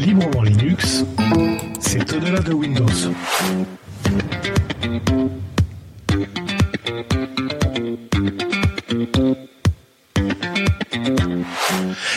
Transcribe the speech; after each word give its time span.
Librement 0.00 0.42
Linux, 0.42 1.04
c'est 1.78 2.10
au-delà 2.14 2.40
de 2.40 2.54
Windows. 2.54 2.86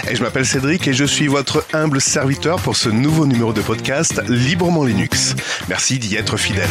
Et 0.09 0.15
je 0.15 0.23
m'appelle 0.23 0.45
Cédric 0.45 0.87
et 0.87 0.93
je 0.93 1.03
suis 1.03 1.27
votre 1.27 1.65
humble 1.73 1.99
serviteur 1.99 2.61
pour 2.61 2.77
ce 2.77 2.87
nouveau 2.87 3.25
numéro 3.25 3.51
de 3.51 3.61
podcast 3.61 4.21
Librement 4.29 4.85
Linux. 4.85 5.35
Merci 5.67 5.99
d'y 5.99 6.15
être 6.15 6.37
fidèle. 6.37 6.69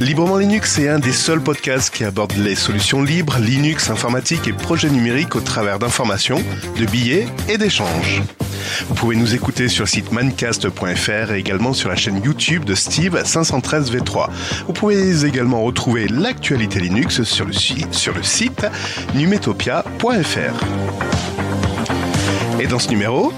Librement 0.00 0.38
Linux 0.38 0.78
est 0.78 0.88
un 0.88 1.00
des 1.00 1.12
seuls 1.12 1.42
podcasts 1.42 1.94
qui 1.94 2.04
aborde 2.04 2.32
les 2.38 2.54
solutions 2.54 3.02
libres, 3.02 3.36
Linux, 3.38 3.90
informatique 3.90 4.48
et 4.48 4.54
projets 4.54 4.88
numériques 4.88 5.36
au 5.36 5.40
travers 5.40 5.78
d'informations, 5.78 6.42
de 6.80 6.86
billets 6.86 7.26
et 7.50 7.58
d'échanges. 7.58 8.22
Vous 8.88 8.94
pouvez 8.94 9.16
nous 9.16 9.34
écouter 9.34 9.68
sur 9.68 9.84
le 9.84 9.88
site 9.88 10.12
mancast.fr 10.12 11.32
et 11.32 11.38
également 11.38 11.72
sur 11.72 11.88
la 11.88 11.96
chaîne 11.96 12.22
YouTube 12.22 12.64
de 12.64 12.74
Steve 12.74 13.16
513v3. 13.16 14.28
Vous 14.66 14.72
pouvez 14.72 15.24
également 15.24 15.62
retrouver 15.62 16.08
l'actualité 16.08 16.80
Linux 16.80 17.22
sur 17.22 17.44
le, 17.44 17.52
site 18.22 18.66
numetopia.fr. 19.14 20.64
Et 22.60 22.66
dans 22.66 22.78
ce 22.78 22.88
numéro, 22.88 23.32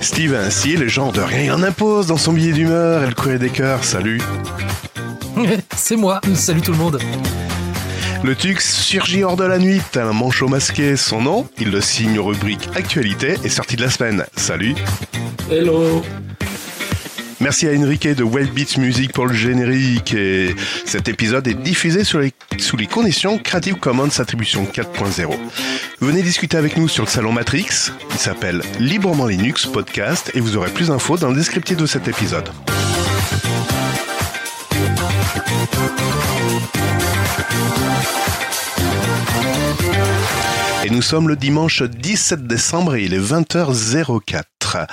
Steve 0.00 0.34
a 0.34 0.40
ainsi 0.40 0.76
le 0.76 0.88
genre 0.88 1.12
de 1.12 1.20
rien 1.20 1.54
en 1.54 1.62
impose 1.62 2.06
dans 2.06 2.16
son 2.16 2.32
billet 2.32 2.52
d'humeur 2.52 3.02
et 3.02 3.06
le 3.08 3.14
courrier 3.14 3.38
des 3.38 3.50
cœurs. 3.50 3.84
Salut 3.84 4.20
C'est 5.76 5.96
moi, 5.96 6.20
salut 6.34 6.62
tout 6.62 6.72
le 6.72 6.78
monde 6.78 6.98
le 8.22 8.34
Tux 8.34 8.60
surgit 8.60 9.24
hors 9.24 9.36
de 9.36 9.44
la 9.44 9.58
nuit, 9.58 9.80
tel 9.92 10.02
un 10.02 10.12
manchot 10.12 10.48
masqué. 10.48 10.96
Son 10.96 11.20
nom, 11.20 11.48
il 11.58 11.70
le 11.70 11.80
signe 11.80 12.18
rubrique 12.18 12.68
Actualité 12.74 13.36
et 13.44 13.48
sortie 13.48 13.76
de 13.76 13.82
la 13.82 13.90
semaine. 13.90 14.24
Salut 14.36 14.74
Hello 15.50 16.02
Merci 17.40 17.68
à 17.68 17.72
Enrique 17.72 18.08
de 18.08 18.24
Well 18.24 18.50
Beats 18.50 18.78
Music 18.78 19.12
pour 19.12 19.26
le 19.26 19.34
générique 19.34 20.14
et 20.14 20.54
cet 20.86 21.08
épisode 21.08 21.46
est 21.46 21.54
diffusé 21.54 22.02
les, 22.18 22.32
sous 22.58 22.76
les 22.76 22.86
conditions 22.86 23.38
Creative 23.38 23.76
Commons 23.76 24.08
Attribution 24.18 24.64
4.0. 24.64 25.36
Venez 26.00 26.22
discuter 26.22 26.56
avec 26.56 26.78
nous 26.78 26.88
sur 26.88 27.04
le 27.04 27.10
salon 27.10 27.32
Matrix, 27.32 27.92
il 28.10 28.18
s'appelle 28.18 28.62
Librement 28.80 29.26
Linux 29.26 29.66
Podcast 29.66 30.30
et 30.34 30.40
vous 30.40 30.56
aurez 30.56 30.70
plus 30.70 30.88
d'infos 30.88 31.18
dans 31.18 31.28
le 31.28 31.36
descriptif 31.36 31.76
de 31.76 31.86
cet 31.86 32.08
épisode. 32.08 32.48
Et 40.86 40.90
nous 40.90 41.02
sommes 41.02 41.28
le 41.28 41.34
dimanche 41.34 41.82
17 41.82 42.46
décembre 42.46 42.94
et 42.94 43.04
il 43.04 43.12
est 43.12 43.18
20h04. 43.18 44.86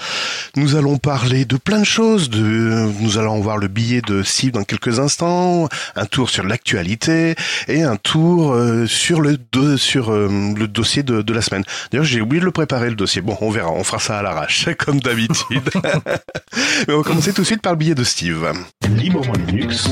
Nous 0.56 0.76
allons 0.76 0.98
parler 0.98 1.46
de 1.46 1.56
plein 1.56 1.82
de 1.82 1.86
choses. 1.86 2.32
Nous 2.32 3.18
allons 3.20 3.40
voir 3.42 3.58
le 3.58 3.68
billet 3.68 4.02
de 4.02 4.24
Steve 4.24 4.54
dans 4.54 4.64
quelques 4.64 5.00
instants, 5.00 5.70
un 5.96 6.06
tour 6.06 6.32
sur 6.32 6.46
l'actualité 6.46 7.36
et 7.68 7.84
un 7.84 7.96
tour 7.96 8.54
euh, 8.54 8.88
sur 8.88 9.22
le 9.22 9.38
sur 9.78 10.12
euh, 10.12 10.54
le 10.58 10.68
dossier 10.68 11.04
de, 11.04 11.22
de 11.22 11.34
la 11.34 11.42
semaine. 11.42 11.64
D'ailleurs, 11.92 12.06
j'ai 12.06 12.22
oublié 12.22 12.40
de 12.40 12.46
le 12.46 12.52
préparer 12.52 12.90
le 12.90 12.96
dossier. 12.96 13.22
Bon, 13.22 13.38
on 13.42 13.52
verra, 13.52 13.72
on 13.72 13.84
fera 13.84 14.00
ça 14.00 14.18
à 14.18 14.24
l'arrache 14.24 14.70
comme 14.80 15.00
d'habitude. 15.00 15.70
Mais 16.88 16.94
on 16.94 16.98
va 16.98 17.04
commencer 17.04 17.34
tout 17.34 17.42
de 17.42 17.48
suite 17.48 17.62
par 17.62 17.74
le 17.74 17.78
billet 17.78 17.96
de 17.96 18.04
Steve. 18.04 18.52
Librement 18.96 19.34
Linux 19.48 19.90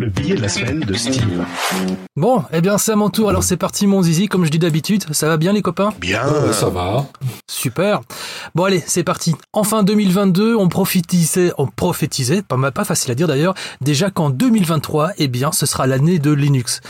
le 0.00 0.10
billet 0.10 0.36
de 0.36 0.42
la 0.42 0.48
semaine 0.48 0.78
de 0.78 0.94
Steve. 0.94 1.44
Bon, 2.14 2.44
eh 2.52 2.60
bien 2.60 2.78
c'est 2.78 2.92
à 2.92 2.96
mon 2.96 3.10
tour, 3.10 3.30
alors 3.30 3.42
c'est 3.42 3.56
parti 3.56 3.88
mon 3.88 4.00
zizi, 4.00 4.28
comme 4.28 4.44
je 4.44 4.50
dis 4.50 4.60
d'habitude. 4.60 5.04
Ça 5.12 5.26
va 5.26 5.36
bien 5.36 5.52
les 5.52 5.60
copains? 5.60 5.92
Bien 5.98 6.52
Ça 6.52 6.68
va. 6.68 7.06
Super. 7.50 8.02
Bon 8.54 8.62
allez, 8.62 8.80
c'est 8.86 9.02
parti. 9.02 9.34
Enfin 9.52 9.82
2022, 9.82 10.54
on 10.54 10.68
prophétisait, 10.68 11.52
on 11.58 11.66
prophétisait, 11.66 12.42
pas, 12.42 12.70
pas 12.70 12.84
facile 12.84 13.10
à 13.10 13.16
dire 13.16 13.26
d'ailleurs, 13.26 13.54
déjà 13.80 14.10
qu'en 14.10 14.30
2023, 14.30 15.14
eh 15.18 15.26
bien 15.26 15.50
ce 15.50 15.66
sera 15.66 15.88
l'année 15.88 16.20
de 16.20 16.30
Linux. 16.30 16.80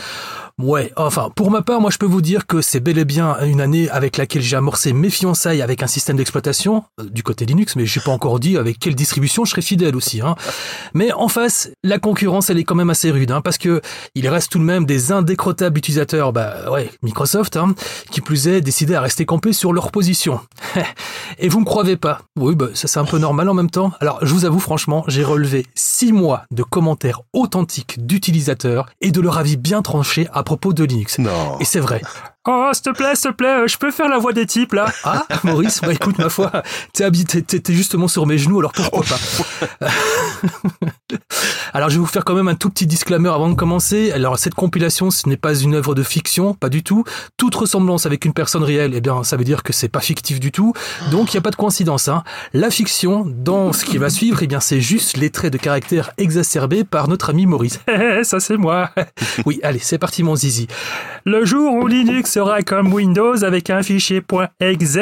Ouais, 0.59 0.91
enfin, 0.97 1.29
pour 1.33 1.51
ma 1.51 1.61
part, 1.61 1.79
moi 1.79 1.89
je 1.89 1.97
peux 1.97 2.05
vous 2.05 2.21
dire 2.21 2.45
que 2.45 2.61
c'est 2.61 2.81
bel 2.81 2.97
et 2.97 3.05
bien 3.05 3.37
une 3.45 3.61
année 3.61 3.89
avec 3.89 4.17
laquelle 4.17 4.41
j'ai 4.41 4.57
amorcé 4.57 4.91
mes 4.91 5.09
fiançailles 5.09 5.61
avec 5.61 5.83
un 5.83 5.87
système 5.87 6.17
d'exploitation, 6.17 6.83
euh, 6.99 7.05
du 7.05 7.23
côté 7.23 7.45
Linux, 7.45 7.77
mais 7.77 7.85
j'ai 7.85 8.01
pas 8.01 8.11
encore 8.11 8.41
dit 8.41 8.57
avec 8.57 8.77
quelle 8.77 8.93
distribution 8.93 9.45
je 9.45 9.51
serai 9.51 9.61
fidèle 9.61 9.95
aussi. 9.95 10.19
Hein. 10.19 10.35
Mais 10.93 11.13
en 11.13 11.29
face, 11.29 11.69
la 11.81 11.97
concurrence, 11.97 12.49
elle 12.49 12.57
est 12.57 12.65
quand 12.65 12.75
même 12.75 12.89
assez 12.89 13.09
rude, 13.09 13.31
hein, 13.31 13.39
parce 13.39 13.57
que 13.57 13.79
il 14.15 14.27
reste 14.27 14.51
tout 14.51 14.59
de 14.59 14.65
même 14.65 14.85
des 14.85 15.13
indécrottables 15.13 15.77
utilisateurs, 15.77 16.33
bah 16.33 16.69
ouais, 16.69 16.91
Microsoft, 17.03 17.55
hein, 17.55 17.73
qui 18.11 18.19
plus 18.19 18.49
est, 18.49 18.59
décidé 18.59 18.95
à 18.95 19.01
rester 19.01 19.25
campés 19.25 19.53
sur 19.53 19.71
leur 19.71 19.91
position. 19.91 20.41
et 21.39 21.47
vous 21.47 21.61
me 21.61 21.65
croyez 21.65 21.95
pas 21.95 22.19
Oui, 22.37 22.55
bah 22.55 22.67
ça 22.73 22.89
c'est 22.89 22.99
un 22.99 23.05
peu 23.05 23.17
normal 23.17 23.47
en 23.47 23.53
même 23.53 23.69
temps. 23.69 23.93
Alors 24.01 24.19
je 24.23 24.33
vous 24.33 24.43
avoue 24.43 24.59
franchement, 24.59 25.05
j'ai 25.07 25.23
relevé 25.23 25.65
six 25.73 26.11
mois 26.11 26.43
de 26.51 26.63
commentaires 26.63 27.21
authentiques 27.31 28.05
d'utilisateurs 28.05 28.87
et 28.99 29.11
de 29.11 29.21
leur 29.21 29.37
avis 29.37 29.55
bien 29.55 29.81
tranché 29.81 30.27
propos 30.49 30.73
de 30.73 30.83
Linux. 30.83 31.19
Non. 31.19 31.59
Et 31.59 31.65
c'est 31.65 31.79
vrai. 31.79 32.01
Oh, 32.47 32.69
s'il 32.71 32.83
te 32.83 32.89
plaît, 32.91 33.15
s'il 33.15 33.31
te 33.31 33.35
plaît, 33.35 33.67
je 33.67 33.77
peux 33.77 33.91
faire 33.91 34.07
la 34.07 34.17
voix 34.17 34.31
des 34.31 34.45
types 34.45 34.73
là 34.73 34.91
Ah, 35.03 35.25
Maurice, 35.43 35.81
bah 35.81 35.91
écoute, 35.91 36.17
ma 36.17 36.29
foi, 36.29 36.63
t'es 36.93 37.73
justement 37.73 38.07
sur 38.07 38.25
mes 38.25 38.37
genoux, 38.37 38.59
alors 38.59 38.71
pourquoi 38.71 39.03
pas 39.03 39.87
Alors 41.73 41.89
je 41.89 41.95
vais 41.95 41.99
vous 41.99 42.05
faire 42.07 42.25
quand 42.25 42.33
même 42.33 42.47
un 42.47 42.55
tout 42.55 42.69
petit 42.69 42.87
disclaimer 42.87 43.29
avant 43.29 43.49
de 43.49 43.53
commencer. 43.55 44.11
Alors 44.11 44.39
cette 44.39 44.55
compilation, 44.55 45.11
ce 45.11 45.27
n'est 45.27 45.37
pas 45.37 45.53
une 45.53 45.75
œuvre 45.75 45.93
de 45.93 46.01
fiction, 46.01 46.53
pas 46.53 46.69
du 46.69 46.81
tout. 46.81 47.03
Toute 47.37 47.53
ressemblance 47.55 48.05
avec 48.05 48.25
une 48.25 48.33
personne 48.33 48.63
réelle, 48.63 48.93
eh 48.95 49.01
bien, 49.01 49.23
ça 49.23 49.37
veut 49.37 49.43
dire 49.43 49.61
que 49.61 49.73
c'est 49.73 49.89
pas 49.89 49.99
fictif 49.99 50.39
du 50.39 50.51
tout. 50.51 50.73
Donc 51.11 51.33
il 51.33 51.37
n'y 51.37 51.39
a 51.39 51.41
pas 51.41 51.51
de 51.51 51.55
coïncidence. 51.55 52.07
Hein. 52.07 52.23
La 52.53 52.71
fiction, 52.71 53.25
dans 53.27 53.73
ce 53.73 53.85
qui 53.85 53.97
va 53.97 54.09
suivre, 54.09 54.41
eh 54.41 54.47
bien, 54.47 54.59
c'est 54.59 54.81
juste 54.81 55.17
les 55.17 55.29
traits 55.29 55.53
de 55.53 55.57
caractère 55.57 56.11
exacerbés 56.17 56.83
par 56.83 57.07
notre 57.07 57.29
ami 57.29 57.45
Maurice. 57.45 57.79
ça 58.23 58.39
c'est 58.39 58.57
moi. 58.57 58.89
oui, 59.45 59.59
allez, 59.61 59.79
c'est 59.79 59.99
parti 59.99 60.23
mon 60.23 60.35
zizi. 60.35 60.67
Le 61.25 61.45
jour 61.45 61.73
où 61.73 61.87
Linux 61.87 62.28
sera 62.29 62.61
comme 62.61 62.93
Windows 62.93 63.43
avec 63.43 63.69
un 63.69 63.83
fichier 63.83 64.21
.exe, 64.59 64.97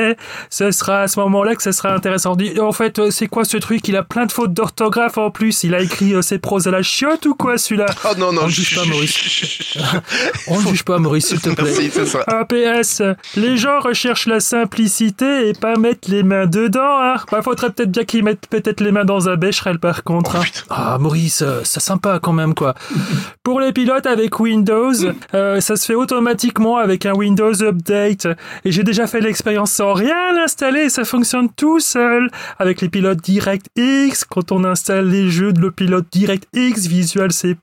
ce 0.49 0.71
sera 0.71 1.01
à 1.01 1.07
ce 1.07 1.19
moment-là 1.19 1.55
que 1.55 1.61
ce 1.63 1.71
sera 1.71 1.93
intéressant. 1.93 2.35
En 2.59 2.71
fait, 2.71 2.99
euh, 2.99 3.11
c'est 3.11 3.27
quoi 3.27 3.45
ce 3.45 3.57
truc? 3.57 3.87
Il 3.87 3.95
a 3.95 4.03
plein 4.03 4.25
de 4.25 4.31
fautes 4.31 4.53
d'orthographe 4.53 5.17
en 5.17 5.29
plus. 5.31 5.63
Il 5.63 5.75
a 5.75 5.81
écrit 5.81 6.13
euh, 6.13 6.21
ses 6.21 6.39
proses 6.39 6.67
à 6.67 6.71
la 6.71 6.81
chiotte 6.81 7.25
ou 7.25 7.35
quoi 7.35 7.57
celui-là? 7.57 7.85
Oh 8.05 8.13
non, 8.17 8.31
non, 8.33 8.43
On 8.43 8.45
ne 8.45 8.51
juge 8.51 8.75
pas 8.75 8.85
Maurice. 8.85 9.77
On 10.47 10.61
ne 10.61 10.67
juge 10.67 10.83
pas 10.83 10.97
Maurice, 10.97 11.27
s'il 11.27 11.39
te 11.41 11.49
plaît. 11.49 11.73
Merci, 11.77 11.91
ça. 12.05 12.19
APS, 12.27 13.01
les 13.35 13.57
gens 13.57 13.79
recherchent 13.79 14.27
la 14.27 14.39
simplicité 14.39 15.49
et 15.49 15.53
pas 15.53 15.75
mettre 15.77 16.09
les 16.09 16.23
mains 16.23 16.45
dedans. 16.45 16.99
Hein. 17.01 17.15
Bah, 17.31 17.41
faudrait 17.41 17.71
peut-être 17.71 17.91
bien 17.91 18.03
qu'ils 18.05 18.23
mettent 18.23 18.47
peut-être 18.49 18.81
les 18.81 18.91
mains 18.91 19.05
dans 19.05 19.29
un 19.29 19.35
bécherel 19.35 19.79
par 19.79 20.03
contre. 20.03 20.35
hein. 20.37 20.43
Ah 20.69 20.97
Maurice, 20.99 21.41
euh, 21.41 21.61
c'est 21.63 21.79
sympa 21.81 22.19
quand 22.21 22.33
même 22.33 22.53
quoi. 22.53 22.73
Pour 23.43 23.59
les 23.59 23.71
pilotes 23.73 24.05
avec 24.05 24.39
Windows, 24.39 24.93
euh, 25.33 25.59
ça 25.61 25.75
se 25.75 25.85
fait 25.85 25.95
automatiquement 25.95 26.77
avec 26.77 27.05
un 27.05 27.13
Windows 27.17 27.61
Update. 27.63 28.27
Et 28.65 28.71
j'ai 28.71 28.83
déjà 28.83 29.07
fait 29.07 29.19
l'expérience 29.21 29.71
sans 29.71 29.93
rien 29.93 30.15
installer 30.43 30.81
et 30.83 30.89
ça 30.89 31.03
fonctionne 31.03 31.49
tout 31.55 31.79
seul. 31.79 32.29
Avec 32.59 32.81
les 32.81 32.89
pilotes 32.89 33.19
DirectX, 33.21 34.23
quand 34.29 34.51
on 34.51 34.63
installe 34.63 35.09
les 35.09 35.29
jeux 35.29 35.51
de 35.53 35.59
le 35.59 35.71
pilote 35.71 36.05
DirectX, 36.11 36.87
Visual 36.87 37.31
C++, 37.31 37.55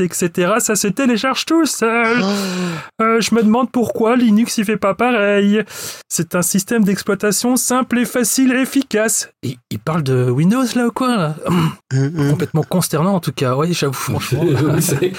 etc., 0.00 0.52
ça 0.58 0.74
se 0.76 0.88
télécharge 0.88 1.44
tout 1.44 1.66
seul. 1.66 2.22
Euh, 3.00 3.20
je 3.20 3.34
me 3.34 3.42
demande 3.42 3.70
pourquoi 3.70 4.16
Linux 4.16 4.58
il 4.58 4.64
fait 4.64 4.76
pas 4.76 4.94
pareil. 4.94 5.62
C'est 6.08 6.34
un 6.34 6.42
système 6.42 6.84
d'exploitation 6.84 7.56
simple 7.56 7.98
et 7.98 8.04
facile 8.04 8.52
et 8.52 8.62
efficace. 8.62 9.30
Il, 9.42 9.56
il 9.70 9.78
parle 9.78 10.02
de 10.02 10.30
Windows 10.30 10.64
là 10.74 10.86
ou 10.86 10.90
quoi 10.90 11.16
là? 11.16 11.36
Complètement 12.30 12.62
consternant 12.62 13.14
en 13.14 13.20
tout 13.20 13.32
cas. 13.32 13.54
Oui, 13.56 13.72
j'avoue 13.72 13.92
franchement. 13.94 14.44
Oui, 14.44 14.82
c'est- 14.82 15.12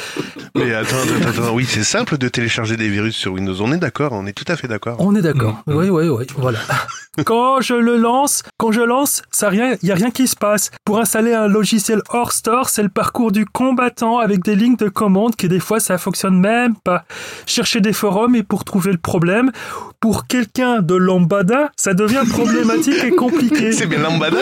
Mais 0.56 0.74
attends, 0.74 0.96
attends, 0.98 1.30
attends, 1.30 1.54
oui, 1.54 1.66
c'est 1.68 1.84
simple 1.84 2.18
de 2.18 2.28
télécharger 2.28 2.78
des 2.78 2.90
virus 2.90 3.16
sur 3.16 3.34
Windows. 3.34 3.59
On 3.62 3.72
est 3.72 3.78
d'accord, 3.78 4.14
on 4.14 4.26
est 4.26 4.34
tout 4.34 4.46
à 4.48 4.56
fait 4.56 4.68
d'accord. 4.68 4.98
On 5.00 5.16
est 5.16 5.22
d'accord. 5.22 5.62
Oui, 5.68 5.90
oui, 5.90 6.08
oui. 6.08 6.26
Voilà. 6.38 6.60
Quand 7.26 7.60
je 7.60 7.74
le 7.74 7.98
lance, 7.98 8.44
quand 8.58 8.72
je 8.72 8.82
lance, 8.82 9.24
ça 9.32 9.50
rien, 9.50 9.76
y 9.84 9.92
a 9.92 9.96
rien 9.96 10.10
qui 10.12 10.28
se 10.28 10.36
passe. 10.36 10.72
Pour 10.86 11.00
installer 11.00 11.34
un 11.34 11.48
logiciel 11.48 12.02
hors 12.10 12.32
store, 12.32 12.70
c'est 12.70 12.84
le 12.84 12.90
parcours 12.90 13.32
du 13.32 13.46
combattant 13.46 14.20
avec 14.20 14.44
des 14.44 14.56
lignes 14.56 14.78
de 14.78 14.88
commande 14.88 15.36
qui 15.36 15.50
des 15.50 15.60
fois 15.60 15.80
ça 15.80 15.98
fonctionne 15.98 16.40
même 16.40 16.76
pas. 16.76 17.04
Chercher 17.46 17.82
des 17.82 17.94
forums 17.94 18.36
et 18.36 18.44
pour 18.44 18.64
trouver 18.64 18.92
le 18.92 18.98
problème, 18.98 19.52
pour 20.00 20.28
quelqu'un 20.28 20.82
de 20.82 20.96
lambada, 20.96 21.72
ça 21.76 21.94
devient 21.94 22.24
problématique 22.30 23.04
et 23.04 23.12
compliqué. 23.12 23.72
C'est 23.80 23.86
bien 23.86 24.00
lambada 24.00 24.38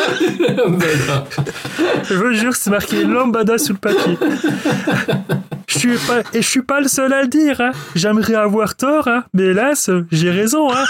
Je 2.03 2.13
vous 2.13 2.33
jure, 2.33 2.55
c'est 2.55 2.69
marqué 2.69 3.03
lambada 3.03 3.57
sous 3.57 3.73
le 3.73 3.79
papier. 3.79 4.17
Je 5.67 5.73
je 5.77 5.79
suis 5.79 6.07
pas, 6.07 6.21
et 6.33 6.41
je 6.41 6.47
suis 6.47 6.61
pas 6.61 6.79
le 6.79 6.87
seul 6.87 7.13
à 7.13 7.21
le 7.21 7.27
dire. 7.27 7.61
Hein. 7.61 7.71
J'aimerais 7.93 8.35
avoir 8.35 8.75
tort, 8.75 9.07
hein, 9.07 9.25
mais 9.33 9.43
hélas, 9.43 9.89
j'ai 10.11 10.31
raison. 10.31 10.73
Hein. 10.73 10.83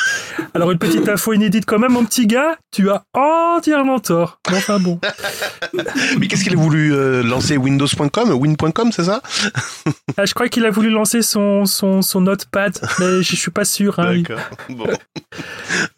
Alors 0.53 0.71
une 0.71 0.77
petite 0.77 1.09
info 1.09 1.33
inédite 1.33 1.65
quand 1.65 1.79
même, 1.79 1.91
mon 1.91 2.05
petit 2.05 2.25
gars, 2.25 2.57
tu 2.71 2.89
as 2.89 3.03
entièrement 3.13 3.99
tort. 3.99 4.39
Enfin 4.49 4.79
bon. 4.79 4.99
Mais 6.19 6.27
qu'est-ce 6.27 6.43
qu'il 6.43 6.53
a 6.53 6.57
voulu 6.57 6.93
euh, 6.93 7.23
lancer? 7.23 7.57
Windows.com 7.57 8.31
Win.com, 8.31 8.91
c'est 8.91 9.03
ça? 9.03 9.21
Ah, 10.15 10.25
je 10.25 10.33
crois 10.33 10.47
qu'il 10.47 10.65
a 10.65 10.69
voulu 10.69 10.89
lancer 10.89 11.21
son, 11.21 11.65
son, 11.65 12.01
son 12.01 12.21
notepad, 12.21 12.79
mais 12.99 13.21
je 13.21 13.35
suis 13.35 13.51
pas 13.51 13.65
sûr. 13.65 13.97
D'accord. 13.97 14.39
Bon. 14.69 14.87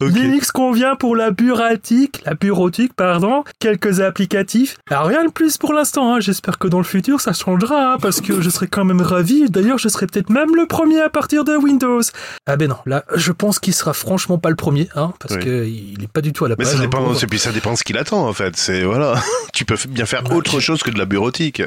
Linux 0.00 0.50
convient 0.52 0.96
pour 0.96 1.14
la 1.16 1.30
bureautique, 1.30 2.22
la 2.24 2.34
bureautique, 2.34 2.92
pardon, 2.94 3.44
quelques 3.58 4.00
applicatifs. 4.00 4.76
Alors 4.90 5.06
rien 5.06 5.24
de 5.24 5.30
plus 5.30 5.56
pour 5.58 5.72
l'instant, 5.72 6.14
hein. 6.14 6.20
j'espère 6.20 6.58
que 6.58 6.68
dans 6.68 6.78
le 6.78 6.84
futur 6.84 7.20
ça 7.20 7.32
changera, 7.32 7.94
hein, 7.94 7.96
parce 8.00 8.20
que 8.20 8.40
je 8.40 8.50
serais 8.50 8.66
quand 8.66 8.84
même 8.84 9.00
ravi, 9.00 9.48
d'ailleurs 9.50 9.78
je 9.78 9.88
serais 9.88 10.06
peut-être 10.06 10.30
même 10.30 10.54
le 10.54 10.66
premier 10.66 11.00
à 11.00 11.08
partir 11.10 11.44
de 11.44 11.56
Windows. 11.56 12.00
Ah 12.46 12.56
ben 12.56 12.68
non, 12.68 12.76
là 12.86 13.04
je 13.14 13.32
pense 13.32 13.58
qu'il 13.58 13.74
sera 13.74 13.92
franchement 13.92 14.38
pas 14.38 14.50
le 14.50 14.56
premier, 14.56 14.88
hein, 14.94 15.12
parce 15.20 15.34
Oui. 15.34 15.44
que 15.44 15.66
il 15.66 16.02
est 16.02 16.12
pas 16.12 16.20
du 16.20 16.32
tout 16.32 16.44
à 16.44 16.48
la 16.48 16.54
Mais 16.58 16.64
page. 16.64 16.72
ça 16.74 16.78
hein. 16.78 16.82
dépend, 16.82 17.14
et 17.14 17.26
puis 17.26 17.38
ça 17.38 17.52
dépend 17.52 17.72
de 17.72 17.76
ce 17.78 17.84
qu'il 17.84 17.98
attend 17.98 18.26
en 18.26 18.32
fait. 18.32 18.56
C'est 18.56 18.82
voilà, 18.84 19.14
tu 19.52 19.64
peux 19.64 19.76
bien 19.88 20.06
faire 20.06 20.22
autre 20.32 20.60
chose 20.60 20.82
que 20.82 20.90
de 20.90 20.98
la 20.98 21.04
bureautique. 21.06 21.62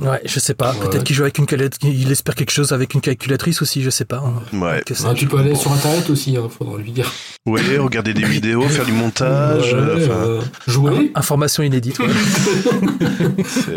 Ouais, 0.00 0.20
je 0.24 0.38
sais 0.40 0.54
pas, 0.54 0.72
Ouais. 0.72 0.88
peut-être 0.88 1.04
qu'il 1.04 1.16
joue 1.16 1.22
avec 1.22 1.38
une 1.38 1.46
calculatrice, 1.46 1.90
il 1.92 2.10
espère 2.10 2.34
quelque 2.34 2.50
chose 2.52 2.72
avec 2.72 2.94
une 2.94 3.00
calculatrice 3.00 3.62
aussi, 3.62 3.82
je 3.82 3.90
sais 3.90 4.04
pas. 4.04 4.18
hein. 4.24 4.42
Ouais. 4.58 4.82
Que 4.84 4.94
Ah, 5.06 5.14
tu 5.14 5.26
peux 5.26 5.38
aller 5.38 5.54
sur 5.54 5.72
internet 5.72 5.95
aussi, 6.10 6.36
hein, 6.36 6.48
faudra 6.48 6.78
lui 6.78 6.90
dire. 6.92 7.12
Ouais, 7.46 7.78
regarder 7.78 8.12
des 8.14 8.24
vidéos, 8.24 8.62
faire 8.62 8.84
du 8.84 8.92
montage. 8.92 9.72
Ouais, 9.72 9.78
euh, 9.78 10.08
euh, 10.10 10.40
jouer. 10.66 11.12
Information 11.14 11.62
inédite. 11.62 11.98
ouais. 12.00 12.06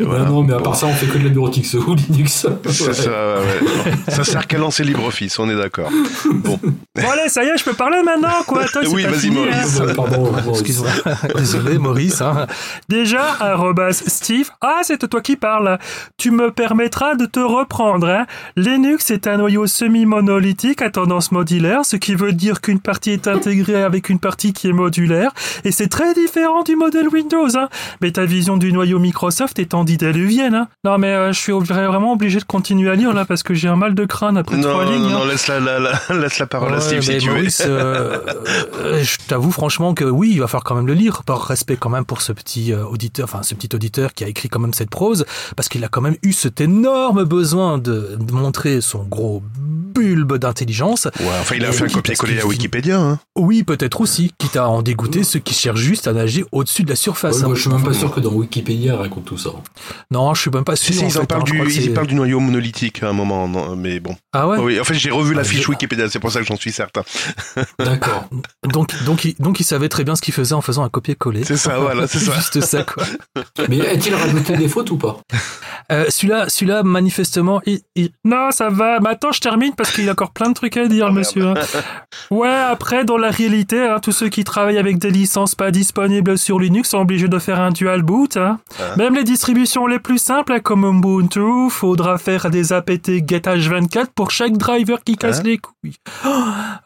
voilà. 0.01 0.25
non, 0.25 0.43
mais 0.43 0.53
à 0.53 0.57
Bon. 0.57 0.63
part 0.63 0.75
ça, 0.75 0.87
on 0.87 0.93
fait 0.93 1.05
que 1.05 1.17
de 1.17 1.23
la 1.25 1.29
bureautique 1.29 1.67
ou 1.87 1.95
Linux. 1.95 2.47
C'est 2.69 2.87
Ouais. 2.87 2.93
ça, 2.93 3.09
ouais, 3.09 3.91
ouais. 3.91 3.93
Ça 4.11 4.23
sert 4.23 4.47
qu'à 4.47 4.57
lancer 4.57 4.83
LibreOffice, 4.83 5.37
on 5.39 5.49
est 5.49 5.55
d'accord. 5.55 5.89
Bon, 6.33 6.59
bon 6.63 7.09
allez, 7.11 7.29
ça 7.29 7.43
y 7.43 7.47
est, 7.47 7.57
je 7.57 7.63
peux 7.63 7.73
parler 7.73 8.01
maintenant, 8.03 8.43
quoi. 8.47 8.65
C'est 8.71 8.87
Oui, 8.87 9.03
vas-y, 9.03 9.19
fini, 9.19 9.37
hein. 9.37 9.61
Maurice. 9.79 9.95
Pardon, 9.95 10.31
Maurice. 10.31 10.61
Excuse-moi. 10.61 10.89
Désolé, 11.35 11.77
Maurice. 11.77 12.21
Hein. 12.21 12.47
Déjà, 12.89 13.35
arrobas 13.39 14.01
Steve, 14.07 14.49
ah 14.61 14.79
c'est 14.83 15.07
toi 15.07 15.21
qui 15.21 15.35
parles. 15.35 15.77
Tu 16.17 16.31
me 16.31 16.51
permettras 16.51 17.15
de 17.15 17.25
te 17.25 17.39
reprendre. 17.39 18.07
Hein. 18.07 18.25
Linux 18.55 19.11
est 19.11 19.27
un 19.27 19.37
noyau 19.37 19.67
semi-monolithique 19.67 20.81
à 20.81 20.89
tendance 20.89 21.31
modulaire, 21.31 21.85
ce 21.85 21.95
qui 21.97 22.08
veut 22.15 22.33
dire 22.33 22.61
qu'une 22.61 22.79
partie 22.79 23.11
est 23.11 23.27
intégrée 23.27 23.83
avec 23.83 24.09
une 24.09 24.19
partie 24.19 24.53
qui 24.53 24.67
est 24.67 24.73
modulaire, 24.73 25.31
et 25.63 25.71
c'est 25.71 25.87
très 25.87 26.13
différent 26.13 26.63
du 26.63 26.75
modèle 26.75 27.07
Windows. 27.09 27.47
Hein. 27.55 27.69
Mais 28.01 28.11
ta 28.11 28.25
vision 28.25 28.57
du 28.57 28.71
noyau 28.73 28.99
Microsoft 28.99 29.59
est 29.59 29.73
antidiluvienne. 29.73 30.55
Hein. 30.55 30.67
Non 30.83 30.97
mais 30.97 31.07
euh, 31.13 31.31
je 31.33 31.39
suis 31.39 31.51
ob- 31.51 31.65
vraiment 31.65 32.13
obligé 32.13 32.39
de 32.39 32.43
continuer 32.45 32.89
à 32.89 32.95
lire 32.95 33.13
là 33.13 33.25
parce 33.25 33.43
que 33.43 33.53
j'ai 33.53 33.67
un 33.67 33.75
mal 33.75 33.95
de 33.95 34.05
crâne 34.05 34.37
après 34.37 34.57
non, 34.57 34.69
trois 34.69 34.85
non, 34.85 34.91
lignes. 34.91 35.09
non, 35.09 35.23
hein. 35.23 35.27
laisse 35.29 35.47
la, 35.47 35.59
la, 35.59 35.79
la- 35.79 35.99
laisse 36.19 36.39
la 36.39 36.47
parole 36.47 36.73
à 36.73 36.79
Steve 36.81 37.01
si 37.01 37.17
tu 37.17 37.27
veux. 37.29 37.33
Maurice, 37.35 37.61
euh, 37.65 38.17
euh, 38.79 39.03
je 39.03 39.17
t'avoue 39.27 39.51
franchement 39.51 39.93
que 39.93 40.05
oui, 40.05 40.29
il 40.33 40.39
va 40.39 40.47
falloir 40.47 40.63
quand 40.63 40.75
même 40.75 40.87
le 40.87 40.93
lire, 40.93 41.23
par 41.23 41.41
respect 41.45 41.77
quand 41.77 41.89
même 41.89 42.05
pour 42.05 42.21
ce 42.21 42.31
petit 42.31 42.73
euh, 42.73 42.85
auditeur, 42.85 43.25
enfin 43.25 43.43
ce 43.43 43.53
petit 43.55 43.69
auditeur 43.75 44.13
qui 44.13 44.23
a 44.23 44.27
écrit 44.27 44.49
quand 44.49 44.59
même 44.59 44.73
cette 44.73 44.89
prose, 44.89 45.25
parce 45.55 45.69
qu'il 45.69 45.83
a 45.83 45.87
quand 45.87 46.01
même 46.01 46.15
eu 46.23 46.33
cet 46.33 46.61
énorme 46.61 47.23
besoin 47.23 47.77
de, 47.77 48.17
de 48.19 48.33
montrer 48.33 48.81
son 48.81 49.03
gros 49.03 49.43
bulbe 49.93 50.37
d'intelligence. 50.37 51.05
Ouais, 51.19 51.25
enfin, 51.41 51.55
il 51.55 51.65
a 51.65 51.71
fait 51.71 51.89
copier-coller 52.01 52.39
à 52.41 52.45
Wikipédia. 52.45 52.99
Hein. 52.99 53.19
Oui, 53.37 53.63
peut-être 53.63 54.01
aussi, 54.01 54.31
quitte 54.37 54.55
à 54.55 54.67
en 54.69 54.81
dégoûter 54.81 55.23
ceux 55.23 55.39
qui 55.39 55.53
cherchent 55.53 55.79
juste 55.79 56.07
à 56.07 56.13
nager 56.13 56.45
au-dessus 56.51 56.83
de 56.83 56.89
la 56.89 56.95
surface. 56.95 57.37
Ouais, 57.37 57.43
hein. 57.43 57.47
moi, 57.47 57.55
je 57.55 57.61
suis 57.61 57.69
même 57.69 57.83
pas 57.83 57.93
sûr 57.93 58.11
que 58.13 58.19
dans 58.19 58.31
Wikipédia, 58.31 58.95
raconte 58.97 59.25
tout 59.25 59.37
ça. 59.37 59.49
Non, 60.11 60.33
je 60.33 60.41
suis 60.41 60.51
même 60.51 60.63
pas 60.63 60.75
sûr. 60.75 60.93
si, 60.93 61.03
en 61.03 61.07
ils, 61.07 61.17
en 61.19 61.25
parlent 61.25 61.41
hein, 61.41 61.65
du, 61.65 61.71
ils 61.73 61.93
parlent 61.93 62.07
du 62.07 62.15
noyau 62.15 62.39
monolithique 62.39 63.03
à 63.03 63.09
un 63.09 63.13
moment, 63.13 63.47
non, 63.47 63.75
mais 63.75 63.99
bon. 63.99 64.15
Ah 64.33 64.47
ouais. 64.47 64.57
Oui, 64.59 64.79
en 64.79 64.83
fait, 64.83 64.93
j'ai 64.95 65.11
revu 65.11 65.33
la 65.33 65.41
Ah, 65.41 65.43
fiche 65.43 65.63
je- 65.63 65.69
Wikipédia, 65.69 66.09
c'est 66.09 66.19
pour 66.19 66.31
ça 66.31 66.39
que 66.39 66.45
j'en 66.45 66.55
suis 66.57 66.71
certain. 66.71 67.03
D'accord. 67.79 68.27
Donc, 68.63 68.91
donc, 69.03 69.25
il, 69.25 69.35
donc, 69.39 69.59
il 69.59 69.63
savait 69.63 69.89
très 69.89 70.03
bien 70.03 70.15
ce 70.15 70.21
qu'il 70.21 70.33
faisait 70.33 70.55
en 70.55 70.61
faisant 70.61 70.83
un 70.83 70.89
copier-coller. 70.89 71.43
C'est 71.43 71.57
ça, 71.57 71.79
voilà, 71.79 72.07
c'est 72.07 72.19
ça. 72.19 72.33
Juste 72.35 72.61
ça, 72.61 72.83
quoi. 72.83 73.03
Mais 73.69 73.85
a-t-il 73.87 74.13
rajouté 74.15 74.55
des 74.57 74.67
fautes 74.67 74.91
ou 74.91 74.97
pas? 74.97 75.17
Euh, 75.91 76.05
celui-là, 76.09 76.49
celui-là, 76.49 76.83
manifestement, 76.83 77.61
il, 77.65 77.81
il- 77.95 78.11
Non, 78.23 78.51
ça 78.51 78.69
va. 78.69 78.99
Mais 78.99 79.09
attends, 79.09 79.31
je 79.31 79.39
termine 79.41 79.73
parce 79.75 79.91
qu'il 79.91 80.05
y 80.05 80.09
a 80.09 80.11
encore 80.11 80.31
plein 80.31 80.49
de 80.49 80.53
trucs 80.53 80.77
à 80.77 80.87
dire, 80.87 81.11
monsieur. 81.11 81.53
Ouais, 82.31 82.47
après, 82.49 83.05
dans 83.05 83.17
la 83.17 83.31
réalité, 83.31 83.81
hein, 83.81 83.99
tous 84.01 84.11
ceux 84.11 84.29
qui 84.29 84.43
travaillent 84.43 84.77
avec 84.77 84.97
des 84.99 85.09
licences 85.09 85.55
pas 85.55 85.71
disponibles 85.71 86.37
sur 86.37 86.59
Linux 86.59 86.89
sont 86.89 86.99
obligés 86.99 87.27
de 87.27 87.39
faire 87.39 87.59
un 87.59 87.71
dual 87.71 88.03
boot. 88.03 88.37
hein. 88.37 88.59
Même 88.97 89.15
les 89.15 89.23
distributions 89.23 89.87
les 89.87 89.99
plus 89.99 90.17
simples, 90.19 90.61
comme 90.61 90.83
Ubuntu, 90.85 91.69
faudra 91.69 92.17
faire 92.17 92.49
des 92.49 92.71
apt 92.73 93.07
get 93.27 93.39
H24 93.39 94.07
pour 94.13 94.31
chaque 94.31 94.57
driver 94.57 95.03
qui 95.03 95.15
casse 95.15 95.43
les 95.43 95.57
couilles. 95.57 95.95
Oh, 96.25 96.29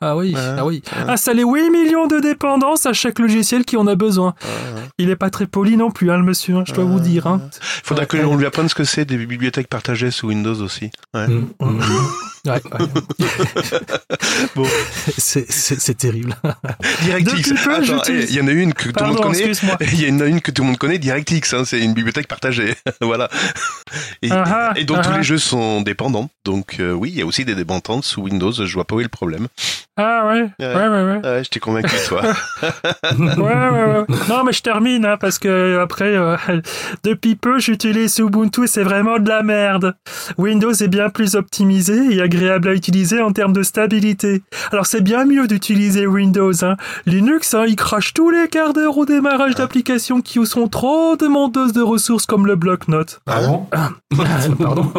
ah 0.02 0.16
oui, 0.18 0.34
Ouais. 0.34 0.42
ah 0.58 0.66
oui. 0.66 0.82
installer 1.08 1.44
8 1.44 1.70
millions 1.70 2.08
de 2.08 2.20
dépendances 2.20 2.86
à 2.86 2.94
chaque 2.94 3.20
logiciel 3.20 3.66
qui 3.66 3.78
en 3.78 3.88
a 3.88 3.96
besoin. 3.96 4.34
Il 4.98 5.10
est 5.10 5.16
pas 5.16 5.30
très 5.30 5.48
poli 5.48 5.76
non 5.78 5.92
plus, 5.92 6.10
hein, 6.12 6.18
le 6.18 6.24
monsieur, 6.24 6.56
je 6.66 6.74
dois 6.74 6.86
vous 6.86 7.00
dire. 7.00 7.28
Hein. 7.28 7.42
Faudra 7.84 8.06
que 8.06 8.18
l'on 8.18 8.36
lui 8.36 8.46
apprenne 8.46 8.70
ce 8.70 8.76
que 8.76 8.84
c'est 8.84 9.06
des 9.06 9.18
bibliothèques 9.18 9.68
partagées 9.70 10.12
sous 10.12 10.28
Windows 10.28 10.62
aussi. 10.62 10.90
Ouais. 11.14 11.28
Mm, 11.28 11.48
mm. 11.60 11.80
Ouais, 12.46 12.54
ouais. 12.80 12.86
Bon. 14.56 14.66
C'est- 15.18 15.94
terrible. 15.98 16.36
DirectX. 17.04 17.54
Eh, 18.10 18.24
il 18.30 18.36
y 18.36 18.42
en 18.42 18.48
a 18.48 18.52
une 18.52 18.74
que 18.74 18.90
tout 18.90 19.04
le 19.04 19.10
monde 19.12 19.22
connaît. 19.22 19.52
Il 19.94 20.02
y 20.02 20.12
en 20.12 20.20
a 20.20 20.26
une 20.26 20.42
que 20.42 20.52
tout 20.52 20.62
le 20.64 20.68
monde 20.68 20.78
connaît, 20.78 20.98
DirectX. 20.98 21.54
Hein, 21.54 21.64
c'est 21.66 21.80
une 21.80 21.94
bibliothèque 21.94 22.28
partagée. 22.28 22.76
voilà. 23.02 23.30
Et, 24.22 24.28
et 24.28 24.84
donc 24.84 24.98
ah 25.00 25.04
tous 25.04 25.10
ah. 25.14 25.18
les 25.18 25.24
jeux 25.24 25.38
sont 25.38 25.82
dépendants. 25.82 26.30
Donc 26.44 26.78
euh, 26.80 26.92
oui, 26.92 27.12
il 27.14 27.18
y 27.18 27.22
a 27.22 27.26
aussi 27.26 27.46
des 27.46 27.56
dépendances 27.56 28.08
sous 28.08 28.24
Windows. 28.24 28.52
Je 28.52 28.74
vois 28.74 28.86
pas 28.86 28.96
où 28.96 29.00
est 29.00 29.04
le 29.04 29.10
problème. 29.10 29.48
Ah 29.96 30.26
ouais, 30.26 30.50
ouais, 30.60 30.76
ouais, 30.76 30.88
ouais. 30.88 31.20
Ouais, 31.24 31.44
je 31.44 31.50
t'ai 31.50 31.60
convaincu, 31.60 31.96
toi. 32.08 32.24
ouais, 32.24 33.38
ouais, 33.38 33.38
ouais. 33.38 34.06
Non, 34.28 34.44
mais 34.44 34.52
je 34.52 34.64
termine, 34.64 35.06
hein, 35.06 35.18
parce 35.20 35.38
que 35.38 35.80
après, 35.80 36.16
euh, 36.16 36.36
depuis 37.04 37.36
peu, 37.36 37.60
j'utilise 37.60 38.18
Ubuntu 38.18 38.64
et 38.64 38.68
c'est 38.68 38.82
vraiment 38.82 39.20
de 39.20 39.30
la 39.30 39.44
merde. 39.44 39.96
Windows 40.40 40.74
est 40.74 40.88
bien 40.88 41.10
plus 41.10 41.36
optimisé 41.36 42.12
et 42.12 42.22
agréable 42.34 42.70
à 42.70 42.74
utiliser 42.74 43.22
en 43.22 43.32
termes 43.32 43.54
de 43.54 43.64
stabilité. 43.64 44.42
Alors 44.72 44.86
c'est 44.88 45.02
bien 45.02 45.26
mieux 45.26 45.48
d'utiliser 45.48 46.08
Windows. 46.08 46.64
Hein. 46.64 46.78
Linux, 47.06 47.54
hein, 47.54 47.66
il 47.68 47.76
crache 47.76 48.14
tous 48.14 48.30
les 48.30 48.48
quarts 48.48 48.74
d'heure 48.74 48.98
au 48.98 49.06
démarrage 49.06 49.56
d'applications 49.56 50.22
qui 50.22 50.44
sont 50.46 50.68
trop 50.68 51.16
demandeuses 51.16 51.74
de 51.74 51.82
ressources 51.82 52.26
comme 52.26 52.48
le 52.48 52.56
bloc-notes. 52.56 53.22
Ah 53.28 53.42
bon 53.42 53.68
Pardon. 54.60 54.92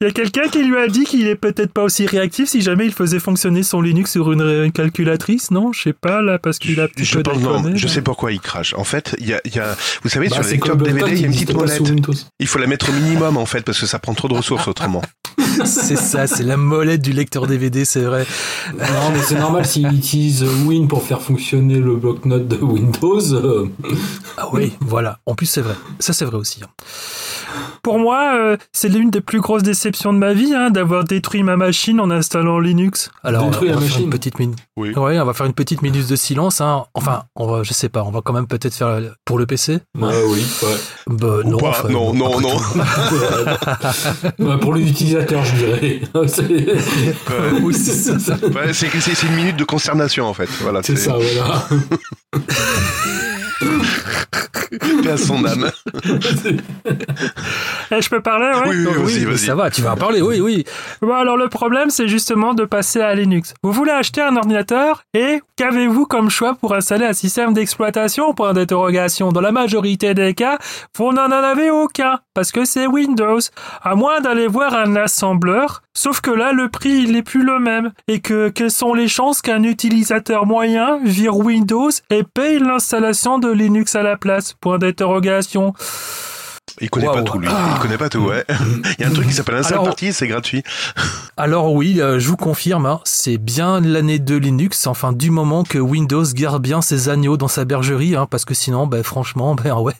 Il 0.00 0.06
y 0.06 0.06
a 0.06 0.12
quelqu'un 0.12 0.48
qui 0.48 0.62
lui 0.62 0.78
a 0.78 0.88
dit 0.88 1.04
qu'il 1.04 1.26
est 1.26 1.34
peut-être 1.34 1.72
pas 1.72 1.82
aussi 1.82 2.06
réactif 2.06 2.48
si 2.48 2.62
jamais 2.62 2.86
il 2.86 2.92
faisait 2.92 3.18
fonctionner 3.18 3.62
son 3.62 3.80
Linux 3.80 4.12
sur 4.12 4.32
une, 4.32 4.42
une 4.42 4.72
calculatrice, 4.72 5.50
non? 5.50 5.72
Je 5.72 5.82
sais 5.82 5.92
pas 5.92 6.22
là, 6.22 6.38
parce 6.38 6.58
qu'il 6.58 6.80
a 6.80 6.88
je 6.96 7.16
peu 7.16 7.22
pense 7.22 7.38
non, 7.38 7.72
je 7.74 7.88
sais 7.88 8.02
pourquoi 8.02 8.32
il 8.32 8.40
crache. 8.40 8.74
En 8.74 8.84
fait, 8.84 9.16
il 9.18 9.26
y 9.26 9.34
a, 9.34 9.40
il 9.44 9.54
y 9.54 9.58
a, 9.58 9.76
vous 10.02 10.08
savez, 10.08 10.28
Bah, 10.28 10.36
sur 10.36 10.44
le 10.44 10.50
lecteur 10.50 10.76
DVD, 10.76 11.12
il 11.12 11.20
y 11.20 11.24
a 11.24 11.26
une 11.26 11.32
petite 11.32 11.54
molette. 11.54 11.82
Il 12.40 12.46
faut 12.46 12.58
la 12.58 12.66
mettre 12.66 12.90
au 12.90 12.92
minimum 12.92 13.36
en 13.36 13.46
fait 13.46 13.62
parce 13.62 13.80
que 13.80 13.86
ça 13.86 13.98
prend 13.98 14.14
trop 14.14 14.28
de 14.28 14.34
ressources 14.34 14.68
autrement. 14.68 15.02
C'est 15.66 15.96
ça, 15.96 16.26
c'est 16.26 16.42
la 16.42 16.56
molette 16.56 17.02
du 17.02 17.12
lecteur 17.12 17.46
DVD, 17.46 17.84
c'est 17.84 18.00
vrai. 18.02 18.26
Non, 18.74 19.10
mais 19.12 19.20
c'est 19.22 19.38
normal 19.38 19.64
s'il 19.66 19.92
utilise 19.92 20.42
Win 20.66 20.88
pour 20.88 21.02
faire 21.02 21.20
fonctionner 21.22 21.78
le 21.78 21.96
bloc-notes 21.96 22.48
de 22.48 22.56
Windows. 22.56 23.34
euh, 23.34 23.68
Ah 24.36 24.48
oui, 24.52 24.72
voilà. 24.80 25.18
En 25.26 25.34
plus, 25.34 25.46
c'est 25.46 25.60
vrai. 25.62 25.74
Ça, 25.98 26.12
c'est 26.12 26.24
vrai 26.24 26.36
aussi. 26.36 26.60
hein. 26.62 26.68
Pour 27.82 27.98
moi, 27.98 28.34
euh, 28.38 28.56
c'est 28.72 28.88
l'une 28.88 29.10
des 29.10 29.20
plus 29.20 29.40
grosses 29.40 29.62
déceptions 29.62 30.12
de 30.12 30.18
ma 30.18 30.32
vie, 30.34 30.52
hein, 30.54 30.70
d'avoir 30.70 31.04
détruit 31.04 31.42
ma 31.42 31.56
machine 31.56 32.00
en 32.00 32.10
installant 32.10 32.58
Linux. 32.58 33.10
Alors, 33.22 33.46
on 33.46 33.50
va 33.50 33.60
la 33.60 33.66
faire 33.66 33.78
une 33.78 33.80
machine. 33.84 34.10
petite 34.10 34.38
minute. 34.38 34.58
Oui. 34.78 34.92
Ouais, 34.94 35.18
on 35.18 35.24
va 35.24 35.32
faire 35.34 35.46
une 35.46 35.54
petite 35.54 35.82
minute 35.82 36.06
de 36.08 36.14
silence. 36.16 36.60
Hein. 36.60 36.84
Enfin, 36.94 37.24
on 37.34 37.46
va, 37.48 37.62
je 37.64 37.72
sais 37.72 37.88
pas, 37.88 38.04
on 38.04 38.10
va 38.12 38.20
quand 38.22 38.32
même 38.32 38.46
peut-être 38.46 38.74
faire 38.74 39.00
pour 39.24 39.36
le 39.38 39.44
PC. 39.46 39.80
Ouais, 39.98 40.22
oui, 40.28 40.46
ouais. 40.62 40.76
Bah, 41.08 41.26
Ou 41.44 41.48
non, 41.50 41.58
pas. 41.58 41.70
enfin, 41.70 41.88
non, 41.88 42.14
non, 42.14 42.40
non. 42.40 42.56
pour 44.60 44.74
l'utilisateur, 44.74 45.44
je 45.44 45.54
dirais. 45.56 46.00
C'est 46.28 46.48
Ouais. 46.48 47.60
Oui, 47.62 47.74
c'est 47.74 47.92
ça. 47.92 48.18
ça. 48.20 48.34
Ouais, 48.46 48.72
c'est 48.72 48.88
c'est- 49.00 49.14
c'est 49.14 49.26
une 49.26 49.34
minute 49.34 49.56
de 49.56 49.64
consternation 49.64 50.26
en 50.26 50.34
fait. 50.34 50.48
Voilà, 50.60 50.82
c'est 50.82 50.96
ça, 50.96 51.14
voilà. 51.16 51.66
Paix 53.60 55.10
à 55.10 55.16
son 55.16 55.44
âme. 55.44 55.70
Eh, 57.90 58.02
je 58.02 58.10
peux 58.10 58.20
parler, 58.20 58.46
ouais 58.46 58.68
Oui, 58.68 58.86
oui, 59.02 59.24
vas-y. 59.24 59.38
ça 59.38 59.54
va, 59.54 59.70
tu 59.70 59.80
vas 59.80 59.92
en 59.92 59.96
parler, 59.96 60.20
oui, 60.20 60.40
oui. 60.40 60.64
Bon, 61.00 61.14
alors 61.14 61.38
le 61.38 61.48
problème, 61.48 61.88
c'est 61.88 62.06
justement 62.06 62.52
de 62.52 62.66
passer 62.66 63.00
à 63.00 63.14
Linux. 63.14 63.54
Vous 63.62 63.72
voulez 63.72 63.92
acheter 63.92 64.20
un 64.20 64.36
ordinateur 64.36 65.04
et 65.14 65.40
qu'avez-vous 65.56 66.04
comme 66.04 66.28
choix 66.28 66.54
pour 66.54 66.74
installer 66.74 67.06
un 67.06 67.14
système 67.14 67.54
d'exploitation? 67.54 68.34
Point 68.34 68.52
d'interrogation. 68.52 69.32
Dans 69.32 69.40
la 69.40 69.52
majorité 69.52 70.12
des 70.12 70.34
cas, 70.34 70.58
vous 70.98 71.12
n'en 71.12 71.26
en 71.26 71.30
avez 71.32 71.70
aucun 71.70 72.18
parce 72.34 72.52
que 72.52 72.66
c'est 72.66 72.86
Windows. 72.86 73.40
À 73.82 73.94
moins 73.94 74.20
d'aller 74.20 74.48
voir 74.48 74.74
un 74.74 74.94
assembleur. 74.96 75.82
Sauf 76.00 76.20
que 76.20 76.30
là, 76.30 76.52
le 76.52 76.68
prix, 76.68 76.90
il 76.90 77.10
n'est 77.10 77.24
plus 77.24 77.42
le 77.42 77.58
même. 77.58 77.90
Et 78.06 78.20
que 78.20 78.50
quelles 78.50 78.70
sont 78.70 78.94
les 78.94 79.08
chances 79.08 79.42
qu'un 79.42 79.64
utilisateur 79.64 80.46
moyen 80.46 81.00
vire 81.02 81.36
Windows 81.36 81.90
et 82.10 82.22
paye 82.22 82.60
l'installation 82.60 83.40
de 83.40 83.50
Linux 83.50 83.96
à 83.96 84.04
la 84.04 84.16
place? 84.16 84.52
Point 84.52 84.78
d'interrogation. 84.78 85.74
Il 86.80 86.90
connaît 86.90 87.06
pas 87.06 87.22
tout, 87.22 87.38
lui. 87.38 87.48
Il 87.48 87.78
connaît 87.80 87.98
pas 87.98 88.08
tout, 88.08 88.20
ouais. 88.20 88.44
Il 88.98 89.02
y 89.02 89.04
a 89.04 89.08
un 89.08 89.12
truc 89.12 89.26
qui 89.28 89.32
s'appelle 89.34 89.56
un 89.56 89.62
seul 89.62 89.82
parti, 89.82 90.12
c'est 90.12 90.26
gratuit. 90.28 90.62
Alors 91.36 91.72
oui, 91.72 92.00
euh, 92.00 92.18
je 92.18 92.28
vous 92.28 92.36
confirme, 92.36 92.86
hein, 92.86 93.00
c'est 93.04 93.38
bien 93.38 93.80
l'année 93.80 94.18
de 94.18 94.36
Linux, 94.36 94.86
enfin 94.86 95.12
du 95.12 95.30
moment 95.30 95.62
que 95.64 95.78
Windows 95.78 96.24
garde 96.34 96.62
bien 96.62 96.82
ses 96.82 97.08
agneaux 97.08 97.36
dans 97.36 97.48
sa 97.48 97.64
bergerie, 97.64 98.16
hein, 98.16 98.26
parce 98.30 98.44
que 98.44 98.54
sinon, 98.54 98.86
ben, 98.86 99.02
franchement, 99.02 99.54
ben 99.54 99.74
ouais, 99.76 99.94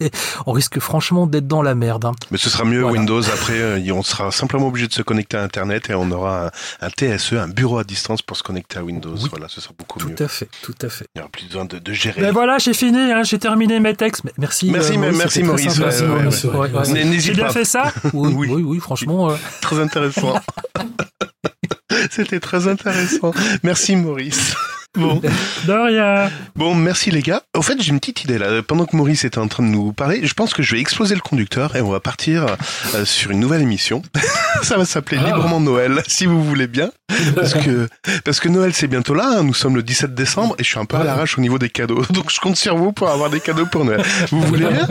on 0.46 0.52
risque 0.52 0.78
franchement 0.80 1.26
d'être 1.26 1.46
dans 1.46 1.62
la 1.62 1.74
merde. 1.74 2.04
hein. 2.06 2.12
Mais 2.30 2.38
ce 2.38 2.50
sera 2.50 2.64
mieux 2.64 2.80
Voilà. 2.82 2.98
Windows. 2.98 3.22
Après, 3.28 3.58
euh, 3.60 3.92
on 3.92 4.02
sera 4.02 4.30
simplement 4.30 4.68
obligé 4.68 4.86
de 4.88 4.92
se 4.92 5.02
connecter 5.02 5.36
à 5.36 5.42
Internet 5.42 5.90
et 5.90 5.94
on 5.94 6.10
aura 6.10 6.46
un, 6.46 6.50
un 6.86 6.90
TSE, 6.90 7.34
un 7.34 7.48
bureau 7.48 7.78
à 7.78 7.84
distance 7.84 8.22
pour 8.22 8.36
se 8.36 8.42
connecter 8.42 8.78
à 8.78 8.84
Windows. 8.84 9.14
Oui. 9.16 9.28
Voilà, 9.30 9.46
ce 9.48 9.60
sera 9.60 9.74
beaucoup 9.78 9.98
Tout 9.98 10.08
mieux. 10.08 10.22
à 10.24 10.28
fait, 10.28 10.48
tout 10.62 10.74
à 10.82 10.88
fait. 10.88 11.06
Il 11.14 11.18
n'y 11.18 11.22
aura 11.22 11.30
plus 11.30 11.46
besoin 11.46 11.64
de, 11.64 11.78
de 11.78 11.92
gérer. 11.92 12.20
Mais 12.20 12.30
voilà, 12.30 12.58
j'ai 12.58 12.74
fini, 12.74 12.98
j'ai 13.24 13.38
terminé 13.38 13.78
mes 13.80 13.94
textes. 13.94 14.22
Merci, 14.38 14.70
Merci, 14.70 14.92
euh, 14.94 14.98
mais- 14.98 15.12
merci, 15.12 15.42
Maurice, 15.42 15.72
sympa. 15.74 15.88
ouais, 15.88 16.00
ouais, 16.02 16.22
Maurice, 16.22 16.44
ouais. 16.44 16.67
Ouais, 16.72 16.90
ouais. 16.90 17.00
N- 17.02 17.20
J'ai 17.20 17.32
bien 17.32 17.46
pas. 17.46 17.52
fait 17.52 17.64
ça 17.64 17.92
Oui, 18.12 18.32
Oui. 18.34 18.48
oui, 18.50 18.62
oui, 18.62 18.78
franchement. 18.80 19.30
euh, 19.30 19.36
Très 19.60 19.78
intéressant. 19.80 20.34
C'était 22.10 22.40
très 22.40 22.68
intéressant. 22.68 23.32
Merci 23.62 23.96
Maurice. 23.96 24.54
Bon, 24.96 25.20
De 25.66 25.72
rien. 25.72 26.30
bon, 26.56 26.74
merci 26.74 27.10
les 27.12 27.20
gars. 27.20 27.42
Au 27.54 27.60
fait, 27.62 27.74
j'ai 27.80 27.90
une 27.90 28.00
petite 28.00 28.24
idée 28.24 28.38
là. 28.38 28.62
Pendant 28.62 28.84
que 28.86 28.96
Maurice 28.96 29.22
était 29.24 29.38
en 29.38 29.46
train 29.46 29.62
de 29.62 29.68
nous 29.68 29.92
parler, 29.92 30.26
je 30.26 30.32
pense 30.32 30.54
que 30.54 30.62
je 30.62 30.74
vais 30.74 30.80
exploser 30.80 31.14
le 31.14 31.20
conducteur 31.20 31.76
et 31.76 31.82
on 31.82 31.90
va 31.90 32.00
partir 32.00 32.46
euh, 32.94 33.04
sur 33.04 33.30
une 33.30 33.38
nouvelle 33.38 33.60
émission. 33.60 34.02
Ça 34.62 34.76
va 34.78 34.86
s'appeler 34.86 35.20
Ah. 35.22 35.26
Librement 35.26 35.60
Noël, 35.60 36.02
si 36.08 36.24
vous 36.26 36.42
voulez 36.42 36.66
bien. 36.66 36.90
Parce 37.36 37.54
que, 37.54 37.88
parce 38.24 38.40
que 38.40 38.48
Noël 38.48 38.72
c'est 38.74 38.86
bientôt 38.88 39.14
là. 39.14 39.36
hein. 39.38 39.42
Nous 39.44 39.54
sommes 39.54 39.76
le 39.76 39.82
17 39.82 40.14
décembre 40.14 40.56
et 40.58 40.64
je 40.64 40.68
suis 40.70 40.78
un 40.78 40.84
peu 40.86 40.96
à 40.96 41.04
l'arrache 41.04 41.36
au 41.38 41.42
niveau 41.42 41.58
des 41.58 41.68
cadeaux. 41.68 42.02
Donc 42.10 42.30
je 42.32 42.40
compte 42.40 42.56
sur 42.56 42.76
vous 42.76 42.90
pour 42.92 43.08
avoir 43.10 43.28
des 43.30 43.40
cadeaux 43.40 43.66
pour 43.66 43.84
Noël. 43.84 44.02
Vous 44.30 44.40
voulez 44.42 44.66
bien? 44.66 44.88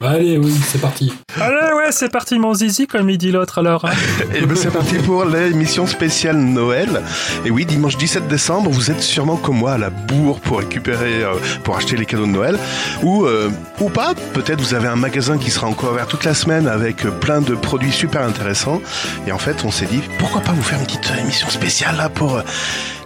Allez, 0.00 0.38
oui, 0.38 0.54
c'est 0.66 0.80
parti. 0.80 1.12
Allez, 1.40 1.72
ouais, 1.76 1.90
c'est 1.92 2.10
parti, 2.10 2.38
mon 2.38 2.54
zizi, 2.54 2.86
comme 2.86 3.10
il 3.10 3.18
dit 3.18 3.32
l'autre, 3.32 3.58
alors. 3.58 3.84
hein. 3.84 3.92
Et 4.34 4.46
ben 4.46 4.56
c'est 4.56 4.72
parti 4.72 4.96
pour 4.98 5.24
l'émission 5.24 5.86
spéciale 5.86 6.36
Noël. 6.52 7.02
Et 7.44 7.50
oui, 7.50 7.64
dimanche 7.66 7.96
17 7.96 8.28
décembre, 8.28 8.70
vous 8.70 8.90
êtes 8.90 9.02
sûrement 9.02 9.36
comme 9.36 9.56
moi 9.56 9.72
à 9.72 9.78
la 9.78 9.90
bourre 9.90 10.40
pour 10.40 10.58
récupérer, 10.58 11.22
euh, 11.22 11.34
pour 11.64 11.76
acheter 11.76 11.96
les 11.96 12.06
cadeaux 12.06 12.26
de 12.26 12.30
Noël. 12.30 12.58
Ou, 13.02 13.24
euh, 13.24 13.50
ou 13.80 13.88
pas, 13.88 14.14
peut-être 14.34 14.60
vous 14.60 14.74
avez 14.74 14.88
un 14.88 14.96
magasin 14.96 15.38
qui 15.38 15.50
sera 15.50 15.66
encore 15.66 15.92
ouvert 15.92 16.06
toute 16.06 16.24
la 16.24 16.34
semaine 16.34 16.68
avec 16.68 17.04
euh, 17.04 17.10
plein 17.10 17.40
de 17.40 17.54
produits 17.54 17.92
super 17.92 18.22
intéressants. 18.22 18.80
Et 19.26 19.32
en 19.32 19.38
fait, 19.38 19.64
on 19.64 19.70
s'est 19.70 19.86
dit, 19.86 20.02
pourquoi 20.18 20.40
pas 20.40 20.52
vous 20.52 20.62
faire 20.62 20.78
une 20.78 20.86
petite 20.86 21.10
émission 21.18 21.48
spéciale 21.48 21.96
là 21.96 22.08
pour... 22.08 22.42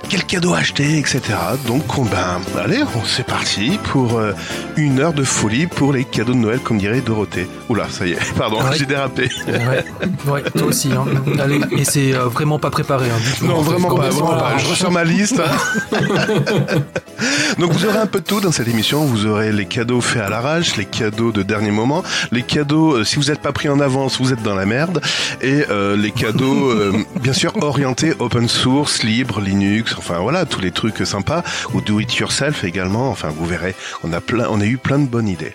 quel 0.09 0.25
cadeau 0.25 0.55
acheter, 0.55 0.99
etc. 0.99 1.21
Donc, 1.67 1.99
on, 1.99 2.03
ben, 2.05 2.41
allez, 2.63 2.83
on- 2.95 3.05
c'est 3.05 3.27
parti 3.27 3.79
pour 3.93 4.19
euh, 4.19 4.33
une 4.77 5.01
heure 5.01 5.13
de 5.13 5.25
folie 5.25 5.67
pour 5.67 5.93
les 5.93 6.05
cadeaux 6.05 6.33
de 6.33 6.39
Noël, 6.39 6.61
comme 6.61 6.79
dirait 6.79 7.01
Dorothée. 7.01 7.49
Oula, 7.69 7.87
ça 7.91 8.07
y 8.07 8.13
est, 8.13 8.33
pardon, 8.39 8.59
Ouais. 8.63 8.77
j'ai 8.79 8.87
dérapé. 8.87 9.29
ouais, 9.49 9.85
ouais, 10.31 10.43
toi 10.51 10.67
aussi. 10.69 10.91
Hein. 10.93 11.05
Allez, 11.41 11.61
et 11.73 11.85
c'est 11.85 12.15
euh, 12.15 12.27
vraiment 12.27 12.59
pas 12.59 12.71
préparé. 12.71 13.07
Hein, 13.11 13.19
du 13.25 13.33
tout. 13.39 13.47
Non, 13.47 13.61
vraiment 13.63 13.95
pas, 13.95 14.09
vraiment 14.09 14.37
pas. 14.37 14.59
Je 14.59 14.67
ressors 14.69 14.93
ma 14.93 15.05
liste. 15.05 15.41
hein. 15.41 15.97
Donc 17.59 17.73
vous 17.73 17.87
aurez 17.87 17.99
un 17.99 18.07
peu 18.07 18.21
de 18.21 18.25
tout 18.25 18.41
dans 18.41 18.53
cette 18.53 18.69
émission. 18.69 19.05
Vous 19.05 19.27
aurez 19.27 19.53
les 19.53 19.67
cadeaux 19.67 20.01
faits 20.01 20.23
à 20.23 20.29
l'arrache, 20.29 20.77
les 20.77 20.85
cadeaux 20.85 21.33
de 21.33 21.43
dernier 21.43 21.71
moment, 21.71 22.03
les 22.33 22.43
cadeaux, 22.43 22.97
euh, 22.97 23.05
si 23.05 23.17
vous 23.17 23.25
n'êtes 23.25 23.41
pas 23.41 23.53
pris 23.53 23.69
en 23.69 23.81
avance, 23.81 24.19
vous 24.19 24.33
êtes 24.33 24.43
dans 24.43 24.55
la 24.55 24.67
merde, 24.67 25.01
et 25.41 25.65
euh, 25.71 25.97
les 25.97 26.11
cadeaux, 26.11 26.71
euh, 26.71 26.93
bien 27.21 27.33
sûr, 27.33 27.53
orientés 27.63 28.15
open 28.19 28.49
source, 28.49 29.03
libre, 29.03 29.41
Linux, 29.41 29.95
enfin 29.99 30.19
voilà, 30.19 30.45
tous 30.45 30.61
les 30.61 30.71
trucs 30.71 31.07
sympas, 31.07 31.43
ou 31.73 31.81
do 31.81 32.01
it 32.01 32.15
yourself 32.17 32.65
également. 32.65 33.11
Enfin, 33.11 33.29
vous 33.29 33.47
verrez, 33.47 33.75
on 34.03 34.13
a 34.13 34.21
plein, 34.21 34.47
on 34.51 34.61
a 34.61 34.67
eu 34.67 34.79
plein 34.79 34.99
de 34.99 35.07
bonnes 35.07 35.29
idées. 35.29 35.55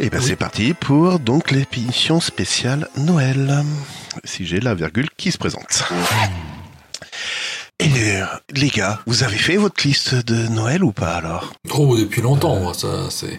Et 0.00 0.10
ben 0.10 0.20
c'est 0.20 0.36
parti 0.36 0.74
pour 0.74 1.20
donc 1.20 1.52
l'émission 1.52 2.20
spéciale 2.20 2.88
Noël. 2.96 3.62
Si 4.24 4.44
j'ai 4.44 4.58
la 4.58 4.74
virgule 4.74 5.08
qui 5.16 5.30
se 5.30 5.38
présente. 5.38 5.84
Et 7.80 7.88
les 8.54 8.68
gars, 8.68 9.00
vous 9.06 9.24
avez 9.24 9.36
fait 9.36 9.56
votre 9.56 9.84
liste 9.86 10.14
de 10.14 10.46
Noël 10.48 10.84
ou 10.84 10.92
pas 10.92 11.14
alors? 11.14 11.52
Oh, 11.76 11.96
depuis 11.98 12.22
longtemps, 12.22 12.56
moi, 12.60 12.72
ça, 12.72 13.10
c'est. 13.10 13.38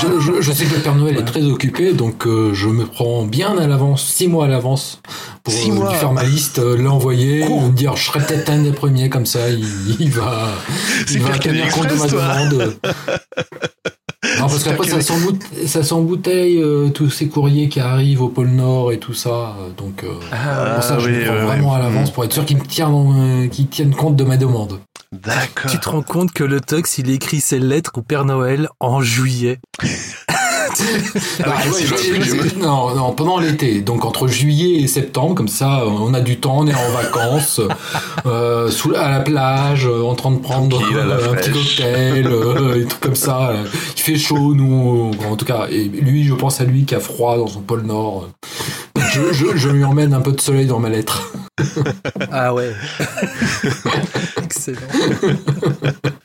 Je, 0.00 0.20
je, 0.20 0.40
je 0.40 0.52
sais 0.52 0.64
que 0.64 0.74
le 0.74 0.80
Père 0.80 0.94
Noël 0.94 1.18
est 1.18 1.24
très 1.24 1.42
occupé, 1.42 1.92
donc 1.92 2.26
euh, 2.26 2.54
je 2.54 2.68
me 2.68 2.86
prends 2.86 3.24
bien 3.26 3.56
à 3.58 3.66
l'avance, 3.66 4.06
six 4.06 4.26
mois 4.26 4.46
à 4.46 4.48
l'avance, 4.48 5.00
pour 5.42 5.52
Six 5.52 5.70
euh, 5.70 5.74
mois. 5.74 5.92
lui 5.92 5.98
faire 5.98 6.12
ma 6.12 6.24
liste, 6.24 6.60
euh, 6.60 6.78
l'envoyer, 6.78 7.46
me 7.46 7.70
dire 7.72 7.94
je 7.96 8.06
serai 8.06 8.20
peut-être 8.20 8.48
un 8.50 8.62
des 8.62 8.72
premiers 8.72 9.10
comme 9.10 9.26
ça, 9.26 9.50
il, 9.50 9.66
il 10.00 10.10
va, 10.10 10.48
C'est 11.06 11.14
il 11.14 11.22
va 11.22 11.38
tenir 11.38 11.68
compte 11.68 11.88
de 11.88 11.94
ma 11.94 12.06
demande. 12.06 12.76
Non, 14.38 14.46
parce 14.48 14.64
qu'après, 14.64 14.88
ça 14.88 15.00
s'emboute- 15.00 15.44
ça 15.66 15.82
s'embouteille 15.82 16.62
euh, 16.62 16.88
tous 16.88 17.10
ces 17.10 17.28
courriers 17.28 17.68
qui 17.68 17.80
arrivent 17.80 18.22
au 18.22 18.28
pôle 18.28 18.48
Nord 18.48 18.92
et 18.92 18.98
tout 18.98 19.14
ça. 19.14 19.28
euh, 19.60 19.70
Donc, 19.76 20.02
euh, 20.04 20.08
pour 20.74 20.82
ça, 20.82 20.98
je 20.98 21.06
oui, 21.06 21.12
me 21.18 21.24
prends 21.24 21.46
vraiment 21.46 21.74
à 21.74 21.78
l'avance 21.78 22.10
pour 22.10 22.24
être 22.24 22.32
sûr 22.32 22.44
qu'ils 22.44 22.56
me 22.58 22.64
tiennent, 22.64 23.44
euh, 23.44 23.48
qu'ils 23.48 23.68
tiennent 23.68 23.94
compte 23.94 24.16
de 24.16 24.24
ma 24.24 24.36
demande. 24.36 24.80
D'accord. 25.12 25.70
Tu 25.70 25.78
te 25.78 25.88
rends 25.88 26.02
compte 26.02 26.32
que 26.32 26.42
le 26.44 26.60
Tux, 26.60 26.98
il 26.98 27.10
écrit 27.10 27.40
ses 27.40 27.58
lettres 27.60 27.92
au 27.96 28.02
Père 28.02 28.24
Noël 28.24 28.68
en 28.80 29.00
juillet. 29.00 29.58
Bah, 31.44 31.54
plume. 31.62 32.22
je- 32.22 32.58
non, 32.58 32.94
non, 32.94 33.12
pendant 33.12 33.38
l'été. 33.38 33.80
Donc 33.80 34.04
entre 34.04 34.26
juillet 34.28 34.82
et 34.82 34.86
septembre, 34.86 35.34
comme 35.34 35.48
ça, 35.48 35.84
on 35.86 36.12
a 36.14 36.20
du 36.20 36.38
temps, 36.38 36.58
on 36.60 36.66
est 36.66 36.74
en 36.74 36.90
vacances, 36.90 37.60
euh, 38.26 38.70
sous, 38.70 38.92
à 38.94 39.08
la 39.10 39.20
plage, 39.20 39.86
euh, 39.86 40.02
en 40.02 40.14
train 40.14 40.30
de 40.32 40.38
prendre 40.38 40.80
euh, 40.94 41.30
un 41.32 41.34
petit 41.36 41.50
cocktail, 41.50 42.26
euh, 42.26 42.80
et 42.80 42.84
tout 42.86 42.96
comme 43.00 43.14
ça. 43.16 43.50
euh. 43.50 43.64
Il 43.96 44.02
fait 44.02 44.16
chaud, 44.16 44.54
nous, 44.54 45.12
en 45.30 45.36
tout 45.36 45.44
cas. 45.46 45.66
Et 45.70 45.84
lui, 45.84 46.24
je 46.24 46.34
pense 46.34 46.60
à 46.60 46.64
lui 46.64 46.84
qui 46.84 46.94
a 46.94 47.00
froid 47.00 47.36
dans 47.38 47.46
son 47.46 47.60
pôle 47.60 47.82
Nord. 47.82 48.28
Je, 49.12 49.32
je, 49.32 49.56
je 49.56 49.68
lui 49.68 49.84
emmène 49.84 50.12
un 50.14 50.20
peu 50.20 50.32
de 50.32 50.40
soleil 50.40 50.66
dans 50.66 50.78
ma 50.80 50.88
lettre. 50.88 51.32
Ah 52.32 52.52
ouais. 52.52 52.72
Excellent. 54.42 54.78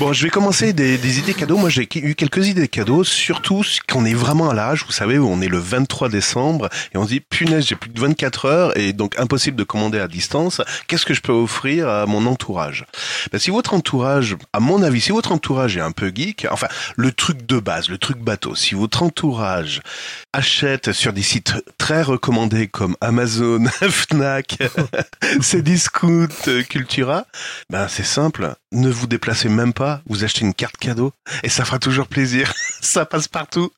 Bon, 0.00 0.14
je 0.14 0.22
vais 0.22 0.30
commencer 0.30 0.72
des, 0.72 1.18
idées 1.18 1.34
cadeaux. 1.34 1.58
Moi, 1.58 1.68
j'ai 1.68 1.86
eu 1.96 2.14
quelques 2.14 2.48
idées 2.48 2.68
cadeaux, 2.68 3.04
surtout 3.04 3.62
qu'on 3.86 4.06
est 4.06 4.14
vraiment 4.14 4.48
à 4.48 4.54
l'âge, 4.54 4.82
vous 4.86 4.92
savez, 4.92 5.18
où 5.18 5.28
on 5.28 5.42
est 5.42 5.48
le 5.48 5.58
23 5.58 6.08
décembre 6.08 6.70
et 6.94 6.96
on 6.96 7.04
se 7.04 7.08
dit, 7.10 7.20
punaise, 7.20 7.66
j'ai 7.66 7.74
plus 7.74 7.90
de 7.90 8.00
24 8.00 8.46
heures 8.46 8.78
et 8.78 8.94
donc 8.94 9.18
impossible 9.18 9.58
de 9.58 9.62
commander 9.62 9.98
à 9.98 10.08
distance. 10.08 10.62
Qu'est-ce 10.88 11.04
que 11.04 11.12
je 11.12 11.20
peux 11.20 11.32
offrir 11.32 11.86
à 11.86 12.06
mon 12.06 12.24
entourage? 12.24 12.86
Ben, 13.30 13.38
Si 13.38 13.50
votre 13.50 13.74
entourage, 13.74 14.38
à 14.54 14.60
mon 14.60 14.82
avis, 14.82 15.02
si 15.02 15.12
votre 15.12 15.32
entourage 15.32 15.76
est 15.76 15.82
un 15.82 15.92
peu 15.92 16.10
geek, 16.14 16.46
enfin, 16.50 16.68
le 16.96 17.12
truc 17.12 17.44
de 17.44 17.60
base, 17.60 17.90
le 17.90 17.98
truc 17.98 18.20
bateau, 18.20 18.54
si 18.54 18.74
votre 18.74 19.02
entourage 19.02 19.82
achète 20.32 20.92
sur 20.92 21.12
des 21.12 21.20
sites 21.20 21.56
très 21.76 22.00
recommandés 22.00 22.68
comme 22.68 22.96
Amazon, 23.02 23.66
Fnac, 23.68 24.56
Cdiscount, 25.42 26.28
Cultura, 26.70 27.26
ben 27.68 27.86
c'est 27.86 28.02
simple, 28.02 28.54
ne 28.72 28.88
vous 28.88 29.06
déplacez 29.06 29.50
même 29.50 29.74
pas, 29.74 29.89
vous 30.08 30.24
achetez 30.24 30.44
une 30.44 30.54
carte 30.54 30.76
cadeau 30.76 31.12
et 31.42 31.48
ça 31.48 31.64
fera 31.64 31.78
toujours 31.78 32.06
plaisir. 32.06 32.52
Ça 32.82 33.04
passe 33.04 33.28
partout. 33.28 33.68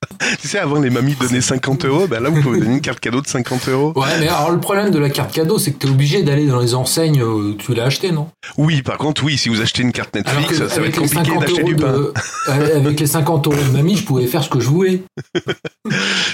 Tu 0.41 0.47
sais, 0.47 0.61
avant 0.61 0.79
les 0.79 0.89
mamies 0.89 1.17
donnaient 1.17 1.41
50 1.41 1.87
euros, 1.87 2.07
ben 2.07 2.23
là 2.23 2.31
vous 2.31 2.41
pouvez 2.41 2.61
donner 2.61 2.75
une 2.75 2.81
carte 2.81 3.01
cadeau 3.01 3.21
de 3.21 3.27
50 3.27 3.69
euros. 3.69 3.93
Ouais, 3.97 4.07
mais 4.21 4.29
alors 4.29 4.53
le 4.53 4.61
problème 4.61 4.93
de 4.93 4.99
la 5.01 5.11
carte 5.11 5.33
cadeau, 5.33 5.59
c'est 5.59 5.73
que 5.73 5.79
t'es 5.79 5.89
obligé 5.89 6.23
d'aller 6.23 6.47
dans 6.47 6.61
les 6.61 6.75
enseignes 6.75 7.21
où 7.21 7.55
tu 7.55 7.75
l'as 7.75 7.87
acheté, 7.87 8.13
non? 8.13 8.29
Oui, 8.59 8.83
par 8.83 8.99
contre, 8.99 9.25
oui, 9.25 9.37
si 9.37 9.49
vous 9.49 9.61
achetez 9.61 9.83
une 9.83 9.91
carte 9.91 10.15
Netflix, 10.15 10.59
que 10.59 10.69
ça 10.69 10.81
va 10.81 10.87
être 10.87 10.99
compliqué 11.01 11.31
50 11.31 11.41
d'acheter 11.41 11.63
du 11.65 11.77
pain. 11.77 11.93
de, 11.93 12.13
euh, 12.49 12.77
avec 12.77 13.01
les 13.01 13.07
50 13.07 13.47
euros 13.47 13.57
de 13.57 13.73
mamie, 13.73 13.97
je 13.97 14.05
pouvais 14.05 14.27
faire 14.27 14.45
ce 14.45 14.49
que 14.49 14.61
je 14.61 14.69
voulais. 14.69 15.03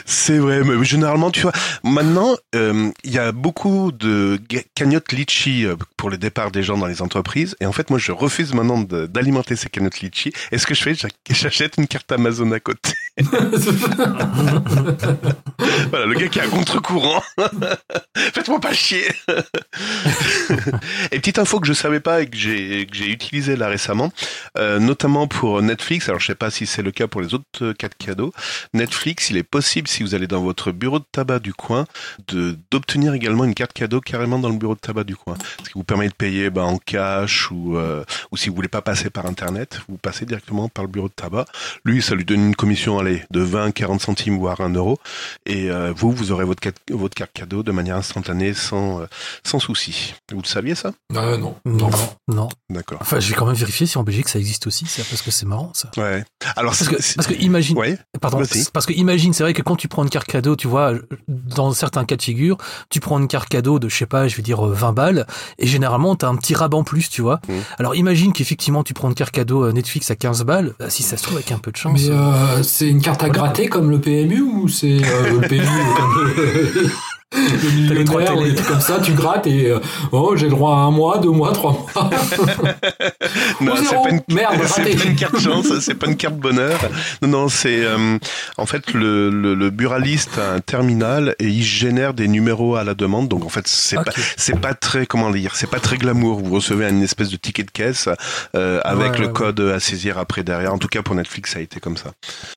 C'est 0.04 0.38
vrai, 0.38 0.62
mais 0.62 0.84
généralement, 0.84 1.30
tu 1.30 1.42
vois, 1.42 1.52
maintenant, 1.82 2.36
euh, 2.54 2.90
il 3.04 3.12
y 3.12 3.18
a 3.18 3.32
beaucoup 3.32 3.92
de 3.92 4.40
cagnottes 4.74 5.12
litchi 5.12 5.64
euh, 5.64 5.76
pour 5.96 6.10
le 6.10 6.18
départ 6.18 6.50
des 6.50 6.62
gens 6.62 6.76
dans 6.76 6.86
les 6.86 7.02
entreprises, 7.02 7.56
et 7.60 7.66
en 7.66 7.72
fait, 7.72 7.90
moi, 7.90 7.98
je 7.98 8.12
refuse 8.12 8.54
maintenant 8.54 8.80
d'alimenter 8.80 9.56
ces 9.56 9.67
cagnottes 9.68 10.00
litchi. 10.00 10.32
Et 10.52 10.58
ce 10.58 10.66
que 10.66 10.74
je 10.74 10.82
fais, 10.82 10.94
j'ach- 10.94 11.10
j'achète 11.30 11.76
une 11.78 11.86
carte 11.86 12.10
Amazon 12.12 12.50
à 12.52 12.60
côté. 12.60 12.92
Voilà, 15.90 16.06
le 16.06 16.14
gars 16.14 16.28
qui 16.28 16.38
est 16.38 16.42
à 16.42 16.48
contre-courant. 16.48 17.22
Faites-moi 18.16 18.60
pas 18.60 18.72
chier. 18.72 19.08
et 21.10 21.18
petite 21.18 21.38
info 21.38 21.60
que 21.60 21.66
je 21.66 21.72
savais 21.72 22.00
pas 22.00 22.22
et 22.22 22.26
que 22.26 22.36
j'ai 22.36 22.86
que 22.86 23.04
utilisé 23.04 23.56
là 23.56 23.68
récemment, 23.68 24.12
euh, 24.58 24.78
notamment 24.78 25.26
pour 25.26 25.62
Netflix. 25.62 26.08
Alors 26.08 26.20
je 26.20 26.26
sais 26.26 26.34
pas 26.34 26.50
si 26.50 26.66
c'est 26.66 26.82
le 26.82 26.90
cas 26.90 27.06
pour 27.06 27.20
les 27.20 27.34
autres 27.34 27.44
euh, 27.62 27.72
cas 27.72 27.88
de 27.88 27.94
cadeaux. 27.94 28.32
Netflix, 28.74 29.30
il 29.30 29.36
est 29.36 29.42
possible 29.42 29.88
si 29.88 30.02
vous 30.02 30.14
allez 30.14 30.26
dans 30.26 30.42
votre 30.42 30.72
bureau 30.72 30.98
de 30.98 31.04
tabac 31.10 31.38
du 31.38 31.54
coin 31.54 31.86
de 32.28 32.58
d'obtenir 32.70 33.14
également 33.14 33.44
une 33.44 33.54
carte 33.54 33.72
cadeau 33.72 34.00
carrément 34.00 34.38
dans 34.38 34.50
le 34.50 34.56
bureau 34.56 34.74
de 34.74 34.80
tabac 34.80 35.04
du 35.04 35.16
coin, 35.16 35.36
ce 35.64 35.70
qui 35.70 35.74
vous 35.74 35.84
permet 35.84 36.08
de 36.08 36.14
payer 36.14 36.50
bah, 36.50 36.64
en 36.64 36.78
cash 36.78 37.50
ou 37.50 37.76
euh, 37.76 38.04
ou 38.30 38.36
si 38.36 38.48
vous 38.48 38.54
voulez 38.54 38.68
pas 38.68 38.82
passer 38.82 39.10
par 39.10 39.26
internet, 39.26 39.80
vous 39.88 39.96
passez 39.96 40.26
directement 40.26 40.68
par 40.68 40.84
le 40.84 40.90
bureau 40.90 41.08
de 41.08 41.14
tabac. 41.14 41.46
Lui, 41.84 42.02
ça 42.02 42.14
lui 42.14 42.24
donne 42.24 42.48
une 42.48 42.56
commission 42.56 42.98
à 42.98 43.04
allez, 43.08 43.22
de 43.30 43.40
20, 43.40 43.70
40 43.72 44.00
centimes, 44.00 44.38
voire 44.38 44.60
1 44.60 44.70
euro. 44.74 44.98
Et 45.46 45.70
euh, 45.70 45.92
vous, 45.96 46.12
vous 46.12 46.32
aurez 46.32 46.44
votre, 46.44 46.60
carte- 46.60 46.76
votre 46.90 47.14
carte 47.14 47.32
cadeau 47.32 47.62
de 47.62 47.72
manière 47.72 47.96
instantanée, 47.96 48.54
sans, 48.54 49.00
euh, 49.00 49.06
sans 49.44 49.58
souci. 49.58 50.14
Vous 50.32 50.40
le 50.40 50.46
saviez 50.46 50.74
ça? 50.74 50.92
Ah, 51.14 51.36
non. 51.36 51.56
Non, 51.64 51.90
non. 52.28 52.48
D'accord. 52.70 52.98
Enfin, 53.00 53.20
je 53.20 53.28
vais 53.30 53.34
quand 53.34 53.46
même 53.46 53.54
vérifier 53.54 53.86
si 53.86 53.98
en 53.98 54.02
Belgique 54.04 54.28
ça 54.28 54.38
existe 54.38 54.66
aussi, 54.66 54.86
ça, 54.86 55.02
parce 55.08 55.22
que 55.22 55.30
c'est 55.30 55.46
marrant, 55.46 55.70
ça. 55.74 55.90
Ouais. 55.96 56.24
Alors, 56.56 56.72
Parce 56.72 56.88
que, 56.88 57.02
c'est- 57.02 57.14
parce 57.16 57.26
que 57.26 57.34
imagine, 57.34 57.76
Ouais. 57.78 57.98
pardon, 58.20 58.42
parce 58.72 58.86
que 58.86 58.92
imagine, 58.92 59.32
c'est 59.32 59.42
vrai 59.42 59.54
que 59.54 59.62
quand 59.62 59.76
tu 59.76 59.88
prends 59.88 60.02
une 60.04 60.10
carte 60.10 60.26
cadeau, 60.28 60.56
tu 60.56 60.68
vois, 60.68 60.92
dans 61.28 61.72
certains 61.72 62.04
cas 62.04 62.16
de 62.16 62.22
figure, 62.22 62.56
tu 62.90 63.00
prends 63.00 63.18
une 63.18 63.28
carte 63.28 63.48
cadeau 63.48 63.78
de, 63.78 63.88
je 63.88 63.96
sais 63.96 64.06
pas, 64.06 64.28
je 64.28 64.36
vais 64.36 64.42
dire 64.42 64.66
euh, 64.66 64.72
20 64.72 64.92
balles, 64.92 65.26
et 65.58 65.66
généralement 65.66 66.14
t'as 66.16 66.28
un 66.28 66.36
petit 66.36 66.54
rabat 66.54 66.76
en 66.76 66.84
plus, 66.84 67.08
tu 67.08 67.22
vois. 67.22 67.40
Mhm. 67.48 67.56
Alors 67.78 67.94
imagine 67.94 68.32
qu'effectivement 68.32 68.82
tu 68.84 68.94
prends 68.94 69.08
une 69.08 69.14
carte 69.14 69.30
cadeau 69.32 69.64
euh, 69.64 69.72
Netflix 69.72 70.10
à 70.10 70.16
15 70.16 70.44
balles, 70.44 70.74
bah, 70.78 70.90
si 70.90 71.02
ça 71.02 71.16
se 71.16 71.22
trouve 71.22 71.36
avec 71.36 71.52
un 71.52 71.58
peu 71.58 71.70
de 71.72 71.76
chance. 71.76 72.00
Mais 72.00 72.08
euh, 72.10 72.62
c'est 72.62 72.88
une 72.98 73.04
carte 73.04 73.22
à 73.22 73.28
gratter 73.28 73.68
comme 73.68 73.92
le 73.92 74.00
PMU 74.00 74.40
ou 74.40 74.66
c'est 74.66 74.98
euh, 75.04 75.40
le 75.40 75.46
PMU 75.46 75.64
comme 75.96 76.14
le, 76.36 76.82
le 76.82 76.90
les 77.34 78.04
trois 78.04 78.20
millionnaire 78.20 78.36
ou 78.36 78.38
télés. 78.42 78.50
des 78.50 78.56
trucs 78.56 78.68
comme 78.68 78.80
ça, 78.80 78.98
tu 79.00 79.12
grattes 79.12 79.46
et 79.46 79.70
euh, 79.70 79.80
oh 80.12 80.34
j'ai 80.36 80.46
le 80.46 80.50
droit 80.52 80.72
à 80.72 80.78
un 80.78 80.90
mois, 80.90 81.18
deux 81.18 81.30
mois, 81.30 81.52
trois 81.52 81.72
mois. 81.72 82.10
Non, 83.60 83.74
c'est 83.76 83.94
pas 83.94 84.10
une, 84.10 84.20
Merde, 84.34 84.54
c'est 84.66 84.82
raté. 84.82 84.96
pas 84.96 85.04
une 85.04 85.16
carte 85.16 85.38
chance, 85.40 85.78
c'est 85.80 85.94
pas 85.94 86.06
une 86.06 86.16
carte 86.16 86.36
bonheur. 86.36 86.78
Non, 87.22 87.28
non, 87.28 87.48
c'est 87.48 87.84
euh, 87.84 88.18
en 88.56 88.66
fait 88.66 88.92
le, 88.94 89.30
le, 89.30 89.54
le 89.54 89.70
buraliste 89.70 90.38
a 90.38 90.52
un 90.54 90.60
terminal 90.60 91.34
et 91.38 91.46
il 91.46 91.62
génère 91.62 92.14
des 92.14 92.28
numéros 92.28 92.76
à 92.76 92.84
la 92.84 92.94
demande. 92.94 93.28
Donc 93.28 93.44
en 93.44 93.48
fait, 93.48 93.66
c'est 93.66 93.98
Ok. 93.98 94.04
pas 94.04 94.12
c'est 94.36 94.58
pas 94.60 94.74
très 94.74 95.06
comment 95.06 95.30
dire, 95.30 95.54
c'est 95.54 95.68
pas 95.70 95.80
très 95.80 95.98
glamour. 95.98 96.40
Vous 96.40 96.54
recevez 96.54 96.88
une 96.88 97.02
espèce 97.02 97.28
de 97.30 97.36
ticket 97.36 97.64
de 97.64 97.70
caisse 97.70 98.08
euh, 98.54 98.80
avec 98.84 99.12
Ouais, 99.12 99.18
le 99.18 99.26
ouais, 99.26 99.32
code 99.32 99.60
à 99.60 99.80
saisir 99.80 100.18
après 100.18 100.42
derrière. 100.44 100.72
En 100.72 100.78
tout 100.78 100.88
cas 100.88 101.02
pour 101.02 101.14
Netflix, 101.14 101.52
ça 101.52 101.58
a 101.58 101.62
été 101.62 101.80
comme 101.80 101.96
ça. 101.96 102.12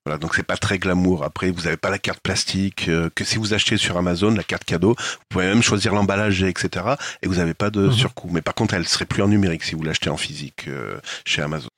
Voilà, 0.05 0.17
donc 0.17 0.35
c'est 0.35 0.43
pas 0.43 0.57
très 0.57 0.77
glamour. 0.79 1.23
Après, 1.23 1.51
vous 1.51 1.67
avez 1.67 1.77
pas 1.77 1.89
la 1.89 1.97
carte 1.99 2.19
plastique 2.21 2.85
euh, 2.87 3.09
que 3.15 3.23
si 3.23 3.37
vous 3.37 3.53
achetez 3.53 3.77
sur 3.77 3.97
Amazon, 3.97 4.31
la 4.31 4.43
carte 4.43 4.60
cadeau. 4.65 4.95
Vous 4.97 5.25
pouvez 5.29 5.45
même 5.47 5.61
choisir 5.63 5.93
l'emballage, 5.93 6.43
etc. 6.43 6.85
Et 7.21 7.27
vous 7.27 7.35
n'avez 7.35 7.53
pas 7.53 7.69
de 7.69 7.87
Mhm. 7.87 7.93
surcoût. 7.93 8.29
Mais 8.31 8.41
par 8.41 8.53
contre, 8.53 8.73
elle 8.73 8.87
serait 8.87 9.05
plus 9.05 9.21
en 9.23 9.27
numérique 9.27 9.63
si 9.63 9.75
vous 9.75 9.83
l'achetez 9.83 10.09
en 10.09 10.17
physique 10.17 10.65
euh, 10.67 10.97
chez 11.25 11.41
Amazon. 11.41 11.69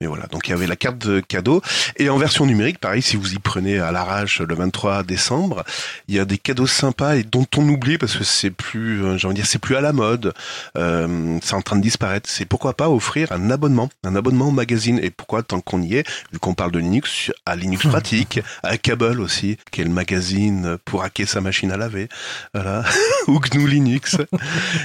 Mais 0.00 0.06
voilà, 0.06 0.26
donc 0.26 0.48
il 0.48 0.50
y 0.50 0.54
avait 0.54 0.66
la 0.66 0.76
carte 0.76 0.98
de 0.98 1.20
cadeau. 1.20 1.62
Et 1.96 2.08
en 2.08 2.18
version 2.18 2.46
numérique, 2.46 2.78
pareil, 2.78 3.02
si 3.02 3.16
vous 3.16 3.32
y 3.34 3.38
prenez 3.38 3.78
à 3.78 3.92
l'arrache 3.92 4.40
le 4.40 4.54
23 4.54 5.02
décembre, 5.02 5.64
il 6.08 6.14
y 6.14 6.18
a 6.18 6.24
des 6.24 6.38
cadeaux 6.38 6.66
sympas 6.66 7.16
et 7.16 7.22
dont 7.24 7.46
on 7.56 7.68
oublie 7.68 7.98
parce 7.98 8.16
que 8.16 8.24
c'est 8.24 8.50
plus, 8.50 9.02
euh, 9.04 9.16
j'ai 9.18 9.26
envie 9.26 9.34
de 9.34 9.40
dire, 9.40 9.46
c'est 9.46 9.58
plus 9.58 9.76
à 9.76 9.80
la 9.80 9.92
mode. 9.92 10.32
Euh, 10.76 11.38
c'est 11.42 11.54
en 11.54 11.62
train 11.62 11.76
de 11.76 11.82
disparaître. 11.82 12.28
C'est 12.28 12.44
pourquoi 12.44 12.74
pas 12.74 12.88
offrir 12.88 13.30
un 13.32 13.50
abonnement, 13.50 13.88
un 14.04 14.16
abonnement 14.16 14.48
au 14.48 14.52
magazine. 14.52 14.98
Et 15.02 15.10
pourquoi, 15.10 15.42
tant 15.42 15.60
qu'on 15.60 15.82
y 15.82 15.96
est, 15.96 16.08
vu 16.32 16.38
qu'on 16.38 16.54
parle 16.54 16.72
de 16.72 16.78
Linux, 16.78 17.30
à 17.46 17.56
Linux 17.56 17.86
Pratique, 17.88 18.40
à 18.62 18.76
Cable 18.78 19.20
aussi, 19.20 19.56
qui 19.70 19.80
est 19.80 19.84
le 19.84 19.90
magazine 19.90 20.76
pour 20.84 21.02
hacker 21.02 21.28
sa 21.28 21.40
machine 21.40 21.70
à 21.72 21.76
laver. 21.76 22.08
Voilà. 22.54 22.84
ou 23.28 23.38
GNU 23.38 23.66
Linux. 23.68 24.16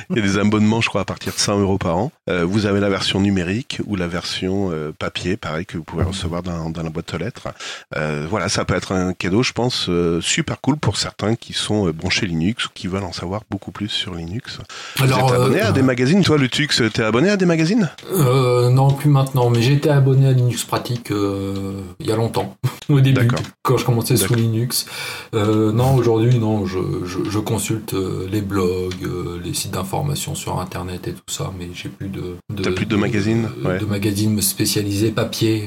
Il 0.10 0.16
y 0.16 0.20
a 0.20 0.22
des 0.22 0.38
abonnements, 0.38 0.82
je 0.82 0.90
crois, 0.90 1.02
à 1.02 1.06
partir 1.06 1.34
de 1.34 1.40
100 1.40 1.60
euros 1.60 1.78
par 1.78 1.98
an. 1.98 2.12
Euh, 2.30 2.46
vous 2.46 2.66
avez 2.66 2.80
la 2.80 2.90
version 2.90 3.20
numérique 3.20 3.80
ou 3.86 3.96
la 3.96 4.08
version 4.08 4.70
euh, 4.72 4.92
papier, 4.98 5.38
pareil, 5.38 5.66
que 5.66 5.78
vous 5.78 5.84
pouvez 5.84 6.04
recevoir 6.04 6.44
dans, 6.44 6.70
dans 6.70 6.84
la 6.84 6.90
boîte 6.90 7.14
aux 7.14 7.18
lettres. 7.18 7.48
Euh, 7.96 8.26
voilà, 8.30 8.50
ça 8.50 8.66
peut 8.66 8.76
être 8.76 8.92
un 8.92 9.14
cadeau, 9.14 9.44
je 9.44 9.54
pense, 9.54 9.90
super 10.22 10.62
cool 10.62 10.78
pour 10.78 10.98
certains 10.98 11.36
qui 11.36 11.54
sont 11.54 11.90
branchés 11.90 12.26
Linux 12.26 12.66
ou 12.66 12.70
qui 12.74 12.88
veulent 12.88 13.04
en 13.04 13.14
savoir 13.14 13.42
beaucoup 13.50 13.72
plus 13.72 13.90
sur 13.90 14.14
Linux. 14.16 14.60
vous 14.98 15.06
êtes 15.06 15.12
abonné 15.12 15.62
à 15.62 15.72
des 15.72 15.82
magazines, 15.82 16.24
toi, 16.24 16.38
le 16.38 16.50
Tux, 16.50 16.68
t'es 16.94 17.04
abonné 17.04 17.30
à 17.30 17.38
des 17.38 17.46
magazines? 17.46 17.90
Non, 18.12 18.92
plus 18.92 19.10
maintenant, 19.10 19.50
mais 19.50 19.62
j'étais 19.62 19.90
abonné 19.90 20.28
à 20.28 20.32
Linux 20.32 20.64
Pratique 20.64 21.10
il 21.10 22.06
y 22.06 22.12
a 22.12 22.16
longtemps, 22.16 22.58
au 22.90 23.00
début, 23.00 23.28
quand 23.64 23.78
je 23.78 23.86
commençais 23.86 24.18
sous. 24.18 24.36
Linux. 24.38 24.86
Non, 25.34 25.96
aujourd'hui, 25.96 26.38
non, 26.38 26.66
je, 26.66 26.80
je, 27.06 27.30
je 27.30 27.37
consulte 27.40 27.94
euh, 27.94 28.28
les 28.32 28.42
blogs, 28.42 28.94
euh, 29.04 29.40
les 29.44 29.54
sites 29.54 29.72
d'information 29.72 30.36
sur 30.36 30.60
Internet 30.60 31.08
et 31.08 31.14
tout 31.14 31.22
ça, 31.28 31.52
mais 31.58 31.70
j'ai 31.74 31.90
plus 31.90 32.10
de, 32.10 32.36
de 32.54 32.64
T'as 32.64 32.72
plus 32.72 32.86
de 32.86 32.96
magazines, 32.96 33.50
de, 33.64 33.68
ouais. 33.68 33.78
de 33.80 33.86
magazines 33.86 34.42
spécialisés 34.42 35.12
papier 35.12 35.66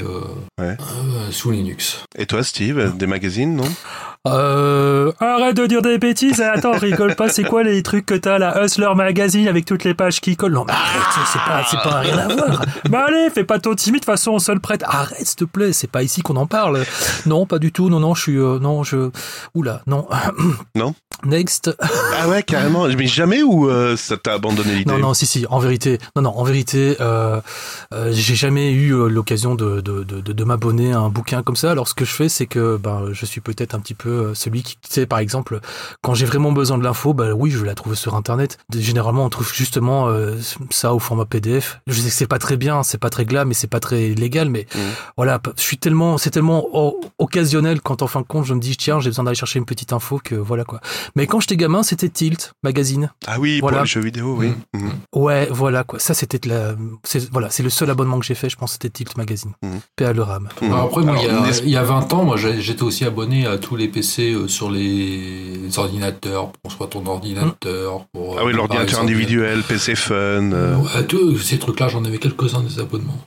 Ouais. 0.58 0.76
euh, 0.80 1.30
sous 1.30 1.50
Linux. 1.50 2.04
Et 2.16 2.26
toi, 2.26 2.42
Steve, 2.42 2.96
des 2.96 3.06
magazines, 3.06 3.54
non? 3.56 3.68
Euh, 4.28 5.12
Arrête 5.18 5.56
de 5.56 5.64
dire 5.64 5.80
des 5.80 5.96
bêtises. 5.96 6.42
Attends, 6.42 6.72
rigole 6.72 7.14
pas. 7.14 7.30
C'est 7.30 7.42
quoi 7.42 7.62
les 7.62 7.82
trucs 7.82 8.04
que 8.04 8.14
t'as 8.14 8.38
là? 8.38 8.62
Hustler 8.62 8.90
Magazine 8.94 9.48
avec 9.48 9.64
toutes 9.64 9.84
les 9.84 9.94
pages 9.94 10.20
qui 10.20 10.36
collent? 10.36 10.52
Non, 10.52 10.64
mais 10.66 10.74
arrête, 10.74 11.26
c'est 11.32 11.38
pas, 11.38 11.64
c'est 11.70 11.76
pas 11.82 12.00
rien 12.00 12.18
à 12.18 12.28
voir. 12.28 12.62
Bah 12.90 13.06
allez, 13.08 13.30
fais 13.30 13.44
pas 13.44 13.58
ton 13.58 13.74
timide. 13.74 14.00
De 14.00 14.04
toute 14.04 14.12
façon, 14.12 14.32
on 14.32 14.38
se 14.38 14.52
le 14.52 14.60
prête. 14.60 14.82
Arrête, 14.86 15.26
s'il 15.26 15.36
te 15.36 15.44
plaît, 15.44 15.72
c'est 15.72 15.90
pas 15.90 16.02
ici 16.02 16.20
qu'on 16.20 16.36
en 16.36 16.46
parle. 16.46 16.84
Non, 17.24 17.46
pas 17.46 17.58
du 17.58 17.72
tout. 17.72 17.88
Non, 17.88 17.98
non, 18.00 18.14
je 18.14 18.20
suis, 18.22 18.36
euh, 18.36 18.58
non, 18.58 18.82
je, 18.82 19.10
oula, 19.54 19.80
non. 19.86 20.06
Non 20.74 20.94
Next. 21.24 21.74
Ah 22.18 22.28
ouais, 22.28 22.42
carrément. 22.42 22.86
Mais 22.88 23.06
jamais 23.06 23.42
ou 23.42 23.68
euh, 23.68 23.96
ça 23.96 24.16
t'a 24.18 24.34
abandonné 24.34 24.74
l'idée? 24.74 24.90
Non, 24.92 24.98
non, 24.98 25.14
si, 25.14 25.24
si. 25.26 25.46
En 25.48 25.58
vérité, 25.58 25.98
non, 26.14 26.22
non. 26.22 26.30
En 26.36 26.44
vérité, 26.44 26.96
euh, 27.00 27.40
j'ai 28.10 28.34
jamais 28.34 28.72
eu 28.72 28.92
l'occasion 29.08 29.54
de, 29.54 29.80
de, 29.80 30.04
de, 30.04 30.20
de, 30.20 30.32
de 30.32 30.44
m'abonner 30.44 30.92
à 30.92 30.98
un 30.98 31.08
bouquin 31.08 31.42
comme 31.42 31.56
ça. 31.56 31.70
Alors, 31.70 31.88
ce 31.88 31.94
que 31.94 32.04
je 32.04 32.12
fais, 32.12 32.28
c'est 32.28 32.46
que, 32.46 32.76
ben, 32.76 33.08
je 33.12 33.24
suis 33.26 33.40
peut-être 33.40 33.74
un 33.74 33.80
petit 33.80 33.94
peu 33.94 34.09
euh, 34.10 34.34
celui 34.34 34.62
qui, 34.62 34.74
tu 34.76 34.88
sais, 34.90 35.06
par 35.06 35.18
exemple, 35.18 35.60
quand 36.02 36.14
j'ai 36.14 36.26
vraiment 36.26 36.52
besoin 36.52 36.78
de 36.78 36.84
l'info, 36.84 37.14
ben 37.14 37.32
oui, 37.32 37.50
je 37.50 37.58
vais 37.58 37.66
la 37.66 37.74
trouver 37.74 37.96
sur 37.96 38.14
Internet. 38.14 38.58
Généralement, 38.74 39.24
on 39.24 39.30
trouve 39.30 39.52
justement 39.52 40.08
euh, 40.08 40.36
ça 40.70 40.94
au 40.94 40.98
format 40.98 41.24
PDF. 41.24 41.80
Je 41.86 41.94
sais 42.00 42.08
que 42.08 42.14
c'est 42.14 42.26
pas 42.26 42.38
très 42.38 42.56
bien, 42.56 42.82
c'est 42.82 42.98
pas 42.98 43.10
très 43.10 43.24
glam, 43.24 43.48
mais 43.48 43.54
c'est 43.54 43.66
pas 43.66 43.80
très 43.80 44.08
légal, 44.10 44.48
mais 44.50 44.66
Mhm. 44.74 44.80
voilà, 45.16 45.40
je 45.56 45.62
suis 45.62 45.78
tellement, 45.78 46.18
c'est 46.18 46.30
tellement 46.30 46.66
o- 46.72 47.00
occasionnel 47.18 47.80
quand 47.80 48.02
en 48.02 48.06
fin 48.06 48.20
de 48.20 48.26
compte, 48.26 48.44
je 48.44 48.54
me 48.54 48.60
dis, 48.60 48.76
tiens, 48.76 49.00
j'ai 49.00 49.10
besoin 49.10 49.24
d'aller 49.24 49.36
chercher 49.36 49.58
une 49.58 49.64
petite 49.64 49.92
info 49.92 50.20
que 50.22 50.34
voilà 50.34 50.64
quoi. 50.64 50.80
Mais 51.16 51.26
quand 51.26 51.40
j'étais 51.40 51.56
gamin, 51.56 51.82
c'était 51.82 52.08
Tilt 52.08 52.52
magazine. 52.62 53.10
Ah 53.26 53.38
oui, 53.38 53.60
Voilà. 53.60 53.78
pour 53.78 53.84
les 53.84 53.88
jeux 53.90 54.00
vidéo, 54.00 54.36
oui. 54.38 54.52
Mhm. 54.74 54.90
Ouais, 55.14 55.48
voilà 55.50 55.84
quoi. 55.84 55.98
Ça, 55.98 56.14
c'était 56.14 56.38
de 56.38 56.48
la, 56.48 56.74
c'est 57.04 57.30
voilà, 57.30 57.50
c'est 57.50 57.62
le 57.62 57.70
seul 57.70 57.90
abonnement 57.90 58.18
que 58.18 58.26
j'ai 58.26 58.34
fait. 58.34 58.48
Je 58.48 58.56
pense 58.56 58.72
c'était 58.72 58.90
Tilt 58.90 59.16
magazine. 59.16 59.52
Paix 59.96 60.06
à 60.06 60.12
le 60.12 60.22
RAM. 60.22 60.48
Alors 60.62 60.80
après, 60.86 61.02
moi, 61.02 61.16
il 61.18 61.24
y, 61.24 61.28
a, 61.28 61.50
il 61.64 61.70
y 61.70 61.76
a 61.76 61.82
20 61.82 62.12
ans, 62.14 62.24
moi, 62.24 62.36
j'étais 62.36 62.82
aussi 62.82 63.04
abonné 63.04 63.46
à 63.46 63.58
tous 63.58 63.76
les 63.76 63.88
PC 63.88 63.99
euh, 64.18 64.48
sur 64.48 64.70
les 64.70 65.78
ordinateurs, 65.78 66.52
pour 66.62 66.72
soit 66.72 66.86
ton 66.88 67.04
ordinateur. 67.06 68.06
Pour, 68.12 68.38
Ah 68.38 68.44
oui, 68.44 68.52
euh, 68.52 68.56
l'ordinateur 68.56 69.00
individuel, 69.00 69.62
PC 69.62 69.94
Fun. 69.94 70.14
euh, 70.52 70.76
Ouais, 70.76 71.04
tous 71.06 71.38
ces 71.38 71.58
trucs-là, 71.58 71.88
j'en 71.88 72.04
avais 72.04 72.18
quelques-uns 72.18 72.62
des 72.62 72.78
abonnements. 72.80 73.18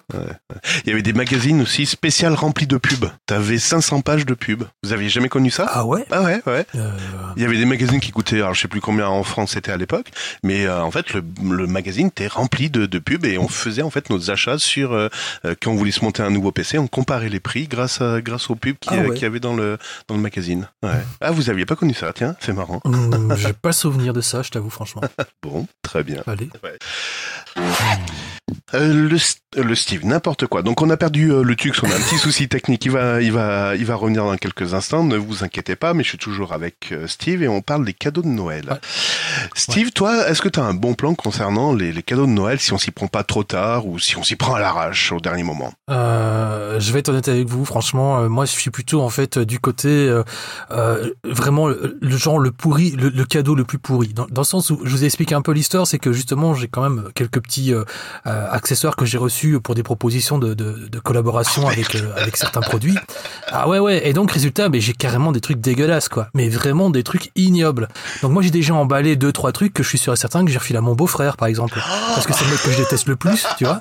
Il 0.86 0.90
y 0.90 0.94
avait 0.94 1.02
des 1.02 1.14
magazines 1.14 1.62
aussi 1.62 1.86
spécial 1.86 2.34
remplis 2.34 2.68
de 2.68 2.78
pubs. 2.78 3.10
T'avais 3.26 3.58
500 3.58 4.02
pages 4.02 4.26
de 4.26 4.34
pubs. 4.34 4.64
Vous 4.84 4.94
aviez 4.94 5.10
jamais 5.10 5.30
connu 5.30 5.50
ça? 5.52 5.68
Ah 5.72 5.86
ouais? 5.86 6.06
Ah 6.12 6.22
ouais, 6.24 6.42
ouais. 6.46 6.66
Euh, 6.76 6.92
Il 7.36 7.42
y 7.42 7.46
avait 7.46 7.58
des 7.58 7.66
magazines 7.66 8.00
qui 8.00 8.12
coûtaient, 8.12 8.38
alors 8.38 8.54
je 8.54 8.62
sais 8.62 8.68
plus 8.68 8.82
combien 8.82 9.08
en 9.08 9.24
France 9.24 9.52
c'était 9.54 9.72
à 9.72 9.78
l'époque, 9.78 10.08
mais 10.44 10.66
euh, 10.66 10.82
en 10.84 10.92
fait 10.92 11.14
le, 11.14 11.24
le 11.44 11.68
magazine 11.68 12.08
était 12.08 12.28
rempli 12.28 12.70
de, 12.70 12.86
de 12.86 13.00
pubs 13.00 13.26
et 13.26 13.38
on 13.38 13.48
faisait 13.48 13.82
en 13.82 13.90
fait 13.90 14.10
nos 14.10 14.32
achats 14.32 14.58
sur 14.58 14.94
euh, 14.94 15.10
euh, 15.46 15.56
quand 15.62 15.72
on 15.72 15.76
voulait 15.76 15.92
se 15.92 16.04
monter 16.04 16.24
un 16.24 16.30
nouveau 16.30 16.52
PC, 16.52 16.78
on 16.78 16.88
comparait 16.88 17.30
les 17.30 17.40
prix 17.40 17.68
grâce 17.68 18.02
à, 18.02 18.22
grâce 18.22 18.50
aux 18.50 18.56
pubs 18.56 18.76
qu'il 18.80 18.94
Ah 18.98 19.02
ouais. 19.08 19.18
y 19.20 19.26
avait 19.26 19.40
dans 19.40 19.56
le 19.56 19.78
dans 20.08 20.16
le 20.16 20.22
magazine. 20.22 20.63
Ouais. 20.82 21.02
Ah 21.22 21.32
vous 21.32 21.50
aviez 21.50 21.66
pas 21.66 21.76
connu 21.76 21.94
ça, 21.94 22.12
tiens, 22.14 22.36
c'est 22.40 22.54
marrant. 22.54 22.80
hum, 22.86 23.34
j'ai 23.38 23.54
pas 23.54 23.72
souvenir 23.72 24.14
de 24.14 24.22
ça, 24.22 24.42
je 24.42 24.50
t'avoue 24.52 24.70
franchement. 24.70 25.02
Bon, 25.44 25.68
très 25.82 26.04
bien. 26.04 26.24
Allez. 26.26 26.50
Euh, 28.74 29.10
le, 29.10 29.18
le 29.62 29.76
Steve, 29.76 30.06
n'importe 30.06 30.48
quoi. 30.48 30.62
Donc 30.62 30.82
on 30.82 30.90
a 30.90 30.98
perdu 30.98 31.32
euh, 31.32 31.44
le 31.44 31.56
Tux, 31.56 31.72
on 31.84 31.92
a 31.92 31.96
un 31.96 32.00
petit 32.00 32.18
souci 32.18 32.48
technique. 32.48 32.86
Il 32.86 32.92
va, 32.92 33.22
il 33.22 33.32
va, 33.32 33.76
il 33.76 33.86
va 33.86 33.96
revenir 33.96 34.26
dans 34.26 34.36
quelques 34.38 34.74
instants. 34.74 35.04
Ne 35.04 35.18
vous 35.18 35.44
inquiétez 35.44 35.76
pas, 35.76 35.94
mais 35.94 36.04
je 36.04 36.10
suis 36.10 36.18
toujours 36.18 36.54
avec 36.54 36.92
euh, 36.92 37.08
Steve 37.08 37.44
et 37.44 37.48
on 37.48 37.62
parle 37.62 37.86
des 37.86 37.94
cadeaux 37.94 38.22
de 38.22 38.28
Noël. 38.28 38.66
Ouais. 38.70 38.80
Steve, 39.56 39.92
toi, 39.92 40.28
est-ce 40.28 40.42
que 40.42 40.50
tu 40.50 40.60
as 40.60 40.64
un 40.64 40.74
bon 40.74 40.94
plan 40.94 41.16
concernant 41.16 41.74
les, 41.74 41.92
les 41.92 42.04
cadeaux 42.04 42.26
de 42.26 42.32
Noël 42.32 42.60
si 42.60 42.74
on 42.74 42.78
s'y 42.78 42.92
prend 42.92 43.08
pas 43.08 43.24
trop 43.24 43.44
tard 43.44 43.88
ou 43.88 44.00
si 44.00 44.18
on 44.18 44.24
s'y 44.24 44.36
prend 44.36 44.56
à 44.56 44.60
l'arrache 44.60 45.12
au 45.12 45.20
dernier 45.20 45.44
moment? 45.44 45.74
Euh, 45.90 46.80
je 46.80 46.92
vais 46.92 47.00
être 47.00 47.10
honnête 47.10 47.28
avec 47.28 47.48
vous, 47.48 47.66
franchement, 47.66 48.20
euh, 48.22 48.30
moi 48.30 48.46
je 48.46 48.52
suis 48.52 48.72
plutôt 48.72 49.02
en 49.02 49.10
fait 49.10 49.38
du 49.38 49.60
côté 49.60 49.90
euh, 49.90 50.24
euh, 50.72 51.12
vraiment 51.24 51.68
le, 51.68 51.98
le 52.02 52.18
genre 52.18 52.40
le 52.40 52.52
pourri, 52.52 52.92
le, 52.92 53.10
le 53.10 53.26
cadeau 53.26 53.56
le 53.56 53.64
plus 53.64 53.80
pourri. 53.80 54.14
Dans, 54.14 54.26
dans 54.30 54.42
le 54.42 54.46
sens 54.46 54.70
où 54.70 54.80
je 54.84 54.90
vous 54.90 55.04
ai 55.04 55.06
expliqué 55.06 55.36
un 55.36 55.42
peu 55.42 55.52
l'histoire, 55.52 55.86
c'est 55.86 56.00
que 56.00 56.12
justement 56.12 56.54
j'ai 56.54 56.68
quand 56.68 56.82
même 56.82 57.10
quelques 57.14 57.42
petits 57.42 57.74
euh, 57.74 57.84
euh, 58.44 58.52
accessoires 58.52 58.96
que 58.96 59.06
j'ai 59.06 59.18
reçus 59.18 59.60
pour 59.60 59.76
des 59.76 59.84
propositions 59.84 60.38
de, 60.38 60.54
de, 60.54 61.00
collaboration 61.00 61.68
avec 61.68 61.96
euh, 61.96 62.14
avec 62.16 62.38
certains 62.38 62.62
produits. 62.62 62.98
Ah 63.52 63.68
ouais 63.68 63.80
ouais, 63.80 64.08
et 64.08 64.14
donc 64.14 64.32
résultat, 64.32 64.70
mais 64.70 64.80
j'ai 64.80 64.94
carrément 64.94 65.32
des 65.32 65.42
trucs 65.42 65.60
dégueulasses 65.60 66.10
quoi, 66.10 66.28
mais 66.34 66.50
vraiment 66.50 66.90
des 66.90 67.04
trucs 67.04 67.32
ignobles. 67.36 67.88
Donc 68.22 68.32
moi 68.32 68.42
j'ai 68.42 68.52
déjà 68.52 68.74
emballé 68.74 69.16
deux 69.16 69.32
trois 69.32 69.52
trucs 69.52 69.74
que 69.74 69.84
je 69.84 69.90
suis 69.90 69.98
sûr 69.98 70.14
et 70.14 70.18
certain 70.18 70.46
que 70.46 70.52
j'ai 70.52 70.58
refilé 70.58 70.78
à 70.78 70.82
mon 70.82 70.96
beau-frère 70.96 71.38
par 71.38 71.48
exemple, 71.48 71.80
parce 72.14 72.26
que 72.26 72.34
c'est 72.34 72.46
le 72.46 72.52
mec 72.52 72.62
que 72.62 72.72
je 72.72 72.78
déteste 72.78 73.08
le 73.08 73.16
plus, 73.16 73.46
tu 73.58 73.66
vois. 73.66 73.80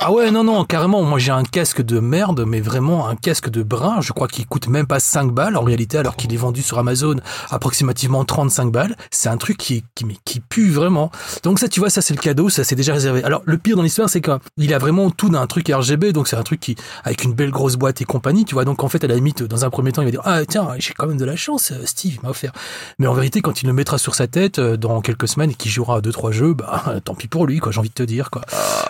Ah 0.00 0.12
ouais, 0.12 0.30
non, 0.30 0.44
non, 0.44 0.64
carrément. 0.64 1.02
Moi, 1.02 1.18
j'ai 1.18 1.30
un 1.30 1.44
casque 1.44 1.80
de 1.80 1.98
merde, 1.98 2.44
mais 2.46 2.60
vraiment 2.60 3.08
un 3.08 3.16
casque 3.16 3.48
de 3.48 3.62
brun. 3.62 4.02
Je 4.02 4.12
crois 4.12 4.28
qu'il 4.28 4.46
coûte 4.46 4.68
même 4.68 4.86
pas 4.86 5.00
5 5.00 5.32
balles 5.32 5.56
en 5.56 5.62
réalité, 5.62 5.96
alors 5.96 6.16
qu'il 6.16 6.32
est 6.34 6.36
vendu 6.36 6.62
sur 6.62 6.78
Amazon 6.78 7.16
approximativement 7.50 8.22
35 8.22 8.70
balles. 8.70 8.96
C'est 9.10 9.30
un 9.30 9.38
truc 9.38 9.56
qui, 9.56 9.82
qui, 9.94 10.04
qui 10.26 10.40
pue 10.40 10.70
vraiment. 10.70 11.10
Donc 11.42 11.58
ça, 11.58 11.68
tu 11.68 11.80
vois, 11.80 11.88
ça 11.88 12.02
c'est 12.02 12.12
le 12.12 12.20
cadeau, 12.20 12.50
ça 12.50 12.64
c'est 12.64 12.74
déjà 12.74 12.92
réservé. 12.92 13.24
Alors 13.24 13.42
le 13.46 13.56
pire 13.56 13.76
dans 13.76 13.82
l'histoire, 13.82 13.93
c'est 14.06 14.20
qu'il 14.20 14.74
a 14.74 14.78
vraiment 14.78 15.10
tout 15.10 15.28
d'un 15.28 15.46
truc 15.46 15.68
RGB, 15.68 16.12
donc 16.12 16.28
c'est 16.28 16.36
un 16.36 16.42
truc 16.42 16.60
qui 16.60 16.76
avec 17.04 17.24
une 17.24 17.32
belle 17.32 17.50
grosse 17.50 17.76
boîte 17.76 18.00
et 18.00 18.04
compagnie, 18.04 18.44
tu 18.44 18.54
vois. 18.54 18.64
Donc 18.64 18.82
en 18.82 18.88
fait, 18.88 19.02
à 19.04 19.06
la 19.06 19.14
limite, 19.14 19.42
dans 19.42 19.64
un 19.64 19.70
premier 19.70 19.92
temps, 19.92 20.02
il 20.02 20.06
va 20.06 20.10
dire 20.10 20.22
ah 20.24 20.44
tiens, 20.46 20.68
j'ai 20.78 20.92
quand 20.94 21.06
même 21.06 21.16
de 21.16 21.24
la 21.24 21.36
chance, 21.36 21.72
euh, 21.72 21.84
Steve 21.84 22.18
m'a 22.22 22.30
offert. 22.30 22.52
Mais 22.98 23.06
en 23.06 23.14
vérité, 23.14 23.40
quand 23.40 23.62
il 23.62 23.66
le 23.66 23.72
mettra 23.72 23.98
sur 23.98 24.14
sa 24.14 24.26
tête 24.26 24.58
euh, 24.58 24.76
dans 24.76 25.00
quelques 25.00 25.28
semaines 25.28 25.50
et 25.50 25.54
qu'il 25.54 25.70
jouera 25.70 25.98
à 25.98 26.00
deux 26.00 26.12
trois 26.12 26.32
jeux, 26.32 26.54
bah 26.54 26.84
tant 27.04 27.14
pis 27.14 27.28
pour 27.28 27.46
lui, 27.46 27.58
quoi. 27.58 27.72
J'ai 27.72 27.78
envie 27.78 27.88
de 27.88 27.94
te 27.94 28.02
dire, 28.02 28.30
quoi. 28.30 28.42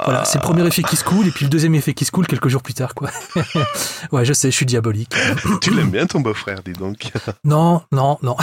Voilà, 0.04 0.24
c'est 0.24 0.38
le 0.38 0.42
premier 0.42 0.66
effet 0.66 0.82
qui 0.82 0.96
se 0.96 1.04
coule 1.04 1.26
et 1.26 1.30
puis 1.30 1.44
le 1.44 1.50
deuxième 1.50 1.74
effet 1.74 1.94
qui 1.94 2.04
se 2.04 2.10
coule 2.10 2.26
quelques 2.26 2.48
jours 2.48 2.62
plus 2.62 2.74
tard, 2.74 2.94
quoi. 2.94 3.10
ouais, 4.12 4.24
je 4.24 4.32
sais, 4.32 4.50
je 4.50 4.56
suis 4.56 4.66
diabolique. 4.66 5.14
tu 5.60 5.70
l'aimes 5.72 5.90
bien 5.90 6.06
ton 6.06 6.20
beau-frère, 6.20 6.58
dis 6.64 6.72
donc. 6.72 7.10
non, 7.44 7.82
non, 7.92 8.18
non. 8.22 8.36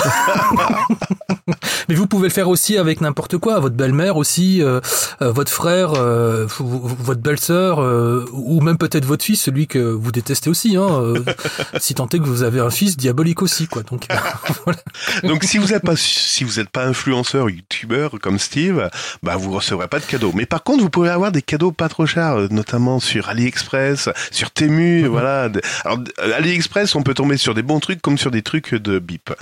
Mais 1.90 1.96
vous 1.96 2.08
pouvez 2.08 2.28
le 2.30 2.34
faire 2.34 2.50
aussi 2.50 2.78
avec 2.78 3.02
n'importe 3.02 3.38
quoi, 3.38 3.60
votre 3.60 3.76
belle-mère 3.76 4.18
aussi, 4.18 4.62
euh, 4.62 4.80
euh, 5.22 5.32
votre 5.32 5.52
frère, 5.52 5.94
euh, 5.96 6.48
votre 6.60 7.22
belle-sœur, 7.22 7.80
ou 8.34 8.62
même 8.62 8.78
peut-être 8.78 9.06
votre 9.06 9.24
fils, 9.24 9.42
celui 9.42 9.68
que 9.68 9.80
vous 9.80 10.12
détestez 10.12 10.50
aussi, 10.50 10.76
hein, 10.76 11.14
si 11.80 11.96
tant 11.96 12.08
est 12.08 12.20
que 12.20 12.26
vous 12.26 12.44
avez 12.44 12.60
un 12.60 12.70
fils 12.70 12.98
diabolique 12.98 13.42
aussi, 13.42 13.68
quoi. 13.68 13.84
Donc, 13.84 14.08
voilà. 14.66 14.80
Donc 15.24 15.44
si 15.44 15.58
vous 15.58 15.68
n'êtes 15.68 15.84
pas 15.84 15.96
si 15.96 16.44
vous 16.44 16.60
n'êtes 16.60 16.70
pas 16.70 16.86
influenceur, 16.86 17.50
youtubeur 17.50 18.12
comme 18.22 18.40
Steve, 18.40 18.90
bah 19.24 19.36
vous 19.36 19.52
recevrez 19.52 19.88
pas 19.88 20.00
de 20.00 20.06
cadeaux. 20.06 20.32
Mais 20.36 20.46
par 20.46 20.64
contre, 20.64 20.84
vous 20.84 20.90
pouvez 20.90 21.10
avoir 21.10 21.32
des 21.32 21.42
cadeaux 21.42 21.72
pas 21.72 21.90
trop 21.90 22.06
chers, 22.06 22.52
notamment 22.52 23.00
sur 23.00 23.30
AliExpress, 23.30 24.10
sur 24.32 24.52
Temu, 24.52 25.04
mhm. 25.04 25.08
voilà. 25.08 25.50
Alors 25.86 26.00
AliExpress, 26.18 26.96
on 26.96 27.04
peut 27.04 27.14
tomber 27.14 27.38
sur 27.38 27.54
des 27.54 27.64
bons 27.64 27.80
trucs 27.80 28.02
comme 28.02 28.18
sur 28.18 28.32
des 28.32 28.42
trucs 28.42 28.74
de 28.74 29.00
bip. 29.00 29.34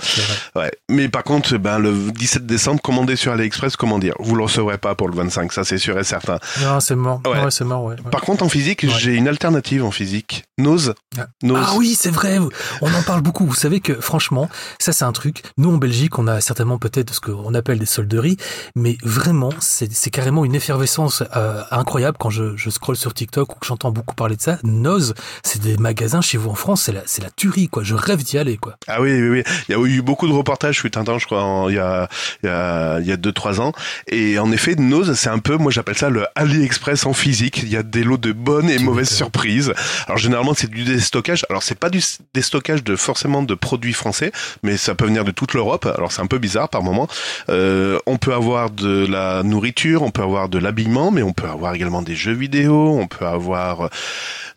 Ouais. 0.54 0.70
Mais 0.88 1.08
par 1.08 1.24
contre, 1.24 1.56
ben 1.56 1.78
le 1.78 1.92
17 2.12 2.46
décembre, 2.46 2.80
commandez 2.80 3.16
sur 3.16 3.32
AliExpress, 3.32 3.76
comment 3.76 3.98
dire? 3.98 4.14
Vous 4.18 4.36
le 4.36 4.42
recevrez 4.44 4.78
pas 4.78 4.94
pour 4.94 5.08
le 5.08 5.16
25, 5.16 5.52
ça 5.52 5.64
c'est 5.64 5.78
sûr 5.78 5.98
et 5.98 6.04
certain. 6.04 6.38
Non, 6.62 6.80
c'est 6.80 6.96
mort. 7.00 7.20
Ouais. 7.26 7.50
c'est 7.50 7.64
mort, 7.64 7.84
ouais, 7.84 7.96
Par 8.10 8.20
contre, 8.22 8.44
en 8.44 8.48
physique, 8.48 8.86
j'ai 8.98 9.14
une 9.14 9.28
alternative 9.28 9.84
en 9.84 9.90
physique. 9.90 10.44
Nose. 10.58 10.94
Ah, 11.18 11.26
ah 11.56 11.72
oui, 11.76 11.96
c'est 11.98 12.10
vrai. 12.10 12.38
On 12.82 12.94
en 12.94 13.02
parle 13.02 13.22
beaucoup. 13.22 13.46
Vous 13.46 13.54
savez 13.54 13.80
que, 13.80 13.94
franchement, 13.94 14.48
ça 14.78 14.92
c'est 14.92 15.04
un 15.04 15.12
truc. 15.12 15.42
Nous, 15.56 15.72
en 15.72 15.78
Belgique, 15.78 16.18
on 16.18 16.26
a 16.26 16.40
certainement 16.40 16.78
peut-être 16.78 17.14
ce 17.14 17.20
qu'on 17.20 17.54
appelle 17.54 17.78
des 17.78 17.86
solderies, 17.86 18.36
mais 18.76 18.96
vraiment, 19.02 19.50
c'est 19.60 19.88
carrément 20.10 20.44
une 20.44 20.54
effervescence 20.54 21.22
euh, 21.36 21.62
incroyable 21.70 22.18
quand 22.18 22.30
je, 22.30 22.56
je 22.56 22.70
scrolle 22.70 22.96
sur 22.96 23.14
TikTok 23.14 23.56
ou 23.56 23.58
que 23.58 23.66
j'entends 23.66 23.90
beaucoup 23.90 24.14
parler 24.14 24.36
de 24.36 24.42
ça. 24.42 24.58
Nose, 24.62 25.14
c'est 25.42 25.62
des 25.62 25.76
magasins 25.76 26.20
chez 26.20 26.38
vous 26.38 26.50
en 26.50 26.54
France, 26.54 26.82
c'est 26.82 26.92
la, 26.92 27.02
c'est 27.06 27.22
la 27.22 27.30
tuerie, 27.30 27.68
quoi. 27.68 27.82
Je 27.82 27.94
rêve 27.94 28.22
d'y 28.22 28.38
aller, 28.38 28.56
quoi. 28.56 28.76
Ah 28.86 29.00
oui, 29.00 29.12
oui, 29.12 29.28
oui. 29.28 29.42
Il 29.68 29.72
y 29.72 29.78
a 29.78 29.82
eu 29.86 30.02
beaucoup 30.02 30.28
de 30.28 30.32
reportages, 30.32 30.74
je 30.74 30.80
suis 30.80 30.90
temps, 30.90 31.18
je 31.18 31.26
crois, 31.26 31.66
il 31.68 31.74
y 31.74 31.78
a, 31.78 32.08
il 32.42 32.46
y 32.46 32.52
a, 32.52 33.00
il 33.00 33.06
y 33.06 33.12
a 33.12 33.16
deux, 33.16 33.32
trois 33.32 33.60
ans. 33.60 33.72
Et 34.08 34.38
en 34.38 34.52
effet, 34.52 34.74
Nose, 34.76 35.14
c'est 35.14 35.30
un 35.30 35.38
peu, 35.38 35.56
moi 35.56 35.72
j'appelle 35.72 35.96
ça 35.96 36.10
le 36.10 36.26
AliExpress 36.34 36.89
en 37.06 37.12
physique. 37.12 37.62
Il 37.62 37.68
y 37.68 37.76
a 37.76 37.82
des 37.82 38.04
lots 38.04 38.16
de 38.16 38.32
bonnes 38.32 38.70
et 38.70 38.78
mauvaises 38.78 39.10
surprises. 39.10 39.72
Alors 40.06 40.18
généralement, 40.18 40.54
c'est 40.54 40.70
du 40.70 40.84
déstockage. 40.84 41.44
Alors 41.48 41.62
c'est 41.62 41.78
pas 41.78 41.90
du 41.90 42.02
déstockage 42.34 42.82
de 42.84 42.96
forcément 42.96 43.42
de 43.42 43.54
produits 43.54 43.92
français, 43.92 44.32
mais 44.62 44.76
ça 44.76 44.94
peut 44.94 45.06
venir 45.06 45.24
de 45.24 45.30
toute 45.30 45.54
l'Europe. 45.54 45.86
Alors 45.86 46.12
c'est 46.12 46.22
un 46.22 46.26
peu 46.26 46.38
bizarre 46.38 46.68
par 46.68 46.82
moment. 46.82 47.08
Euh, 47.48 47.98
on 48.06 48.16
peut 48.16 48.34
avoir 48.34 48.70
de 48.70 49.06
la 49.06 49.42
nourriture, 49.42 50.02
on 50.02 50.10
peut 50.10 50.22
avoir 50.22 50.48
de 50.48 50.58
l'habillement, 50.58 51.10
mais 51.10 51.22
on 51.22 51.32
peut 51.32 51.48
avoir 51.48 51.74
également 51.74 52.02
des 52.02 52.16
jeux 52.16 52.32
vidéo, 52.32 52.98
on 52.98 53.06
peut 53.06 53.26
avoir 53.26 53.90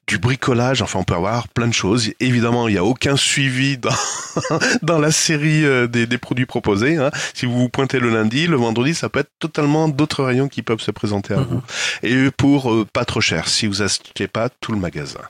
du 0.08 0.18
bricolage, 0.18 0.82
enfin 0.82 1.00
on 1.00 1.04
peut 1.04 1.14
avoir 1.14 1.48
plein 1.48 1.68
de 1.68 1.74
choses. 1.74 2.12
Évidemment, 2.20 2.68
il 2.68 2.74
n'y 2.74 2.78
a 2.78 2.84
aucun 2.84 3.16
suivi 3.16 3.78
dans, 3.78 3.90
dans 4.82 5.00
la 5.00 5.12
série 5.12 5.66
euh, 5.66 5.88
des, 5.88 6.06
des 6.08 6.18
produits 6.18 6.46
proposés. 6.46 6.98
Hein. 6.98 7.10
Si 7.34 7.46
vous 7.46 7.58
vous 7.58 7.70
pointez 7.70 8.00
le 8.00 8.10
lundi, 8.10 8.48
le 8.48 8.58
vendredi, 8.58 8.94
ça 8.94 9.10
peut 9.10 9.20
être 9.20 9.32
totalement 9.40 9.88
d'autres 9.88 10.24
rayons 10.24 10.50
qui 10.50 10.62
peuvent 10.62 10.82
se 10.82 10.92
présenter 10.92 11.34
à 11.34 11.38
vous. 11.42 11.62
Mm-hmm. 12.04 12.28
Et 12.28 12.32
pour 12.32 12.72
euh, 12.72 12.86
pas 12.92 13.06
trop 13.06 13.22
cher, 13.22 13.48
si 13.48 13.66
vous 13.68 13.82
achetez 13.82 14.28
pas 14.28 14.50
tout 14.50 14.74
le 14.74 14.78
magasin. 14.78 15.22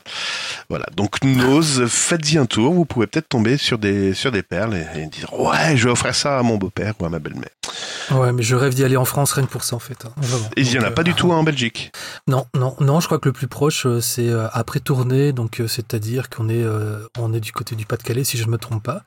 Voilà, 0.68 0.86
donc 0.96 1.22
n'ose, 1.22 1.86
faites-y 1.86 2.38
un 2.38 2.46
tour, 2.46 2.72
vous 2.72 2.84
pouvez 2.84 3.06
peut-être 3.06 3.28
tomber 3.28 3.56
sur 3.56 3.78
des, 3.78 4.12
sur 4.14 4.32
des 4.32 4.42
perles 4.42 4.76
et, 4.96 5.06
dire 5.06 5.32
«Ouais, 5.38 5.76
je 5.76 5.84
vais 5.84 5.90
offrir 5.90 6.14
ça 6.14 6.38
à 6.38 6.42
mon 6.42 6.56
beau-père 6.56 6.94
ou 6.98 7.04
à 7.04 7.08
ma 7.08 7.18
belle-mère». 7.18 7.50
Ouais, 8.10 8.32
mais 8.32 8.42
je 8.42 8.54
rêve 8.54 8.74
d'y 8.74 8.84
aller 8.84 8.96
en 8.96 9.04
France 9.04 9.32
rien 9.32 9.46
que 9.46 9.50
pour 9.50 9.64
ça 9.64 9.76
en 9.76 9.78
fait. 9.78 10.04
Hein. 10.04 10.12
Et 10.56 10.62
il 10.62 10.68
n'y 10.68 10.78
en 10.78 10.82
a 10.82 10.90
pas 10.90 11.02
du 11.02 11.14
tout 11.14 11.30
en 11.30 11.42
Belgique 11.42 11.92
Non, 12.28 12.46
non, 12.54 12.76
non, 12.80 13.00
je 13.00 13.06
crois 13.06 13.18
que 13.18 13.28
le 13.28 13.32
plus 13.32 13.46
proche, 13.46 13.86
euh, 13.86 14.00
c'est 14.00 14.30
à 14.52 14.63
après 14.64 14.80
tourné, 14.80 15.34
donc 15.34 15.60
euh, 15.60 15.68
c'est-à-dire 15.68 16.30
qu'on 16.30 16.48
est, 16.48 16.62
euh, 16.62 17.06
on 17.18 17.34
est 17.34 17.40
du 17.40 17.52
côté 17.52 17.76
du 17.76 17.84
Pas-de-Calais, 17.84 18.24
si 18.24 18.38
je 18.38 18.46
ne 18.46 18.50
me 18.50 18.56
trompe 18.56 18.82
pas. 18.82 19.02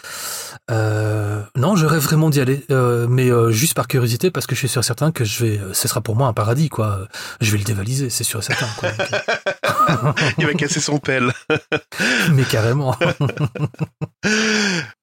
Euh, 0.70 1.41
non, 1.56 1.76
je 1.76 1.88
rêve 1.88 2.04
vraiment 2.04 2.30
d'y 2.30 2.39
aller, 2.39 2.63
mais 3.10 3.32
juste 3.52 3.74
par 3.74 3.88
curiosité, 3.88 4.30
parce 4.30 4.46
que 4.46 4.54
je 4.54 4.60
suis 4.60 4.70
sûr 4.70 4.84
certain 4.84 5.12
que 5.12 5.26
je 5.26 5.43
vais, 5.43 5.60
ce 5.74 5.88
sera 5.88 6.02
pour 6.02 6.15
moi 6.15 6.28
un 6.28 6.34
paradis, 6.34 6.70
quoi. 6.70 7.08
Je 7.41 7.52
vais 7.52 7.58
le 7.58 7.63
dévaliser, 7.63 8.12
c'est 8.12 8.24
sûr 8.24 8.39
et 8.39 8.43
certain. 8.43 8.67
Quoi. 8.78 8.91
Il 10.38 10.46
va 10.46 10.54
casser 10.54 10.80
son 10.80 11.00
pelle. 11.00 11.34
mais 12.34 12.43
carrément. 12.43 12.96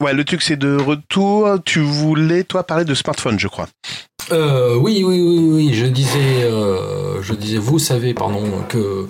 ouais, 0.00 0.12
le 0.12 0.24
truc 0.24 0.40
c'est 0.40 0.56
de 0.56 0.76
retour. 0.76 1.58
Tu 1.64 1.80
voulais 1.80 2.44
toi 2.44 2.62
parler 2.62 2.84
de 2.84 2.94
smartphone, 2.94 3.40
je 3.40 3.48
crois. 3.48 3.66
oui, 4.30 5.02
oui, 5.04 5.20
oui, 5.20 5.48
oui. 5.50 5.74
Je 5.74 5.86
disais, 5.86 6.48
je 7.22 7.34
disais, 7.34 7.58
vous 7.58 7.80
savez, 7.80 8.14
pardon, 8.14 8.44
que 8.68 9.08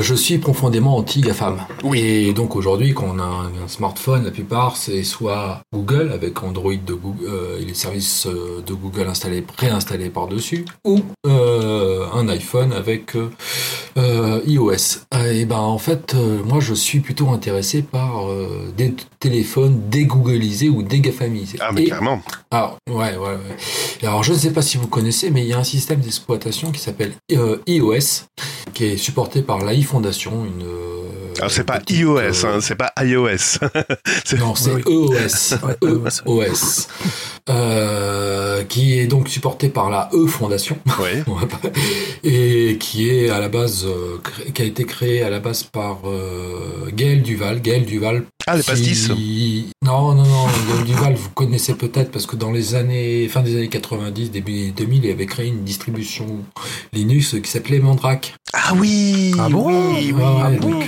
je 0.00 0.14
suis 0.14 0.38
profondément 0.38 0.96
anti-GAFAM. 0.96 1.60
Oui. 1.84 2.00
Et 2.00 2.32
donc 2.32 2.56
aujourd'hui, 2.56 2.94
quand 2.94 3.06
on 3.14 3.18
a 3.18 3.24
un, 3.24 3.68
smartphone, 3.68 4.24
la 4.24 4.30
plupart, 4.30 4.76
c'est 4.76 5.02
soit 5.04 5.60
Google 5.72 6.10
avec 6.12 6.42
Android 6.42 6.74
de 6.74 6.94
Google, 6.94 7.26
euh, 7.26 7.60
et 7.60 7.64
les 7.64 7.74
services 7.74 8.26
euh, 8.26 8.62
de 8.66 8.72
Google 8.72 9.08
installés, 9.08 9.42
préinstallés 9.42 10.10
par-dessus, 10.10 10.64
ou 10.84 11.00
un 11.26 12.28
iPhone 12.28 12.72
avec 12.72 13.16
iOS. 13.96 15.04
Et 15.30 15.44
ben 15.44 15.58
en 15.58 15.78
fait, 15.78 16.14
moi 16.44 16.60
je 16.60 16.74
suis 16.74 17.00
plutôt 17.00 17.28
intéressé 17.28 17.82
par 17.82 18.26
des 18.76 18.94
téléphones 19.18 19.88
dégooglisés 19.90 20.68
ou 20.68 20.82
dégafamisés. 20.82 21.58
Ah 21.60 21.70
mais 21.72 21.84
carrément. 21.84 22.20
Ah 22.50 22.76
ouais, 22.88 23.16
ouais, 23.16 23.16
ouais. 23.16 24.06
alors 24.06 24.22
je 24.22 24.32
ne 24.32 24.38
sais 24.38 24.52
pas 24.52 24.62
si 24.62 24.78
vous 24.78 24.86
connaissez, 24.86 25.30
mais 25.30 25.42
il 25.42 25.48
y 25.48 25.52
a 25.52 25.58
un 25.58 25.64
système 25.64 26.00
d'exploitation 26.00 26.72
qui 26.72 26.80
s'appelle 26.80 27.12
iOS, 27.30 28.24
qui 28.72 28.84
est 28.84 28.96
supporté 28.96 29.42
par 29.42 29.58
l'AI 29.58 29.82
Foundation, 29.88 30.44
une. 30.44 30.66
Euh, 30.66 31.32
Alors 31.38 31.50
c'est 31.50 31.64
pas 31.64 31.80
iOS, 31.88 32.44
hein, 32.44 32.58
c'est 32.60 32.74
pas 32.74 32.92
iOS. 33.00 33.58
non, 34.38 34.54
c'est 34.54 34.70
EOS. 34.86 35.56
EOS. 36.26 36.86
Euh, 37.50 38.64
qui 38.64 38.98
est 38.98 39.06
donc 39.06 39.28
supporté 39.28 39.68
par 39.68 39.90
la 39.90 40.10
E 40.12 40.26
Fondation. 40.26 40.78
Oui. 41.00 41.22
et 42.24 42.76
qui 42.78 43.08
est 43.08 43.30
à 43.30 43.40
la 43.40 43.48
base, 43.48 43.86
euh, 43.86 44.18
qui 44.52 44.62
a 44.62 44.64
été 44.64 44.84
créé 44.84 45.22
à 45.22 45.30
la 45.30 45.40
base 45.40 45.62
par 45.62 46.00
Gaël 46.92 47.22
Duval. 47.22 47.62
Gaël 47.62 47.86
Duval. 47.86 48.24
Ah, 48.46 48.56
les 48.56 48.62
pastis 48.62 49.08
Non, 49.84 50.14
non, 50.14 50.24
non. 50.24 50.46
Gaël 50.68 50.84
Duval, 50.84 51.14
vous 51.14 51.30
connaissez 51.30 51.74
peut-être 51.74 52.10
parce 52.10 52.26
que 52.26 52.36
dans 52.36 52.50
les 52.50 52.74
années, 52.74 53.28
fin 53.28 53.42
des 53.42 53.56
années 53.56 53.68
90, 53.68 54.30
début 54.30 54.70
2000, 54.70 55.04
il 55.04 55.10
avait 55.10 55.26
créé 55.26 55.46
une 55.48 55.64
distribution 55.64 56.26
Linux 56.92 57.36
qui 57.42 57.50
s'appelait 57.50 57.80
Mandrake. 57.80 58.34
Ah 58.52 58.72
oui 58.76 59.32
Ah 59.38 59.48
bon 59.48 59.92
oui, 59.92 60.14
ah 60.22 60.50
donc, 60.50 60.84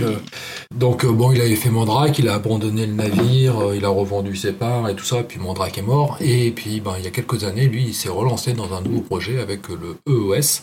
donc 0.75 1.05
bon, 1.05 1.33
il 1.33 1.41
avait 1.41 1.57
fait 1.57 1.71
Mandrake, 1.71 2.19
il 2.19 2.29
a 2.29 2.35
abandonné 2.35 2.87
le 2.87 2.93
navire, 2.93 3.75
il 3.75 3.85
a 3.85 3.89
revendu 3.89 4.37
ses 4.37 4.53
parts 4.53 4.89
et 4.89 4.95
tout 4.95 5.05
ça, 5.05 5.23
puis 5.23 5.39
Mandrake 5.41 5.79
est 5.79 5.83
mort. 5.83 6.17
Et 6.21 6.51
puis, 6.53 6.81
ben, 6.81 6.95
il 6.99 7.05
y 7.05 7.09
a 7.09 7.11
quelques 7.11 7.45
années, 7.45 7.67
lui, 7.67 7.87
il 7.89 7.95
s'est 7.95 8.09
relancé 8.09 8.53
dans 8.53 8.73
un 8.73 8.81
nouveau 8.81 9.01
projet 9.01 9.41
avec 9.41 9.69
le 9.69 9.97
EOS. 10.09 10.63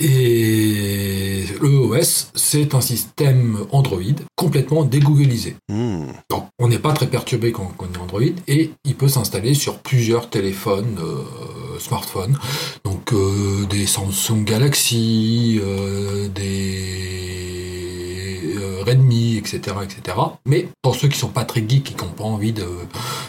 Et 0.00 1.44
l'EOS, 1.60 2.30
c'est 2.34 2.74
un 2.74 2.80
système 2.80 3.66
Android 3.72 4.02
complètement 4.36 4.84
dégooglisé. 4.84 5.56
Hmm. 5.68 6.06
Donc, 6.30 6.46
on 6.58 6.68
n'est 6.68 6.78
pas 6.78 6.92
très 6.92 7.06
perturbé 7.06 7.52
quand 7.52 7.72
on 7.78 7.84
est 7.84 7.98
Android 7.98 8.20
et 8.46 8.70
il 8.84 8.94
peut 8.94 9.08
s'installer 9.08 9.54
sur 9.54 9.78
plusieurs 9.78 10.30
téléphones, 10.30 10.98
euh, 11.00 11.78
smartphones. 11.78 12.38
Donc, 12.84 13.12
euh, 13.12 13.64
des 13.66 13.86
Samsung 13.86 14.44
Galaxy, 14.44 15.60
euh, 15.62 16.28
des 16.28 17.57
Redmi, 18.88 19.36
etc., 19.36 19.76
etc. 19.82 20.16
Mais 20.46 20.68
pour 20.82 20.94
ceux 20.96 21.08
qui 21.08 21.18
sont 21.18 21.28
pas 21.28 21.44
très 21.44 21.60
geeks 21.66 21.90
et 21.90 21.94
qui 21.94 22.04
n'ont 22.04 22.10
pas 22.10 22.24
envie 22.24 22.52
de 22.52 22.66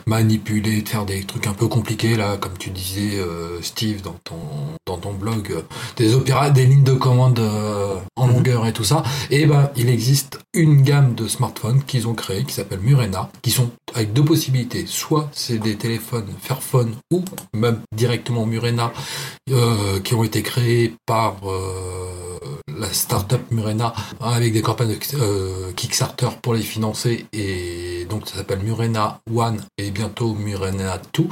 manipuler, 0.07 0.81
de 0.81 0.89
faire 0.89 1.05
des 1.05 1.23
trucs 1.23 1.47
un 1.47 1.53
peu 1.53 1.67
compliqués, 1.67 2.15
là, 2.15 2.37
comme 2.37 2.57
tu 2.57 2.69
disais, 2.69 3.19
euh, 3.19 3.61
Steve, 3.61 4.01
dans 4.01 4.15
ton, 4.23 4.37
dans 4.85 4.97
ton 4.97 5.13
blog, 5.13 5.51
euh, 5.51 5.61
des 5.97 6.13
opéras, 6.13 6.49
des 6.49 6.65
lignes 6.65 6.83
de 6.83 6.93
commande 6.93 7.39
euh, 7.39 7.95
en 8.15 8.27
mhm. 8.27 8.33
longueur 8.33 8.67
et 8.67 8.73
tout 8.73 8.83
ça, 8.83 9.03
et 9.29 9.41
eh 9.41 9.45
ben, 9.45 9.69
il 9.75 9.89
existe 9.89 10.39
une 10.53 10.81
gamme 10.81 11.13
de 11.13 11.27
smartphones 11.27 11.83
qu'ils 11.83 12.07
ont 12.07 12.13
créé 12.13 12.43
qui 12.43 12.53
s'appelle 12.53 12.79
Murena, 12.79 13.29
qui 13.41 13.51
sont 13.51 13.69
avec 13.93 14.13
deux 14.13 14.23
possibilités. 14.23 14.85
Soit 14.87 15.29
c'est 15.31 15.59
des 15.59 15.75
téléphones 15.75 16.27
Fairphone 16.41 16.95
ou 17.11 17.23
même 17.53 17.81
directement 17.95 18.45
Murena, 18.45 18.91
qui 20.03 20.13
ont 20.13 20.23
été 20.23 20.41
créés 20.41 20.93
par 21.05 21.37
la 22.79 22.91
startup 22.93 23.41
Murena 23.51 23.93
avec 24.21 24.53
des 24.53 24.61
campagnes 24.61 24.97
euh, 25.15 25.71
Kickstarter 25.75 26.29
pour 26.41 26.53
les 26.53 26.61
financer 26.61 27.25
et 27.33 28.05
donc 28.09 28.27
ça 28.27 28.37
s'appelle 28.37 28.59
Murena 28.59 29.19
One 29.33 29.61
et 29.77 29.91
bientôt 29.91 30.33
Murena 30.33 30.99
2 31.13 31.25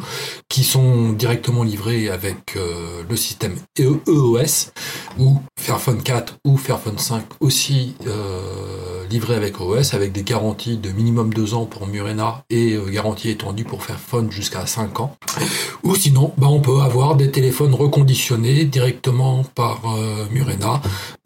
qui 0.50 0.64
sont 0.64 1.14
directement 1.14 1.64
livrés 1.64 2.10
avec 2.10 2.56
euh, 2.56 3.04
le 3.10 3.16
système 3.16 3.56
EOS 3.80 4.72
ou 5.20 5.42
Fairphone 5.58 6.02
4 6.04 6.38
ou 6.46 6.58
Fairphone 6.58 6.98
5 6.98 7.24
aussi 7.40 7.96
euh, 8.06 9.06
livrés 9.10 9.36
avec 9.36 9.60
OS 9.62 9.94
avec 9.94 10.12
des 10.12 10.24
garanties 10.24 10.78
de 10.78 10.92
minimum 10.92 11.34
2 11.34 11.54
ans 11.54 11.66
pour 11.66 11.88
Murena 11.88 12.44
et 12.50 12.78
garantie 12.92 13.30
étendue 13.30 13.64
pour 13.64 13.84
Fairphone 13.84 14.32
jusqu'à 14.32 14.66
5 14.66 15.00
ans. 15.00 15.16
Ou 15.84 15.96
sinon, 15.96 16.34
bah, 16.38 16.48
on 16.50 16.60
peut 16.60 16.82
avoir 16.82 17.16
des 17.16 17.32
téléphones 17.32 17.74
reconditionnés 17.74 18.66
directement 18.66 19.46
par 19.56 19.82
Murena 20.32 20.82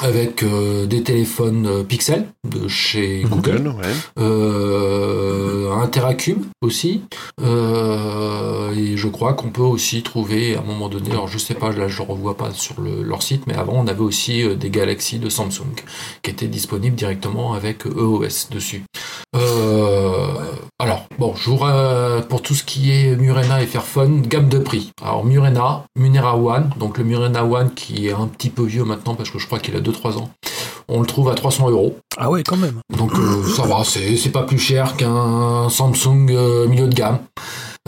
avec 0.00 0.42
euh, 0.42 0.86
des 0.86 1.02
téléphones 1.02 1.66
euh, 1.66 1.82
Pixel 1.84 2.26
de 2.48 2.66
chez 2.66 3.22
Google, 3.28 3.58
Google, 3.62 3.68
ouais. 3.68 3.92
euh, 4.18 5.70
un 5.72 5.86
Terracube 5.86 6.42
aussi, 6.62 7.02
euh, 7.40 8.72
et 8.74 8.96
je 8.96 9.08
crois 9.08 9.34
qu'on 9.34 9.50
peut 9.50 9.62
aussi 9.62 10.02
trouver 10.02 10.56
à 10.56 10.60
un 10.60 10.64
moment 10.64 10.88
donné, 10.88 11.10
alors 11.10 11.28
je 11.28 11.38
sais 11.38 11.54
pas, 11.54 11.70
là 11.72 11.88
je 11.88 12.02
revois 12.02 12.36
pas 12.36 12.50
sur 12.52 12.80
le- 12.80 13.02
leur 13.02 13.22
site, 13.22 13.46
mais 13.46 13.54
avant 13.54 13.74
on 13.74 13.86
avait 13.86 14.00
aussi 14.00 14.44
des 14.56 14.70
Galaxy 14.70 15.18
de 15.18 15.28
Samsung 15.28 15.74
qui 16.22 16.30
étaient 16.30 16.46
disponibles 16.48 16.96
directement 16.96 17.52
avec 17.52 17.86
EOS 17.86 18.48
dessus. 18.50 18.84
Alors 20.78 21.06
bon, 21.18 21.34
je 21.36 21.50
vous 21.50 21.58
pour 22.28 22.42
tout 22.42 22.54
ce 22.54 22.64
qui 22.64 22.90
est 22.90 23.16
Murena 23.16 23.62
et 23.62 23.66
Fairphone, 23.66 24.22
gamme 24.22 24.48
de 24.48 24.58
prix. 24.58 24.90
Alors 25.02 25.24
Murena, 25.24 25.84
Munera 25.96 26.36
One, 26.36 26.70
donc 26.78 26.98
le 26.98 27.04
Murena 27.04 27.44
One 27.44 27.72
qui 27.74 28.08
est 28.08 28.12
un 28.12 28.26
petit 28.26 28.50
peu 28.50 28.64
vieux 28.64 28.84
maintenant 28.84 29.14
parce 29.14 29.30
que 29.30 29.38
je 29.38 29.46
crois 29.46 29.58
qu'il 29.60 29.76
a 29.76 29.80
2-3 29.82 30.18
ans. 30.18 30.30
On 30.88 31.00
le 31.00 31.06
trouve 31.06 31.30
à 31.30 31.34
300 31.34 31.70
euros. 31.70 31.96
Ah 32.16 32.30
ouais, 32.30 32.42
quand 32.42 32.56
même. 32.56 32.80
Donc 32.96 33.12
euh, 33.14 33.44
ça 33.48 33.62
va, 33.62 33.82
c'est 33.84 34.16
c'est 34.16 34.30
pas 34.30 34.42
plus 34.42 34.58
cher 34.58 34.96
qu'un 34.96 35.68
Samsung 35.68 36.28
euh, 36.30 36.66
milieu 36.66 36.88
de 36.88 36.94
gamme. 36.94 37.18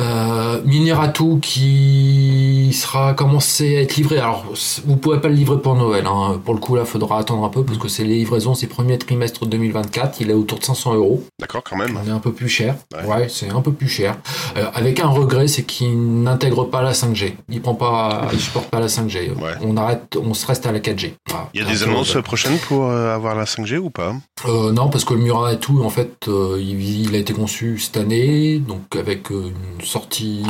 Euh, 0.00 0.60
Mineratu 0.64 1.38
qui 1.40 2.70
sera 2.72 3.14
commencé 3.14 3.76
à 3.76 3.82
être 3.82 3.94
livré. 3.94 4.18
Alors 4.18 4.44
vous 4.84 4.96
pouvez 4.96 5.20
pas 5.20 5.28
le 5.28 5.34
livrer 5.34 5.60
pour 5.60 5.76
Noël. 5.76 6.04
Hein. 6.06 6.40
Pour 6.44 6.54
le 6.54 6.60
coup 6.60 6.74
là, 6.74 6.84
faudra 6.84 7.18
attendre 7.18 7.44
un 7.44 7.48
peu 7.48 7.62
parce 7.62 7.78
que 7.78 7.86
c'est 7.86 8.02
les 8.02 8.16
livraisons, 8.16 8.54
c'est 8.54 8.66
premier 8.66 8.98
trimestre 8.98 9.46
2024. 9.46 10.20
Il 10.20 10.30
est 10.30 10.34
autour 10.34 10.58
de 10.58 10.64
500 10.64 10.94
euros. 10.94 11.22
D'accord, 11.40 11.62
quand 11.62 11.76
même. 11.76 11.96
On 12.02 12.08
est 12.08 12.12
un 12.12 12.18
peu 12.18 12.32
plus 12.32 12.48
cher. 12.48 12.74
Ouais. 12.92 13.06
Ouais, 13.06 13.28
c'est 13.28 13.50
un 13.50 13.60
peu 13.60 13.72
plus 13.72 13.88
cher. 13.88 14.18
Euh, 14.56 14.66
avec 14.74 14.98
un 14.98 15.06
regret, 15.06 15.46
c'est 15.46 15.62
qu'il 15.62 16.22
n'intègre 16.22 16.64
pas 16.64 16.82
la 16.82 16.92
5G. 16.92 17.34
Il 17.48 17.60
prend 17.62 17.74
pas, 17.74 18.28
il 18.32 18.40
supporte 18.40 18.70
pas 18.70 18.80
la 18.80 18.88
5G. 18.88 19.30
Ouais. 19.30 19.52
On 19.62 19.76
arrête, 19.76 20.16
on 20.20 20.34
se 20.34 20.44
reste 20.46 20.66
à 20.66 20.72
la 20.72 20.80
4G. 20.80 21.12
Voilà. 21.28 21.48
Il 21.54 21.62
y 21.62 21.64
a 21.64 21.70
des 21.70 21.84
annonces 21.84 22.16
prochaines 22.24 22.58
pour 22.58 22.86
euh, 22.86 23.14
avoir 23.14 23.36
la 23.36 23.44
5G 23.44 23.78
ou 23.78 23.90
pas? 23.90 24.14
Euh, 24.46 24.72
non, 24.72 24.88
parce 24.88 25.04
que 25.04 25.14
le 25.14 25.20
Murat 25.20 25.52
et 25.52 25.58
tout, 25.58 25.82
en 25.84 25.90
fait, 25.90 26.26
il, 26.26 27.04
il 27.04 27.14
a 27.14 27.18
été 27.18 27.32
conçu 27.32 27.78
cette 27.78 27.96
année, 27.96 28.58
donc 28.58 28.96
avec 28.96 29.30
une 29.30 29.83
sortie. 29.84 30.42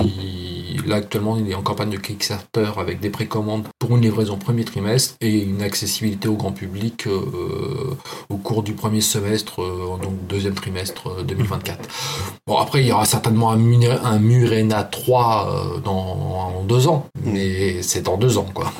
Là, 0.87 0.97
actuellement, 0.97 1.37
il 1.37 1.51
est 1.51 1.55
en 1.55 1.63
campagne 1.63 1.91
de 1.91 1.97
Kickstarter 1.97 2.73
avec 2.77 3.01
des 3.01 3.11
précommandes 3.11 3.65
pour 3.79 3.97
une 3.97 4.03
livraison 4.03 4.37
premier 4.37 4.65
trimestre 4.65 5.15
et 5.21 5.43
une 5.43 5.63
accessibilité 5.63 6.29
au 6.29 6.35
grand 6.35 6.53
public 6.53 7.07
euh, 7.07 7.97
au 8.29 8.37
cours 8.37 8.63
du 8.63 8.73
premier 8.73 9.01
semestre, 9.01 9.63
euh, 9.63 9.97
donc 10.03 10.27
deuxième 10.29 10.55
trimestre 10.55 11.21
euh, 11.21 11.23
2024. 11.23 11.79
Bon, 12.47 12.59
après, 12.59 12.83
il 12.83 12.89
y 12.89 12.93
aura 12.93 13.05
certainement 13.05 13.53
un, 13.53 13.57
Murena 14.19 14.85
3 14.85 15.77
euh, 15.77 15.81
dans 15.81 15.95
en 15.95 16.63
deux 16.65 16.89
ans, 16.89 17.07
mais 17.25 17.83
c'est 17.83 18.03
dans 18.03 18.17
deux 18.17 18.39
ans, 18.39 18.47
quoi. 18.53 18.73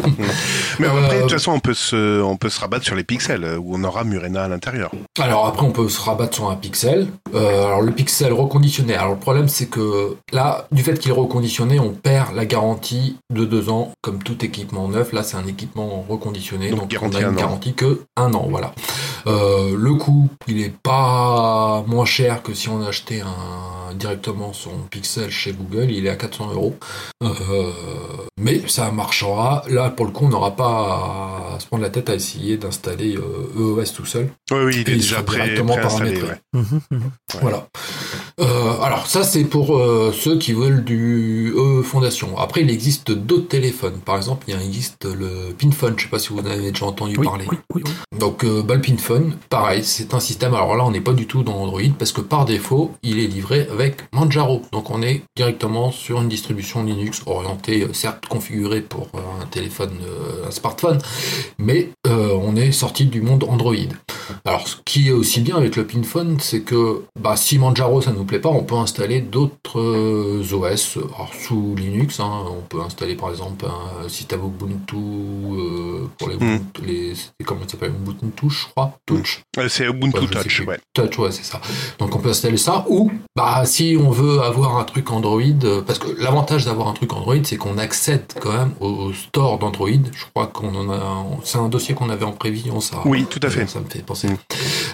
Mais 0.79 0.87
après, 0.87 1.17
de 1.17 1.23
toute 1.23 1.33
façon, 1.33 1.53
on 1.53 1.61
peut 1.61 1.75
se, 1.75 2.23
on 2.23 2.37
peut 2.37 2.49
se 2.49 2.61
rabattre 2.61 2.85
sur 2.85 2.95
les 2.95 3.05
pixels 3.05 3.59
où 3.59 3.77
on 3.77 3.85
aura 3.85 4.05
Murena 4.05 4.45
à 4.45 4.49
l'intérieur. 4.49 4.91
Alors 5.19 5.47
après, 5.47 5.65
on 5.65 5.71
peut 5.71 5.89
se 5.89 6.01
rabattre 6.01 6.35
sur 6.35 6.51
un 6.51 6.57
pixel. 6.57 7.09
Alors 7.35 7.83
le 7.83 7.93
pixel 7.93 8.33
reconditionné. 8.33 8.95
Alors 8.95 9.15
le 9.15 9.21
problème, 9.21 9.49
c'est 9.49 9.67
que 9.67 10.17
là, 10.33 10.44
du 10.73 10.83
fait 10.83 10.99
qu'il 10.99 11.11
est 11.11 11.15
reconditionné, 11.15 11.79
on 11.81 11.91
perd 11.91 12.35
la 12.35 12.45
garantie 12.47 13.17
de 13.33 13.45
deux 13.45 13.69
ans, 13.71 13.93
comme 14.03 14.23
tout 14.23 14.45
équipement 14.45 14.89
neuf. 14.89 15.13
Là, 15.13 15.23
c'est 15.23 15.37
un 15.37 15.47
équipement 15.47 16.05
reconditionné, 16.09 16.71
Donc, 16.71 16.95
on 17.01 17.13
a 17.13 17.19
un 17.19 17.21
une 17.21 17.27
an. 17.29 17.33
garantie 17.33 17.75
que 17.75 18.03
un 18.17 18.33
an. 18.35 18.47
Voilà. 18.51 18.73
Euh, 19.27 19.75
le 19.77 19.95
coût, 19.95 20.29
il 20.49 20.61
est 20.61 20.75
pas 20.83 21.83
moins 21.87 22.05
cher 22.05 22.43
que 22.43 22.53
si 22.55 22.69
on 22.69 22.83
achetait 22.83 23.21
un 23.23 23.95
directement 23.95 24.53
son 24.53 24.71
pixel 24.91 25.31
chez 25.31 25.53
Google. 25.53 25.91
Il 25.91 26.07
est 26.07 26.11
à 26.11 26.17
400 26.17 26.51
euros. 26.53 26.77
Euh, 27.23 27.71
mais 28.39 28.63
ça 28.67 28.91
marchera. 28.91 29.63
Là, 29.69 29.91
pour 29.91 30.05
le 30.07 30.11
coup, 30.13 30.25
on 30.27 30.29
n'aura 30.31 30.57
pas 30.57 31.53
à 31.55 31.61
se 31.61 31.67
prendre 31.67 31.83
la 31.85 31.91
tête 31.91 32.11
à 32.11 32.15
essayer 32.15 32.57
d'installer 32.57 33.17
euh, 33.17 33.23
EOS 33.81 33.93
tout 33.95 34.05
seul. 34.05 34.31
Oui, 34.51 34.59
oui, 34.65 34.73
il 34.75 34.79
Et 34.91 34.93
est 34.93 34.97
déjà 34.97 35.23
paramétré. 35.23 36.23
ouais. 36.23 36.41
Mhm, 36.53 36.81
mhm. 36.91 37.11
Voilà. 37.41 37.69
Euh, 38.41 38.81
alors 38.83 39.07
ça 39.07 39.23
c'est 39.23 39.45
pour 39.45 39.77
euh, 39.77 40.13
ceux 40.13 40.39
qui 40.39 40.53
veulent 40.53 40.83
du 40.85 41.53
E 41.57 41.83
Fondation. 41.83 42.37
Après 42.37 42.63
il 42.63 42.71
existe 42.71 43.13
d'autres 43.13 43.47
téléphones. 43.49 43.99
Par 44.05 44.17
exemple 44.17 44.45
il 44.49 44.55
existe 44.61 45.05
le 45.05 45.55
Pinphone. 45.57 45.95
Je 45.97 46.05
sais 46.05 46.09
pas 46.09 46.19
si 46.19 46.31
vous 46.31 46.41
en 46.41 46.47
avez 46.47 46.73
déjà 46.73 46.87
entendu 46.87 47.17
Oui, 47.17 47.25
parler. 47.27 47.45
oui, 47.49 47.57
oui, 47.75 47.83
oui. 47.87 48.19
Donc 48.19 48.45
euh, 48.45 48.63
bah, 48.63 48.75
le 48.75 48.81
Pinphone, 48.81 49.37
pareil, 49.51 49.85
c'est 49.85 50.15
un 50.15 50.21
système. 50.21 50.55
Alors 50.55 50.75
là 50.77 50.85
on 50.85 50.91
n'est 50.91 51.01
pas 51.01 51.13
du 51.13 51.27
tout 51.27 51.43
dans 51.45 51.55
Android 51.55 51.81
parce 51.99 52.11
que 52.13 52.21
par 52.21 52.45
défaut 52.45 52.93
il 53.03 53.21
est 53.21 53.29
livré 53.29 53.69
avec 53.71 54.03
Manjaro. 54.13 54.63
Donc 54.73 54.91
on 54.91 55.01
est 55.03 55.23
directement 55.37 55.93
sur 55.93 56.21
une 56.21 56.29
distribution 56.29 56.83
Linux 56.83 57.23
orientée, 57.27 57.87
certes 57.93 58.27
configurée 58.27 58.81
pour 58.81 59.09
un 59.15 59.47
téléphone, 59.47 59.93
un 60.47 60.51
smartphone, 60.51 60.99
mais 61.59 61.91
on 62.07 62.57
est 62.57 62.73
sorti 62.73 63.07
du 63.07 63.21
monde 63.23 63.45
Android. 63.49 63.75
Alors, 64.45 64.67
ce 64.69 64.77
qui 64.85 65.09
est 65.09 65.13
aussi 65.13 65.41
bien 65.41 65.57
avec 65.57 65.77
le 65.77 65.87
Pinphone, 65.87 66.39
c'est 66.41 66.63
que 66.63 67.03
bah, 67.21 67.37
si 67.37 67.59
Manjaro 67.59 68.01
ça 68.01 68.13
nous 68.13 68.24
plaît 68.25 68.39
pas, 68.41 68.49
on 68.49 68.63
peut 68.65 68.75
installer 68.77 69.21
d'autres 69.21 69.79
euh, 69.81 70.43
OS 70.53 70.99
alors, 70.99 71.31
sous 71.47 71.75
Linux. 71.77 72.21
hein. 72.21 72.45
on 72.49 72.63
peut 72.63 72.81
installer 72.81 73.15
par 73.15 73.31
exemple 73.31 73.65
un 73.67 74.09
système 74.09 74.41
Ubuntu 74.45 74.97
euh, 74.97 76.07
pour 76.19 76.29
les, 76.29 76.37
Mm. 76.37 76.61
les 76.85 77.15
c'est- 77.15 77.31
comment 77.45 77.61
s'appelle? 77.67 77.93
Ubuntu, 77.93 78.51
je 78.51 78.67
crois, 78.69 78.99
Touch. 79.07 79.43
Euh, 79.59 79.69
C'est 79.69 79.87
Ubuntu 79.87 80.19
Ouais, 80.21 80.27
Touch, 80.27 80.63
ouais. 80.67 80.79
Touch, 80.93 81.19
ouais, 81.19 81.31
c'est 81.33 81.45
ça. 81.45 81.61
Donc 81.99 82.15
on 82.15 82.19
peut 82.19 82.31
installer 82.31 82.57
ça. 82.57 82.85
Ou, 82.89 83.11
bah, 83.37 83.63
si 83.65 83.97
on 84.01 84.11
veut 84.11 84.41
avoir 84.41 84.77
un 84.79 84.85
truc 84.85 85.11
Android, 85.11 85.41
euh, 85.65 85.83
parce 85.83 85.99
que 85.99 86.09
l'avantage 86.21 86.65
d'avoir 86.65 86.89
un 86.89 86.93
truc 86.93 87.13
Android, 87.13 87.35
c'est 87.45 87.57
qu'on 87.57 87.79
accède 87.79 88.33
quand 88.41 88.53
même 88.53 88.73
au 88.81 89.13
store 89.13 89.59
d'Android. 89.59 89.89
Je 89.91 90.25
crois 90.35 90.47
qu'on 90.49 90.75
en 90.75 90.91
a, 90.93 91.27
c'est 91.45 91.59
un 91.59 91.69
dossier 91.69 91.95
qu'on 91.95 92.11
avait 92.11 92.25
en 92.25 92.33
prévision, 92.33 92.81
ça. 92.81 92.99
Oui, 93.05 93.27
tout 93.29 93.41
à 93.43 93.51
fait. 93.51 93.67
Ça 93.69 93.81
me 93.81 93.87
fait 93.87 94.03
penser. 94.05 94.29
Mm. 94.29 94.37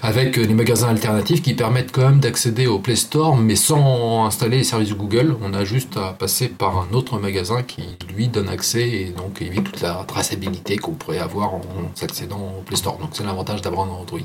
Avec 0.02 0.38
euh, 0.38 0.42
les 0.44 0.54
magasins 0.54 0.88
alternatifs 0.88 1.42
qui 1.42 1.54
permettent 1.54 1.92
quand 1.92 2.02
même 2.02 2.20
d'accéder 2.20 2.66
au 2.66 2.78
Play 2.78 2.96
Store, 2.96 3.19
mais 3.28 3.56
sans 3.56 4.24
installer 4.24 4.58
les 4.58 4.64
services 4.64 4.94
Google. 4.94 5.36
On 5.42 5.52
a 5.52 5.64
juste 5.64 5.96
à 5.96 6.12
passer 6.12 6.48
par 6.48 6.78
un 6.78 6.92
autre 6.94 7.18
magasin 7.18 7.62
qui 7.62 7.82
lui 8.14 8.28
donne 8.28 8.48
accès 8.48 8.88
et 8.88 9.04
donc 9.10 9.42
évite 9.42 9.64
toute 9.64 9.80
la 9.82 10.04
traçabilité 10.06 10.76
qu'on 10.76 10.92
pourrait 10.92 11.18
avoir 11.18 11.54
en 11.54 11.60
s'accédant 11.94 12.54
au 12.58 12.62
Play 12.62 12.76
Store. 12.76 12.98
Donc 12.98 13.10
c'est 13.12 13.24
l'avantage 13.24 13.62
d'avoir 13.62 13.86
un 13.86 13.90
Android. 13.90 14.20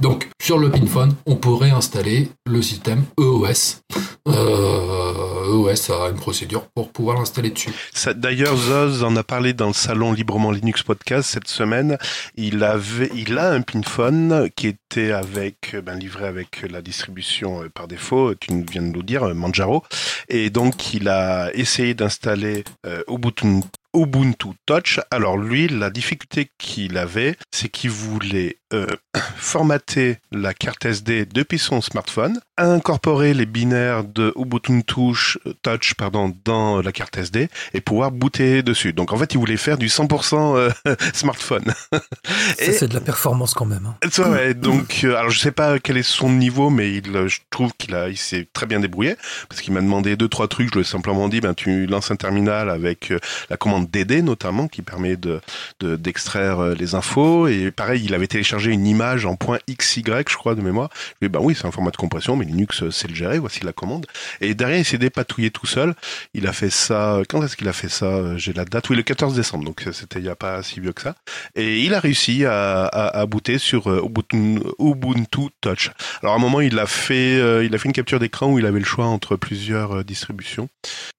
Donc 0.00 0.28
sur 0.42 0.58
le 0.58 0.70
Pinphone, 0.70 1.14
on 1.26 1.36
pourrait 1.36 1.70
installer 1.70 2.30
le 2.46 2.62
système 2.62 3.04
EOS. 3.20 3.80
Euh, 4.28 5.46
EOS 5.46 5.92
a 5.92 6.10
une 6.10 6.16
procédure 6.16 6.66
pour 6.74 6.90
pouvoir 6.90 7.18
l'installer 7.18 7.50
dessus. 7.50 7.70
D'ailleurs, 8.16 8.56
Zoz 8.56 9.04
en 9.04 9.14
a 9.16 9.22
parlé 9.22 9.52
dans 9.52 9.68
le 9.68 9.72
salon 9.72 10.12
Librement 10.12 10.50
Linux 10.50 10.82
podcast 10.82 11.30
cette 11.30 11.48
semaine. 11.48 11.96
Il 12.36 12.64
avait, 12.64 13.10
il 13.14 13.38
a 13.38 13.52
un 13.52 13.62
pinphone 13.62 14.50
qui 14.56 14.68
était 14.68 15.12
avec, 15.12 15.76
ben, 15.84 15.96
livré 15.96 16.26
avec 16.26 16.62
la 16.68 16.82
distribution 16.82 17.62
euh, 17.62 17.68
par 17.68 17.86
défaut. 17.86 18.15
Tu 18.40 18.64
viens 18.70 18.82
de 18.82 18.88
nous 18.88 19.02
dire 19.02 19.24
euh, 19.24 19.34
Manjaro. 19.34 19.82
Et 20.28 20.50
donc, 20.50 20.94
il 20.94 21.08
a 21.08 21.50
essayé 21.54 21.94
d'installer 21.94 22.64
euh. 22.86 23.02
Ubuntu 23.08 24.48
Touch. 24.66 25.00
Alors 25.10 25.38
lui, 25.38 25.68
la 25.68 25.90
difficulté 25.90 26.50
qu'il 26.58 26.98
avait, 26.98 27.36
c'est 27.50 27.68
qu'il 27.68 27.90
voulait 27.90 28.58
euh, 28.72 28.86
formater 29.36 30.18
la 30.32 30.54
carte 30.54 30.84
SD 30.84 31.26
depuis 31.26 31.58
son 31.58 31.80
smartphone, 31.80 32.40
incorporer 32.58 33.34
les 33.34 33.46
binaires 33.46 34.04
de 34.04 34.32
Ubuntu 34.36 34.82
Touch, 34.84 35.38
Touch 35.62 35.94
pardon, 35.94 36.34
dans 36.44 36.82
la 36.82 36.92
carte 36.92 37.16
SD 37.16 37.48
et 37.74 37.80
pouvoir 37.80 38.10
booter 38.10 38.62
dessus. 38.62 38.92
Donc 38.92 39.12
en 39.12 39.16
fait, 39.16 39.34
il 39.34 39.38
voulait 39.38 39.56
faire 39.56 39.78
du 39.78 39.86
100% 39.88 40.56
euh, 40.56 40.70
smartphone. 41.14 41.64
Ça, 41.92 42.72
c'est 42.72 42.88
de 42.88 42.94
la 42.94 43.00
performance 43.00 43.54
quand 43.54 43.66
même. 43.66 43.86
hein. 43.86 43.96
C'est 44.10 44.22
vrai, 44.22 44.54
donc 44.54 45.02
euh, 45.04 45.16
alors 45.16 45.30
je 45.30 45.38
sais 45.38 45.52
pas 45.52 45.78
quel 45.78 45.96
est 45.96 46.02
son 46.02 46.30
niveau, 46.30 46.70
mais 46.70 46.92
il, 46.94 47.14
euh, 47.16 47.28
je 47.28 47.38
trouve 47.50 47.72
qu'il 47.78 47.94
a, 47.94 48.08
il 48.08 48.16
s'est 48.16 48.48
très 48.52 48.66
bien 48.66 48.80
débrouillé 48.80 49.16
parce 49.48 49.60
qu'il 49.60 49.72
m'a 49.74 49.80
demandé 49.80 50.16
deux 50.16 50.28
trois 50.28 50.48
trucs. 50.48 50.68
Je 50.70 50.74
lui 50.74 50.80
ai 50.80 50.84
simplement 50.84 51.28
dit, 51.28 51.40
ben 51.40 51.54
tu 51.54 51.86
lances 51.86 52.10
un 52.10 52.16
terminal 52.16 52.70
avec 52.70 53.10
euh, 53.12 53.18
la 53.50 53.56
commande 53.56 53.90
DD 53.90 54.22
notamment 54.22 54.66
qui 54.68 54.82
permet 54.82 55.16
de 55.16 55.40
de- 55.80 55.96
d'extraire 55.96 56.60
euh, 56.60 56.74
les 56.74 56.94
infos. 56.94 57.46
Et 57.48 57.70
pareil, 57.70 58.02
il 58.04 58.14
avait 58.14 58.26
téléchargé 58.26 58.55
une 58.64 58.86
image 58.86 59.26
en 59.26 59.36
.xy, 59.68 60.02
je 60.06 60.36
crois, 60.36 60.54
de 60.54 60.60
mémoire. 60.62 60.90
Je 60.92 60.98
lui 61.20 61.26
ai 61.26 61.28
dit, 61.28 61.32
bah 61.32 61.38
oui, 61.42 61.54
c'est 61.54 61.66
un 61.66 61.70
format 61.70 61.90
de 61.90 61.96
compression, 61.96 62.36
mais 62.36 62.44
Linux 62.44 62.82
euh, 62.82 62.90
sait 62.90 63.08
le 63.08 63.14
gérer. 63.14 63.38
Voici 63.38 63.64
la 63.64 63.72
commande. 63.72 64.06
Et 64.40 64.54
derrière, 64.54 64.78
il 64.78 64.84
s'est 64.84 64.98
dépatouillé 64.98 65.50
tout 65.50 65.66
seul. 65.66 65.94
Il 66.34 66.46
a 66.46 66.52
fait 66.52 66.70
ça. 66.70 67.20
Quand 67.28 67.42
est-ce 67.42 67.56
qu'il 67.56 67.68
a 67.68 67.72
fait 67.72 67.88
ça 67.88 68.06
Euh, 68.06 68.38
J'ai 68.38 68.52
la 68.52 68.64
date? 68.64 68.88
Oui, 68.90 68.96
le 68.96 69.02
14 69.02 69.34
décembre. 69.34 69.64
Donc 69.64 69.86
euh, 69.86 69.92
c'était 69.92 70.18
il 70.18 70.24
y 70.24 70.28
a 70.28 70.36
pas 70.36 70.62
si 70.62 70.80
vieux 70.80 70.92
que 70.92 71.02
ça. 71.02 71.14
Et 71.54 71.80
il 71.80 71.94
a 71.94 72.00
réussi 72.00 72.44
à, 72.44 72.84
à, 72.86 73.20
à 73.20 73.26
booter 73.26 73.58
sur 73.58 73.90
euh, 73.90 74.02
Ubuntu, 74.04 74.60
Ubuntu 74.78 75.48
Touch. 75.60 75.90
Alors 76.22 76.34
à 76.34 76.36
un 76.36 76.40
moment, 76.40 76.60
il 76.60 76.78
a 76.78 76.86
fait, 76.86 77.36
euh, 77.38 77.64
il 77.64 77.74
a 77.74 77.78
fait 77.78 77.86
une 77.86 77.92
capture 77.92 78.18
d'écran 78.20 78.50
où 78.52 78.58
il 78.58 78.66
avait 78.66 78.78
le 78.78 78.84
choix 78.84 79.06
entre 79.06 79.36
plusieurs 79.36 79.98
euh, 79.98 80.04
distributions. 80.04 80.68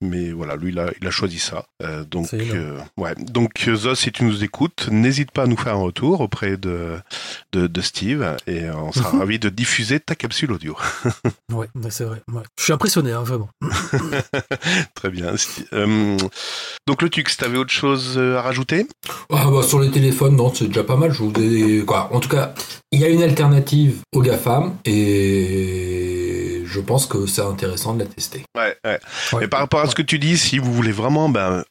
Mais 0.02 0.32
voilà, 0.32 0.56
lui, 0.56 0.71
il 0.71 0.80
a, 0.80 0.88
il 1.02 1.08
a 1.08 1.12
choisi 1.12 1.39
ça. 1.39 1.65
Euh, 1.84 2.04
donc, 2.04 2.34
euh, 2.34 2.80
ouais. 2.97 3.13
Donc, 3.17 3.52
euh, 3.67 3.76
Zos, 3.76 3.95
si 3.95 4.12
tu 4.12 4.23
nous 4.23 4.43
écoutes, 4.43 4.88
n'hésite 4.91 5.32
pas 5.32 5.43
à 5.43 5.47
nous 5.47 5.58
faire 5.58 5.73
un 5.73 5.82
retour 5.82 6.21
auprès 6.21 6.58
de, 6.58 6.97
de, 7.52 7.68
de 7.68 7.82
Steve 7.82 8.36
et 8.48 8.70
on 8.70 8.92
sera 8.92 9.12
ravis 9.18 9.40
de 9.40 9.50
diffuser 9.50 10.00
ta 10.00 10.16
capsule 10.16 10.52
audio. 10.52 10.76
Ouais, 11.54 11.68
ouais, 11.76 11.90
c'est 11.92 12.04
vrai. 12.04 12.22
ouais. 12.34 12.44
Je 12.60 12.63
suis 12.66 12.74
impressionné, 12.74 13.12
hein, 13.13 13.24
vraiment. 13.24 13.48
Très 14.96 15.10
bien. 15.10 15.34
Euh, 15.74 16.18
donc, 16.86 17.02
le 17.02 17.10
Tux, 17.10 17.24
t'avais 17.38 17.58
autre 17.58 17.72
chose 17.72 18.16
euh, 18.18 18.38
à 18.38 18.42
rajouter? 18.42 18.86
Ah 19.32 19.50
bah, 19.50 19.63
sur 19.63 19.80
les 19.80 19.90
téléphones, 19.90 20.36
non, 20.36 20.54
c'est 20.54 20.68
déjà 20.68 20.84
pas 20.84 20.98
mal. 20.98 21.12
Je 21.13 21.24
vous 21.24 21.32
ai... 21.40 21.84
quoi. 21.86 22.10
En 22.13 22.20
tout 22.20 22.30
cas, 22.30 22.54
il 22.92 23.00
y 23.00 23.06
a 23.06 23.10
une 23.10 23.24
alternative 23.24 24.00
aux 24.13 24.22
GAFAM 24.22 24.76
et 24.86 25.97
je 26.78 26.82
pense 26.82 27.08
que 27.08 27.26
c'est 27.26 27.42
intéressant 27.42 27.96
de 27.96 28.00
la 28.00 28.06
tester. 28.06 28.44
Ouais, 28.56 28.78
ouais. 28.86 29.00
Ouais. 29.34 29.46
Et 29.46 29.48
par 29.48 29.62
rapport 29.62 29.82
à 29.82 29.88
ce 29.88 29.96
que 29.96 30.04
tu 30.04 30.20
dis, 30.20 30.38
si 30.38 30.60
vous 30.60 30.72
voulez 30.72 30.92
vraiment 30.92 31.28
ben, 31.28 31.63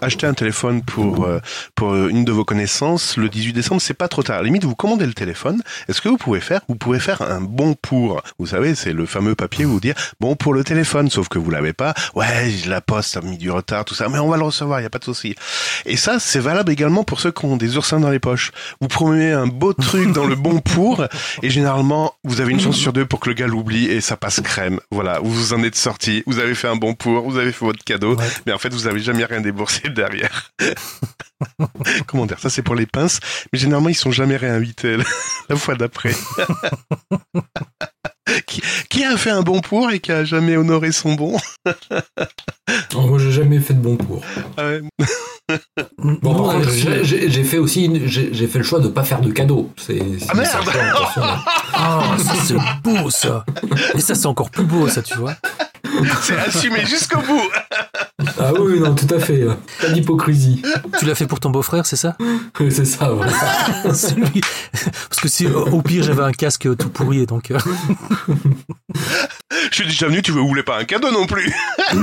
acheter 0.00 0.26
un 0.26 0.34
téléphone 0.34 0.82
pour, 0.82 1.24
euh, 1.24 1.38
pour 1.76 1.94
une 1.94 2.24
de 2.24 2.32
vos 2.32 2.44
connaissances, 2.44 3.16
le 3.16 3.28
18 3.28 3.52
décembre, 3.52 3.80
c'est 3.80 3.94
pas 3.94 4.08
trop 4.08 4.22
tard. 4.24 4.36
À 4.36 4.38
la 4.40 4.46
limite, 4.46 4.64
vous 4.64 4.74
commandez 4.74 5.06
le 5.06 5.14
téléphone. 5.14 5.62
Et 5.88 5.92
ce 5.92 6.00
que 6.00 6.08
vous 6.08 6.16
pouvez 6.16 6.40
faire, 6.40 6.62
vous 6.68 6.74
pouvez 6.74 6.98
faire 6.98 7.22
un 7.22 7.40
bon 7.40 7.74
pour. 7.80 8.22
Vous 8.38 8.46
savez, 8.46 8.74
c'est 8.74 8.92
le 8.92 9.06
fameux 9.06 9.36
papier 9.36 9.64
où 9.64 9.70
vous 9.70 9.80
dire 9.80 9.94
bon 10.20 10.34
pour 10.34 10.52
le 10.52 10.64
téléphone, 10.64 11.10
sauf 11.10 11.28
que 11.28 11.38
vous 11.38 11.50
l'avez 11.50 11.72
pas. 11.72 11.94
Ouais, 12.14 12.52
la 12.66 12.80
poste 12.80 13.16
a 13.16 13.20
mis 13.20 13.38
du 13.38 13.52
retard, 13.52 13.84
tout 13.84 13.94
ça, 13.94 14.08
mais 14.08 14.18
on 14.18 14.28
va 14.28 14.36
le 14.36 14.42
recevoir, 14.44 14.80
il 14.80 14.82
y 14.82 14.86
a 14.86 14.90
pas 14.90 14.98
de 14.98 15.04
souci. 15.04 15.36
Et 15.86 15.96
ça, 15.96 16.18
c'est 16.18 16.40
valable 16.40 16.72
également 16.72 17.04
pour 17.04 17.20
ceux 17.20 17.30
qui 17.30 17.44
ont 17.44 17.56
des 17.56 17.76
oursins 17.76 18.00
dans 18.00 18.10
les 18.10 18.18
poches. 18.18 18.50
Vous 18.80 18.88
promettez 18.88 19.32
un 19.32 19.46
beau 19.46 19.72
truc 19.72 20.12
dans 20.12 20.26
le 20.26 20.34
bon 20.34 20.60
pour, 20.60 21.04
et 21.42 21.50
généralement, 21.50 22.14
vous 22.24 22.40
avez 22.40 22.52
une 22.52 22.60
chance 22.60 22.76
sur 22.76 22.92
deux 22.92 23.06
pour 23.06 23.20
que 23.20 23.28
le 23.28 23.34
gars 23.34 23.46
l'oublie, 23.46 23.86
et 23.86 24.00
ça 24.00 24.16
passe 24.24 24.40
crème. 24.40 24.80
Voilà, 24.90 25.18
vous 25.20 25.30
vous 25.30 25.52
en 25.52 25.62
êtes 25.62 25.74
sorti, 25.74 26.22
vous 26.26 26.38
avez 26.38 26.54
fait 26.54 26.66
un 26.68 26.76
bon 26.76 26.94
pour, 26.94 27.28
vous 27.28 27.36
avez 27.36 27.52
fait 27.52 27.66
votre 27.66 27.84
cadeau, 27.84 28.16
Ouais. 28.16 28.26
mais 28.46 28.52
en 28.52 28.58
fait, 28.58 28.72
vous 28.72 28.86
avez 28.86 29.00
jamais 29.00 29.26
rien 29.26 29.42
déboursé 29.42 29.82
derrière. 29.90 30.50
Comment 32.06 32.24
dire 32.24 32.38
Ça, 32.38 32.48
c'est 32.48 32.62
pour 32.62 32.74
les 32.74 32.86
pinces, 32.86 33.20
mais 33.52 33.58
généralement, 33.58 33.90
ils 33.90 33.94
sont 33.94 34.12
jamais 34.12 34.36
réinvités 34.38 34.96
la 35.50 35.56
fois 35.56 35.74
d'après. 35.74 36.14
qui, 38.46 38.62
qui 38.88 39.04
a 39.04 39.16
fait 39.16 39.30
un 39.30 39.42
bon 39.42 39.60
pour 39.60 39.90
et 39.90 40.00
qui 40.00 40.10
a 40.12 40.24
jamais 40.24 40.56
honoré 40.56 40.92
son 40.92 41.14
bon 41.14 41.36
Oh, 42.94 43.00
moi, 43.02 43.18
j'ai 43.18 43.32
jamais 43.32 43.60
fait 43.60 43.74
de 43.74 43.80
bon 43.80 43.96
pour. 43.96 44.22
Ah 44.56 44.64
ouais. 44.66 44.82
Bon, 45.98 46.16
Non, 46.22 46.42
par 46.44 46.54
contre, 46.54 46.70
j'ai- 46.70 47.44
fait 47.44 47.58
aussi, 47.58 47.84
une- 47.84 48.06
j'ai 48.06 48.32
j'ai 48.32 48.46
fait 48.46 48.56
le 48.58 48.64
choix 48.64 48.80
de 48.80 48.88
pas 48.88 49.04
faire 49.04 49.20
de 49.20 49.30
cadeaux. 49.30 49.70
C'est 49.76 49.98
c'est- 50.18 50.26
Ah, 50.30 50.34
merde. 50.34 50.70
Ah, 51.74 52.02
ça 52.16 52.32
c'est 52.42 52.54
beau 52.82 53.10
ça. 53.10 53.44
Et 53.94 54.00
ça 54.00 54.14
c'est 54.14 54.24
encore 54.24 54.48
plus 54.50 54.64
beau 54.64 54.88
ça, 54.88 55.02
tu 55.02 55.18
vois. 55.18 55.34
C'est 56.22 56.38
assumé 56.38 56.86
jusqu'au 56.86 57.20
bout. 57.20 57.42
Ah 58.40 58.52
oui, 58.58 58.80
non, 58.80 58.94
tout 58.94 59.12
à 59.14 59.18
fait. 59.18 59.44
Pas 59.82 59.88
d'hypocrisie. 59.90 60.62
Tu 60.98 61.04
l'as 61.04 61.14
fait 61.14 61.26
pour 61.26 61.40
ton 61.40 61.50
beau-frère, 61.50 61.84
c'est 61.84 61.96
ça? 61.96 62.16
Oui, 62.58 62.72
C'est 62.72 62.86
ça, 62.86 63.12
ouais. 63.14 63.28
Celui- 63.92 64.40
Parce 65.10 65.20
que 65.20 65.28
si 65.28 65.46
au 65.46 65.82
pire 65.82 66.02
j'avais 66.04 66.22
un 66.22 66.32
casque 66.32 66.74
tout 66.78 66.88
pourri, 66.88 67.26
donc 67.26 67.50
euh, 67.50 67.58
Je 69.70 69.74
suis 69.74 69.86
déjà 69.86 70.06
venu, 70.08 70.22
tu 70.22 70.32
veux, 70.32 70.40
vous 70.40 70.48
voulez 70.48 70.62
pas 70.62 70.78
un 70.78 70.84
cadeau 70.84 71.10
non 71.10 71.26
plus 71.26 71.52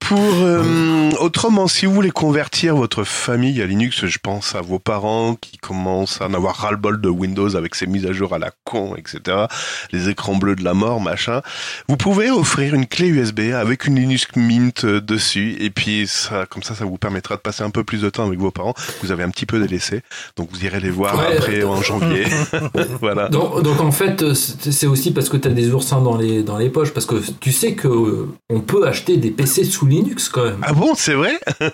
Pour 0.00 0.18
euh, 0.42 1.10
autrement, 1.20 1.68
si 1.68 1.86
vous 1.86 1.92
voulez 1.94 2.10
convertir 2.10 2.74
votre 2.74 3.04
famille 3.04 3.62
à 3.62 3.66
Linux, 3.66 4.06
je 4.06 4.18
pense 4.20 4.56
à 4.56 4.60
vos 4.60 4.80
parents 4.80 5.36
qui 5.36 5.56
commencent 5.58 6.20
à 6.20 6.26
en 6.26 6.34
avoir 6.34 6.56
ras-le-bol 6.56 7.00
de 7.00 7.08
Windows 7.08 7.54
avec 7.54 7.76
ses 7.76 7.86
mises 7.86 8.06
à 8.06 8.12
jour 8.12 8.34
à 8.34 8.38
la 8.40 8.50
con, 8.64 8.96
etc. 8.96 9.46
Les 9.92 10.08
écrans 10.08 10.34
bleus 10.34 10.56
de 10.56 10.64
la 10.64 10.74
mort, 10.74 11.00
machin. 11.00 11.42
Vous 11.88 11.96
pouvez 11.96 12.28
offrir 12.30 12.74
une 12.74 12.86
clé 12.86 13.06
USB 13.06 13.52
avec 13.54 13.86
une 13.86 13.96
Linux 13.96 14.26
Mint 14.34 14.84
euh, 14.84 15.00
dessus, 15.00 15.56
et 15.60 15.70
puis 15.70 16.08
ça, 16.08 16.44
comme 16.46 16.64
ça, 16.64 16.74
ça 16.74 16.84
vous 16.84 16.98
permettra 16.98 17.36
de 17.36 17.40
passer 17.40 17.62
un 17.62 17.70
peu 17.70 17.84
plus 17.84 18.00
de 18.02 18.10
temps 18.10 18.26
avec 18.26 18.40
vos 18.40 18.50
parents. 18.50 18.74
Vous 19.02 19.12
avez 19.12 19.22
un 19.22 19.30
petit 19.30 19.46
peu 19.46 19.60
délaissé, 19.60 20.02
donc 20.36 20.48
vous 20.50 20.64
irez 20.64 20.80
les 20.80 20.90
voir 20.90 21.16
Ouais. 21.18 21.36
après 21.36 21.62
en 21.64 21.80
janvier. 21.82 22.24
voilà. 23.00 23.28
Donc, 23.28 23.62
donc 23.62 23.80
en 23.80 23.92
fait, 23.92 24.34
c'est 24.34 24.86
aussi 24.86 25.12
parce 25.12 25.28
que 25.28 25.36
tu 25.36 25.48
as 25.48 25.52
des 25.52 25.72
oursins 25.72 26.00
dans 26.00 26.16
les, 26.16 26.42
dans 26.42 26.58
les 26.58 26.70
poches, 26.70 26.92
parce 26.92 27.06
que 27.06 27.16
tu 27.40 27.52
sais 27.52 27.74
que 27.74 27.88
euh, 27.88 28.28
on 28.48 28.60
peut 28.60 28.86
acheter 28.86 29.16
des 29.16 29.30
PC 29.30 29.64
sous 29.64 29.86
Linux 29.86 30.28
quand 30.28 30.44
même. 30.44 30.60
Ah 30.62 30.72
bon, 30.72 30.92
c'est 30.94 31.14
vrai? 31.14 31.38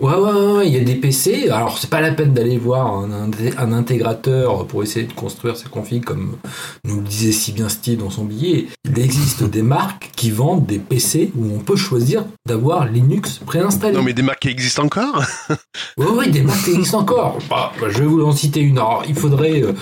Ouais, 0.00 0.14
ouais, 0.14 0.32
ouais, 0.32 0.52
ouais, 0.52 0.68
il 0.68 0.74
y 0.74 0.80
a 0.80 0.84
des 0.84 0.96
PC. 0.96 1.48
Alors, 1.50 1.78
c'est 1.78 1.88
pas 1.88 2.00
la 2.00 2.10
peine 2.10 2.34
d'aller 2.34 2.58
voir 2.58 2.92
un, 2.96 3.30
un 3.56 3.72
intégrateur 3.72 4.66
pour 4.66 4.82
essayer 4.82 5.06
de 5.06 5.12
construire 5.12 5.56
ses 5.56 5.68
configs, 5.68 6.04
comme 6.04 6.36
nous 6.84 6.96
le 6.96 7.02
disait 7.02 7.30
si 7.30 7.52
bien 7.52 7.68
Steve 7.68 7.98
dans 7.98 8.10
son 8.10 8.24
billet. 8.24 8.66
Il 8.84 8.98
existe 8.98 9.44
des 9.44 9.62
marques 9.62 10.10
qui 10.16 10.30
vendent 10.30 10.66
des 10.66 10.78
PC 10.80 11.30
où 11.36 11.54
on 11.54 11.58
peut 11.60 11.76
choisir 11.76 12.24
d'avoir 12.46 12.86
Linux 12.86 13.38
préinstallé. 13.46 13.94
Non, 13.94 14.02
mais 14.02 14.12
des 14.12 14.22
marques 14.22 14.40
qui 14.40 14.48
existent 14.48 14.84
encore? 14.84 15.22
Oui, 15.96 16.06
oui, 16.10 16.30
des 16.30 16.42
marques 16.42 16.64
qui 16.64 16.72
existent 16.72 17.00
encore. 17.00 17.38
Bah, 17.48 17.72
bah, 17.80 17.86
je 17.90 18.00
vais 18.00 18.06
vous 18.06 18.22
en 18.22 18.32
citer 18.32 18.60
une. 18.60 18.78
Alors, 18.78 19.04
il 19.08 19.14
faudrait, 19.14 19.62
euh, 19.62 19.72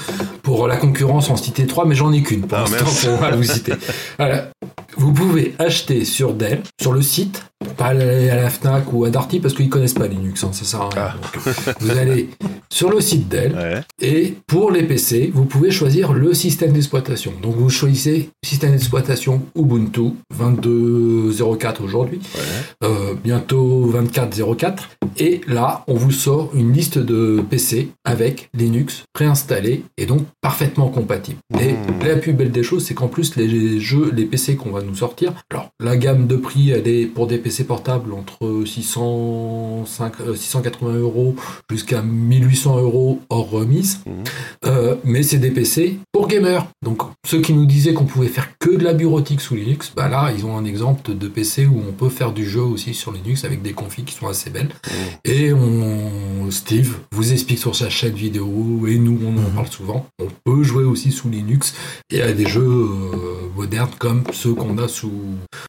pour 0.43 0.67
la 0.69 0.77
concurrence, 0.77 1.31
en 1.31 1.37
citer 1.37 1.67
trois, 1.67 1.85
mais 1.85 1.95
j'en 1.95 2.13
ai 2.13 2.23
qu'une 2.23 2.43
pour 2.47 2.59
Ah, 2.59 2.65
l'instant 2.71 3.17
pour 3.19 3.37
vous 3.37 3.43
citer. 3.45 3.73
Voilà. 4.19 4.51
Vous 4.97 5.13
pouvez 5.13 5.55
acheter 5.59 6.05
sur 6.05 6.35
Dell, 6.35 6.63
sur 6.81 6.93
le 6.93 7.03
site, 7.03 7.45
pas 7.77 7.87
aller 7.87 8.31
à 8.31 8.37
la 8.37 8.51
Fnac 8.51 8.93
ou 8.93 9.05
à 9.05 9.11
Darty 9.11 9.41
parce 9.41 9.55
qu'ils 9.55 9.69
connaissent 9.69 9.95
pas 9.95 10.07
Linux, 10.07 10.45
hein, 10.45 10.51
ça 10.53 10.65
sert 10.65 10.81
à 10.83 10.89
rien. 10.89 11.09
Ah. 11.47 11.75
Vous 11.81 11.91
allez 11.91 12.31
sur 12.71 12.91
le 12.91 13.01
site 13.01 13.29
Dell 13.29 13.53
Ouais. 13.55 13.81
et 14.01 14.35
pour 14.47 14.71
les 14.71 14.83
PC, 14.85 15.31
vous 15.35 15.45
pouvez 15.45 15.71
choisir 15.71 16.13
le 16.13 16.33
système 16.35 16.73
d'exploitation. 16.73 17.33
Donc 17.43 17.57
vous 17.57 17.69
choisissez 17.69 18.31
système 18.45 18.71
d'exploitation 18.73 19.43
Ubuntu 19.57 20.13
22.04 20.39 21.83
aujourd'hui, 21.83 22.21
euh, 22.85 23.15
bientôt 23.23 23.91
24.04. 23.93 24.89
Et 25.19 25.41
là, 25.47 25.85
on 25.89 25.95
vous 25.95 26.13
sort 26.13 26.51
une 26.55 26.73
liste 26.73 26.99
de 26.99 27.43
PC 27.49 27.91
avec 28.05 28.49
Linux 28.55 29.03
préinstallé 29.13 29.85
et 29.99 30.07
donc 30.07 30.23
parfaitement 30.41 30.89
compatible. 30.89 31.39
Et 31.61 31.71
Mmh. 31.73 32.07
la 32.07 32.17
plus 32.17 32.33
belle 32.33 32.51
des 32.51 32.63
choses, 32.63 32.85
c'est 32.85 32.95
qu'en 32.95 33.09
plus 33.09 33.37
les 33.37 33.81
jeux, 33.81 34.11
les 34.15 34.25
PC 34.25 34.57
qu'on 34.57 34.71
va 34.71 34.83
nous 34.83 34.95
sortir, 34.95 35.33
alors 35.51 35.71
la 35.81 35.97
gamme 35.97 36.27
de 36.27 36.37
prix, 36.37 36.71
elle 36.71 36.87
est 36.89 37.07
pour 37.07 37.27
des 37.27 37.39
PC 37.39 37.50
portables 37.65 38.13
entre 38.13 38.65
605, 38.65 40.21
euh, 40.21 40.35
680 40.35 40.95
euros 40.95 41.35
jusqu'à 41.71 42.03
1800 42.03 42.79
euros 42.81 43.21
hors 43.29 43.51
remise. 43.51 44.01
Mhm. 44.07 44.13
Euh, 44.67 44.97
mais 45.05 45.23
c'est 45.23 45.39
des 45.39 45.51
PC 45.51 45.99
pour 46.13 46.29
gamers. 46.29 46.67
Donc 46.83 47.03
ceux 47.27 47.41
qui 47.41 47.53
nous 47.53 47.67
disaient 47.67 47.93
qu'on 47.93 48.05
pouvait 48.05 48.29
faire 48.29 48.59
que 48.59 48.71
de 48.71 48.85
la 48.85 48.95
bureautique 48.95 49.41
sous 49.41 49.55
Linux, 49.55 49.93
bah 49.95 50.09
là 50.09 50.33
ils 50.37 50.45
ont 50.45 50.57
un 50.57 50.65
exemple 50.65 51.15
de 51.15 51.29
PC 51.29 51.67
où 51.67 51.83
on 51.89 51.93
peut 51.93 52.09
faire 52.09 52.33
du 52.33 52.49
jeu 52.49 52.63
aussi 52.63 52.95
sur 52.95 53.13
Linux 53.13 53.45
avec 53.45 53.63
des 53.63 53.73
configs 53.73 54.05
qui 54.05 54.15
sont 54.15 54.29
assez 54.29 54.51
belles. 54.51 54.71
Et 55.25 55.53
on, 55.53 56.51
Steve 56.51 56.97
vous 57.13 57.33
explique 57.33 57.59
sur 57.59 57.77
sa 57.77 57.89
chaîne 57.89 58.15
vidéo 58.15 58.87
et 58.89 58.97
nous 58.97 59.19
on 59.25 59.39
en 59.39 59.51
parle 59.51 59.69
souvent. 59.69 60.07
On 60.19 60.29
peut 60.45 60.63
jouer 60.63 60.85
aussi 60.85 61.13
sous 61.13 61.29
Linux 61.29 61.75
et 62.11 62.23
à 62.23 62.33
des 62.33 62.47
jeux 62.47 62.63
euh, 62.63 63.49
modernes 63.57 63.91
comme 63.99 64.23
ceux 64.33 64.55
qu'on 64.55 64.79
a 64.79 64.89
sous, 64.89 65.13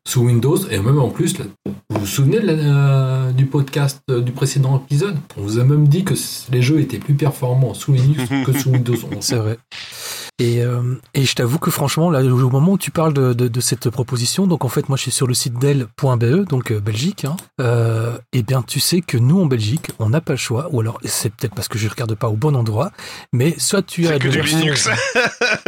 sous 0.07 0.21
Windows 0.21 0.57
et 0.69 0.79
même 0.79 0.99
en 0.99 1.09
plus 1.09 1.37
là, 1.37 1.45
vous 1.89 1.99
vous 1.99 2.05
souvenez 2.05 2.39
de 2.39 2.47
la- 2.47 2.53
euh, 2.53 3.31
du 3.31 3.45
podcast 3.45 4.01
euh, 4.09 4.21
du 4.21 4.31
précédent 4.31 4.77
épisode? 4.83 5.15
On 5.37 5.41
vous 5.41 5.59
a 5.59 5.63
même 5.63 5.87
dit 5.87 6.03
que 6.03 6.15
les 6.51 6.61
jeux 6.61 6.79
étaient 6.79 6.97
plus 6.99 7.13
performants 7.13 7.73
sous 7.73 7.93
Linux 7.93 8.23
que 8.45 8.51
sous 8.53 8.71
Windows 8.71 8.95
11. 8.95 9.17
c'est 9.19 9.35
vrai. 9.35 9.57
Et, 10.41 10.63
euh, 10.63 10.81
et 11.13 11.23
je 11.23 11.35
t'avoue 11.35 11.59
que 11.59 11.69
franchement, 11.69 12.09
là, 12.09 12.23
au 12.23 12.49
moment 12.49 12.71
où 12.71 12.77
tu 12.79 12.89
parles 12.89 13.13
de, 13.13 13.33
de, 13.33 13.47
de 13.47 13.61
cette 13.61 13.91
proposition, 13.91 14.47
donc 14.47 14.65
en 14.65 14.69
fait, 14.69 14.89
moi, 14.89 14.97
je 14.97 15.03
suis 15.03 15.11
sur 15.11 15.27
le 15.27 15.35
site 15.35 15.59
Dell.be, 15.59 16.47
donc 16.49 16.71
euh, 16.71 16.79
Belgique. 16.79 17.25
Hein, 17.25 17.35
euh, 17.59 18.17
et 18.33 18.41
bien, 18.41 18.63
tu 18.63 18.79
sais 18.79 19.01
que 19.01 19.19
nous, 19.19 19.39
en 19.39 19.45
Belgique, 19.45 19.91
on 19.99 20.09
n'a 20.09 20.19
pas 20.19 20.33
le 20.33 20.37
choix, 20.37 20.67
ou 20.71 20.79
alors 20.79 20.99
c'est 21.05 21.31
peut-être 21.31 21.53
parce 21.53 21.67
que 21.67 21.77
je 21.77 21.87
regarde 21.87 22.15
pas 22.15 22.27
au 22.27 22.35
bon 22.35 22.55
endroit, 22.55 22.91
mais 23.31 23.53
soit 23.59 23.83
tu 23.83 24.07
as 24.07 24.13
C'est 24.13 24.19
que 24.19 24.29
du 24.29 24.41
Linux. 24.41 24.89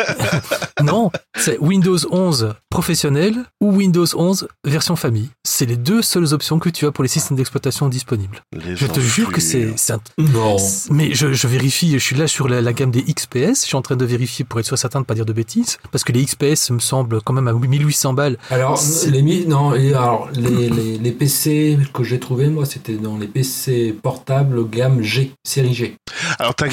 non, 0.84 1.12
C'est 1.38 1.60
Windows 1.60 1.98
11 2.10 2.56
professionnel 2.72 3.36
ou 3.62 3.74
Windows 3.74 4.08
11 4.16 4.48
version 4.66 4.96
famille. 4.96 5.30
C'est 5.44 5.68
les 5.68 5.78
deux 5.78 6.02
seules 6.02 6.34
options 6.34 6.58
que 6.58 6.70
tu 6.70 6.88
as 6.88 6.92
pour 6.92 7.04
les 7.04 7.10
systèmes 7.10 7.38
d'exploitation 7.38 7.90
disponibles. 7.90 8.42
Les 8.52 8.76
Je 8.76 8.88
te 8.88 9.00
jure 9.00 9.32
que 9.32 9.40
c'est 9.40 9.66
enflures. 9.66 9.74
c'est 9.78 9.94
un... 9.94 10.02
Non. 10.18 10.58
Mais 10.90 11.14
je, 11.14 11.32
je 11.32 11.48
vérifie, 11.48 11.92
je 11.92 12.00
suis 12.00 12.16
là 12.16 12.28
sur 12.28 12.48
la, 12.48 12.60
la 12.62 12.74
gamme 12.74 12.90
des 12.90 13.04
XPS, 13.04 13.62
je 13.62 13.66
suis 13.68 13.76
en 13.76 13.84
train 13.84 13.96
de 13.96 14.06
vérifier 14.06 14.44
pour 14.46 14.63
être 14.64 14.68
sûr 14.68 14.78
certain 14.78 15.02
de 15.02 15.06
pas 15.06 15.14
dire 15.14 15.26
de 15.26 15.34
bêtises, 15.34 15.78
parce 15.92 16.04
que 16.04 16.12
les 16.12 16.24
XPS 16.26 16.72
me 16.72 16.80
semblent 16.80 17.22
quand 17.22 17.34
même 17.34 17.48
à 17.48 17.54
1800 17.54 18.14
balles. 18.14 18.38
Alors, 18.50 18.82
les, 19.08 19.46
non, 19.46 19.76
et 19.76 19.90
alors, 19.94 20.30
les, 20.36 20.70
les, 20.70 20.98
les 20.98 21.12
PC 21.12 21.78
que 21.94 22.04
j'ai 22.04 22.20
trouvé, 22.20 22.48
moi, 22.48 22.66
c'était 22.66 22.96
dans 22.96 23.18
les 23.18 23.28
PC 23.28 23.96
portables 24.02 24.70
gamme 24.70 25.02
G, 25.02 25.32
série 25.44 25.74
G. 25.74 25.96
Alors, 26.40 26.56
t'as- 26.56 26.66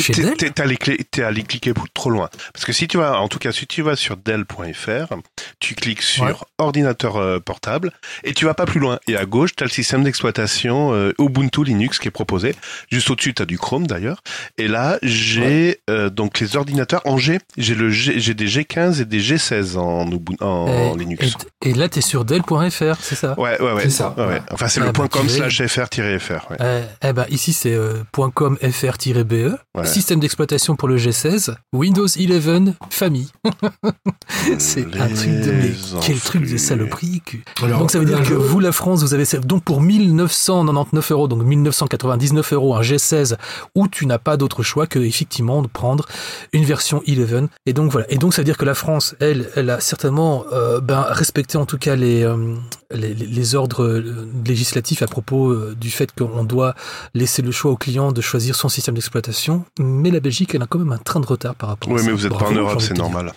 allé, 0.62 0.78
allé 1.24 1.42
cliquer 1.42 1.74
pour- 1.74 1.88
trop 1.92 2.10
loin. 2.10 2.28
Parce 2.52 2.64
que 2.64 2.72
si 2.72 2.88
tu 2.88 2.96
vas, 2.98 3.20
en 3.20 3.28
tout 3.28 3.38
cas, 3.38 3.52
si 3.52 3.66
tu 3.66 3.82
vas 3.82 3.96
sur 3.96 4.16
Dell.fr, 4.16 5.14
tu 5.58 5.74
cliques 5.74 6.02
sur 6.02 6.24
Ouais. 6.24 6.32
ordinateur 6.58 7.16
euh, 7.16 7.38
portable 7.40 7.92
et 8.24 8.32
tu 8.34 8.44
vas 8.44 8.54
pas 8.54 8.66
plus 8.66 8.80
loin. 8.80 8.98
Et 9.08 9.16
à 9.16 9.24
gauche, 9.26 9.50
tu 9.56 9.62
as 9.64 9.66
le 9.66 9.70
système 9.72 10.04
d'exploitation 10.04 10.92
euh, 10.94 11.12
Ubuntu 11.18 11.64
Linux 11.64 11.98
qui 11.98 12.08
est 12.08 12.12
proposé. 12.12 12.54
Juste 12.90 13.10
au-dessus, 13.10 13.34
tu 13.34 13.42
as 13.42 13.46
du 13.46 13.58
Chrome 13.58 13.86
d'ailleurs. 13.86 14.22
Et 14.58 14.68
là, 14.68 14.98
j'ai 15.02 15.80
euh, 15.90 16.10
donc 16.10 16.40
les 16.40 16.56
ordinateurs 16.56 17.02
en 17.06 17.16
G. 17.18 17.38
J'ai 17.56 17.74
le 17.80 17.90
G- 17.90 18.14
j'ai 18.18 18.34
des 18.34 18.46
G15 18.46 19.00
et 19.00 19.04
des 19.04 19.20
G16 19.20 19.76
en, 19.76 20.08
en 20.40 20.94
Et- 20.94 20.98
Linux. 20.98 21.34
Et, 21.64 21.70
et 21.70 21.74
là, 21.74 21.88
tu 21.88 21.98
es 21.98 22.02
sur 22.02 22.24
Dell.fr, 22.24 22.96
c'est 23.00 23.14
ça? 23.14 23.38
Ouais, 23.38 23.60
ouais, 23.60 23.72
ouais. 23.72 23.82
C'est 23.84 23.90
ça. 23.90 24.14
Ouais, 24.16 24.26
ouais. 24.26 24.42
Enfin, 24.52 24.68
c'est 24.68 24.80
Ah, 24.80 24.84
le 24.84 24.92
bah, 24.92 24.92
point 24.92 25.08
.com 25.08 25.28
slash 25.28 25.62
fr-fr. 25.66 26.50
Ouais. 26.50 26.56
Euh, 26.60 26.84
eh 27.02 27.12
ben, 27.12 27.26
ici, 27.30 27.52
c'est 27.52 27.74
euh, 27.74 28.02
.com 28.34 28.56
fr-be. 28.60 29.56
Ouais. 29.76 29.86
Système 29.86 30.20
d'exploitation 30.20 30.76
pour 30.76 30.88
le 30.88 30.96
G16. 30.98 31.54
Windows 31.72 32.06
11 32.06 32.74
famille. 32.90 33.28
c'est 34.58 34.86
un 34.98 35.08
truc 35.08 35.30
de... 35.30 35.52
Mais 35.52 35.72
quel 36.02 36.20
truc 36.20 36.50
de 36.50 36.56
saloperie. 36.56 37.22
que- 37.24 37.36
Alors, 37.64 37.80
donc 37.80 37.90
ça 37.90 37.98
veut 37.98 38.04
dire 38.04 38.22
que 38.22 38.34
vous, 38.34 38.60
la 38.60 38.72
France, 38.72 39.02
vous 39.02 39.14
avez 39.14 39.24
donc 39.44 39.62
pour 39.64 39.80
1999 39.80 41.12
euros, 41.12 41.28
donc 41.28 41.42
1999 41.42 42.52
euros 42.52 42.74
un 42.74 42.80
G16, 42.82 43.36
où 43.74 43.88
tu 43.88 44.06
n'as 44.06 44.18
pas 44.18 44.36
d'autre 44.36 44.62
choix 44.62 44.86
que 44.86 44.98
effectivement 44.98 45.62
de 45.62 45.68
prendre 45.68 46.06
une 46.52 46.64
version 46.64 47.02
11. 47.06 47.48
Et 47.66 47.72
donc 47.74 47.90
voilà. 47.92 48.10
Et 48.10 48.16
donc 48.16 48.32
ça 48.32 48.40
veut 48.40 48.46
dire 48.46 48.56
que 48.56 48.64
la 48.64 48.74
France, 48.74 49.14
elle, 49.20 49.48
elle 49.54 49.68
a 49.68 49.80
certainement 49.80 50.44
euh, 50.52 50.80
ben, 50.80 51.02
respecté 51.02 51.58
en 51.58 51.66
tout 51.66 51.76
cas 51.76 51.94
les, 51.94 52.22
euh, 52.22 52.54
les, 52.90 53.12
les- 53.14 53.54
ordres 53.54 53.84
euh, 53.84 54.28
législatifs 54.46 55.02
à 55.02 55.06
propos 55.06 55.50
euh, 55.50 55.76
du 55.78 55.90
fait 55.90 56.10
qu'on 56.12 56.42
doit 56.44 56.74
laisser 57.14 57.42
le 57.42 57.50
choix 57.52 57.70
au 57.70 57.76
client 57.76 58.12
de 58.12 58.20
choisir 58.22 58.54
son 58.54 58.68
système 58.70 58.94
d'exploitation. 58.94 59.64
Mais 59.78 60.10
la 60.10 60.20
Belgique, 60.20 60.54
elle 60.54 60.62
a 60.62 60.66
quand 60.66 60.78
même 60.78 60.92
un 60.92 60.98
train 60.98 61.20
de 61.20 61.26
retard 61.26 61.54
par 61.54 61.68
rapport 61.68 61.90
à 61.90 61.94
Oui, 61.94 62.00
ça. 62.00 62.06
mais 62.06 62.12
vous 62.12 62.26
êtes 62.26 62.32
pas 62.36 62.46
en 62.46 62.52
Europe, 62.52 62.80
c'est 62.80 62.96
normal. 62.96 63.32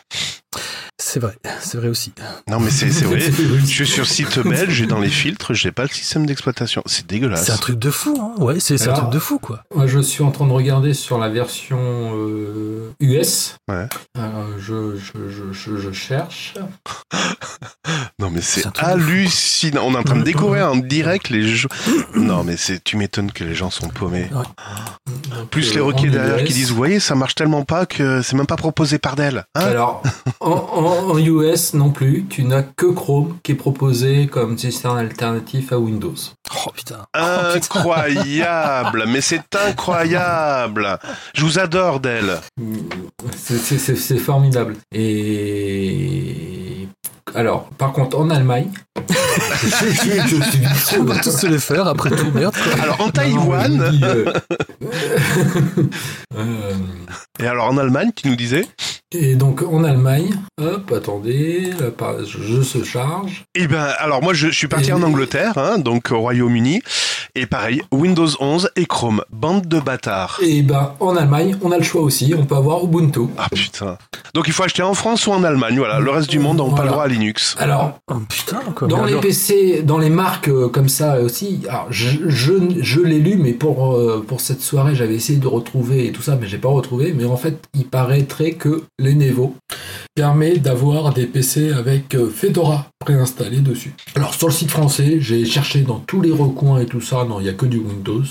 C'est 1.06 1.20
vrai, 1.20 1.38
c'est 1.60 1.78
vrai 1.78 1.90
aussi. 1.90 2.14
Non, 2.50 2.62
mais 2.62 2.72
c'est 2.72 2.88
vrai. 3.04 3.20
Je 3.66 3.66
suis 3.68 3.86
sur 3.86 4.06
site 4.08 4.40
belge 4.40 4.82
et 4.82 4.86
dans 4.88 5.00
les 5.00 5.10
filtres, 5.10 5.54
j'ai 5.54 5.72
pas 5.74 5.84
le 5.84 5.90
système 5.90 6.26
d'exploitation. 6.26 6.82
C'est 6.86 7.06
dégueulasse. 7.06 7.46
C'est 7.46 7.52
un 7.52 7.58
truc 7.58 7.78
de 7.78 7.92
fou, 7.92 8.18
hein 8.22 8.42
Ouais, 8.42 8.60
c'est 8.62 8.82
un 8.88 8.94
truc 8.94 9.10
de 9.10 9.20
fou, 9.20 9.38
quoi. 9.38 9.64
Moi, 9.76 9.86
je 9.86 10.00
suis 10.00 10.24
en 10.24 10.32
train 10.32 10.48
de 10.48 10.54
regarder 10.54 10.94
sur 10.94 11.18
la 11.18 11.28
version 11.30 11.78
euh, 12.16 12.90
US. 13.02 13.58
Ouais. 13.70 13.86
Euh, 14.18 14.46
je, 14.58 14.96
je, 14.96 15.30
je, 15.30 15.52
je, 15.52 15.78
je 15.78 15.92
cherche. 15.92 16.54
Non, 18.20 18.30
mais 18.30 18.42
c'est 18.42 18.64
hallucinant. 18.80 19.84
On 19.86 19.94
est 19.94 19.98
en 19.98 20.04
train 20.04 20.16
de 20.16 20.24
découvrir 20.24 20.72
en 20.72 20.76
direct 20.78 21.30
les 21.30 21.46
jeux. 21.48 21.68
Non, 22.16 22.44
mais 22.44 22.56
c'est, 22.58 22.82
tu 22.84 22.96
m'étonnes 22.96 23.32
que 23.32 23.44
les 23.44 23.56
gens 23.56 23.70
sont 23.70 23.90
paumés. 23.90 24.30
Donc, 24.32 25.50
Plus 25.50 25.72
euh, 25.72 25.76
les 25.76 25.80
roquets 25.82 26.08
derrière 26.10 26.38
US. 26.38 26.48
qui 26.48 26.54
disent, 26.54 26.70
vous 26.70 26.76
voyez, 26.78 27.00
ça 27.00 27.16
marche 27.16 27.36
tellement 27.36 27.66
pas 27.66 27.86
que 27.86 28.22
c'est 28.22 28.36
même 28.38 28.46
pas 28.48 28.56
proposé 28.56 28.98
par 29.00 29.16
Dell. 29.16 29.46
Hein 29.56 29.62
Alors, 29.62 30.02
en, 30.40 30.52
en- 30.52 30.93
en 30.94 31.18
US 31.18 31.74
non 31.74 31.90
plus, 31.92 32.26
tu 32.30 32.44
n'as 32.44 32.62
que 32.64 32.86
Chrome 32.86 33.38
qui 33.44 33.54
est 33.54 33.56
proposé 33.56 34.28
comme 34.28 34.58
système 34.58 34.92
alternatif 34.92 35.72
à 35.72 35.78
Windows. 35.80 36.14
Oh 36.56 36.70
putain. 36.76 37.06
Oh, 37.18 37.56
incroyable, 37.56 39.06
mais 39.08 39.22
c'est 39.22 39.56
incroyable. 39.56 41.00
Je 41.34 41.44
vous 41.46 41.60
adore 41.60 42.00
Dell. 42.00 42.40
C'est- 43.36 44.18
formidable. 44.18 44.76
Et 44.94 46.88
alors, 47.36 47.68
par 47.78 47.92
contre, 47.94 48.18
en 48.20 48.30
Allemagne, 48.30 48.70
je, 49.10 49.14
je- 49.64 50.28
je 50.28 50.44
suis 50.44 50.60
vicieux. 50.60 51.00
On 51.02 51.04
va 51.06 51.18
tous 51.20 51.32
se 51.32 51.48
les 51.48 51.58
faire 51.60 51.88
après 51.88 52.10
tout, 52.12 52.30
merde. 52.34 52.54
quoi. 52.56 52.84
Alors 52.84 53.02
en 53.02 53.06
non, 53.06 53.12
Taïwan 53.12 53.82
euh, 53.82 54.26
euh, 56.36 56.74
et 57.40 57.48
alors 57.48 57.66
en 57.68 57.78
Allemagne, 57.78 58.12
tu 58.16 58.28
nous 58.30 58.36
disais? 58.36 58.68
Et 59.14 59.36
donc 59.36 59.62
en 59.64 59.84
Allemagne, 59.84 60.30
hop, 60.62 60.92
attendez, 60.96 61.72
la 61.80 61.92
page 61.92 62.38
je 62.42 62.62
se 62.62 62.84
charge. 62.84 63.46
Eh 63.56 63.68
ben, 63.68 63.88
alors 64.00 64.22
moi 64.24 64.34
je, 64.34 64.48
je 64.48 64.56
suis 64.56 64.68
parti 64.68 64.90
Et- 64.90 64.94
en 64.94 65.02
Angleterre, 65.04 65.54
hein, 65.58 65.78
donc 65.78 66.12
au 66.12 66.20
Royaume-Uni, 66.20 66.82
et 67.36 67.46
pareil, 67.46 67.82
Windows 67.92 68.28
11 68.40 68.70
et 68.76 68.86
Chrome, 68.86 69.24
bande 69.32 69.68
de 69.68 69.80
bâtards. 69.80 70.40
Et 70.42 70.62
ben 70.62 70.94
en 71.00 71.16
Allemagne, 71.16 71.56
on 71.62 71.72
a 71.72 71.78
le 71.78 71.84
choix 71.84 72.02
aussi, 72.02 72.34
on 72.38 72.46
peut 72.46 72.56
avoir 72.56 72.84
Ubuntu. 72.84 73.22
Ah 73.38 73.48
putain. 73.54 73.98
Donc 74.34 74.48
il 74.48 74.54
faut 74.54 74.64
acheter 74.64 74.84
en 74.84 74.94
France 74.94 75.28
ou 75.28 75.32
en 75.32 75.44
Allemagne, 75.44 75.78
voilà. 75.78 76.00
Le 76.00 76.10
reste 76.12 76.30
du 76.30 76.40
monde 76.40 76.58
n'a 76.58 76.76
pas 76.76 76.84
le 76.84 76.90
droit 76.90 77.04
à 77.04 77.08
Linux. 77.08 77.56
Alors, 77.60 78.00
Oh 78.12 78.16
putain, 78.30 78.60
quoi. 78.76 78.88
Dans 78.88 79.06
les 79.06 79.16
PC, 79.20 79.82
dans 79.84 79.98
les 79.98 80.10
marques 80.10 80.48
euh, 80.50 80.68
comme 80.68 80.90
ça 80.90 81.20
aussi, 81.22 81.62
alors 81.70 81.88
je, 81.90 82.10
je, 82.28 82.54
je 82.82 83.02
l'ai 83.02 83.20
lu, 83.20 83.38
mais 83.38 83.54
pour, 83.54 83.96
euh, 83.96 84.24
pour 84.28 84.42
cette 84.42 84.62
soirée, 84.62 84.96
j'avais 84.96 85.16
essayé 85.16 85.40
de 85.40 85.48
retrouver 85.48 86.08
et 86.08 86.12
tout 86.12 86.22
ça, 86.22 86.36
mais 86.40 86.48
j'ai 86.48 86.58
pas 86.58 86.70
retrouvé. 86.70 87.14
Mais 87.16 87.26
en 87.26 87.38
fait, 87.38 87.58
il 87.74 87.86
paraîtrait 87.86 88.52
que 88.54 88.84
Lenovo 89.04 89.56
permet 90.16 90.58
d'avoir 90.58 91.14
des 91.14 91.26
PC 91.26 91.72
avec 91.72 92.14
euh, 92.16 92.30
Fedora 92.30 92.88
préinstallé 93.00 93.58
dessus. 93.60 93.94
Alors 94.16 94.34
sur 94.34 94.48
le 94.48 94.54
site 94.54 94.70
français, 94.72 95.18
j'ai 95.20 95.44
cherché 95.46 95.82
dans 95.82 96.00
tous 96.00 96.22
les 96.22 96.32
recoins 96.32 96.80
et 96.80 96.86
tout 96.86 97.02
ça, 97.02 97.26
non, 97.26 97.40
il 97.40 97.48
y 97.48 97.50
a 97.50 97.54
que 97.54 97.66
du 97.66 97.78
Windows. 97.80 98.22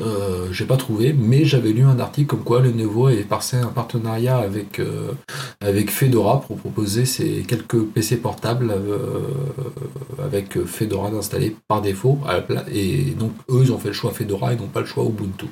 Euh, 0.00 0.48
j'ai 0.52 0.64
pas 0.64 0.76
trouvé, 0.76 1.12
mais 1.16 1.44
j'avais 1.44 1.70
lu 1.72 1.82
un 1.84 2.00
article 2.00 2.28
comme 2.28 2.44
quoi 2.44 2.60
Lenovo 2.62 3.06
avait 3.08 3.22
passé 3.22 3.56
un 3.58 3.66
partenariat 3.68 4.38
avec 4.38 4.80
euh, 4.80 5.12
avec 5.60 5.90
Fedora 5.90 6.40
pour 6.40 6.56
proposer 6.56 7.04
ces 7.04 7.44
quelques 7.46 7.80
PC 7.84 8.16
portables 8.16 8.70
euh, 8.70 10.24
avec 10.24 10.64
Fedora 10.64 11.10
d'installer 11.10 11.54
par 11.68 11.80
défaut 11.82 12.18
à 12.26 12.34
la 12.34 12.40
pla- 12.40 12.64
et 12.72 13.14
donc 13.18 13.32
eux 13.50 13.60
ils 13.64 13.72
ont 13.72 13.78
fait 13.78 13.88
le 13.88 13.94
choix 13.94 14.10
Fedora 14.12 14.52
et 14.52 14.56
n'ont 14.56 14.66
pas 14.66 14.80
le 14.80 14.86
choix 14.86 15.04
Ubuntu. 15.04 15.46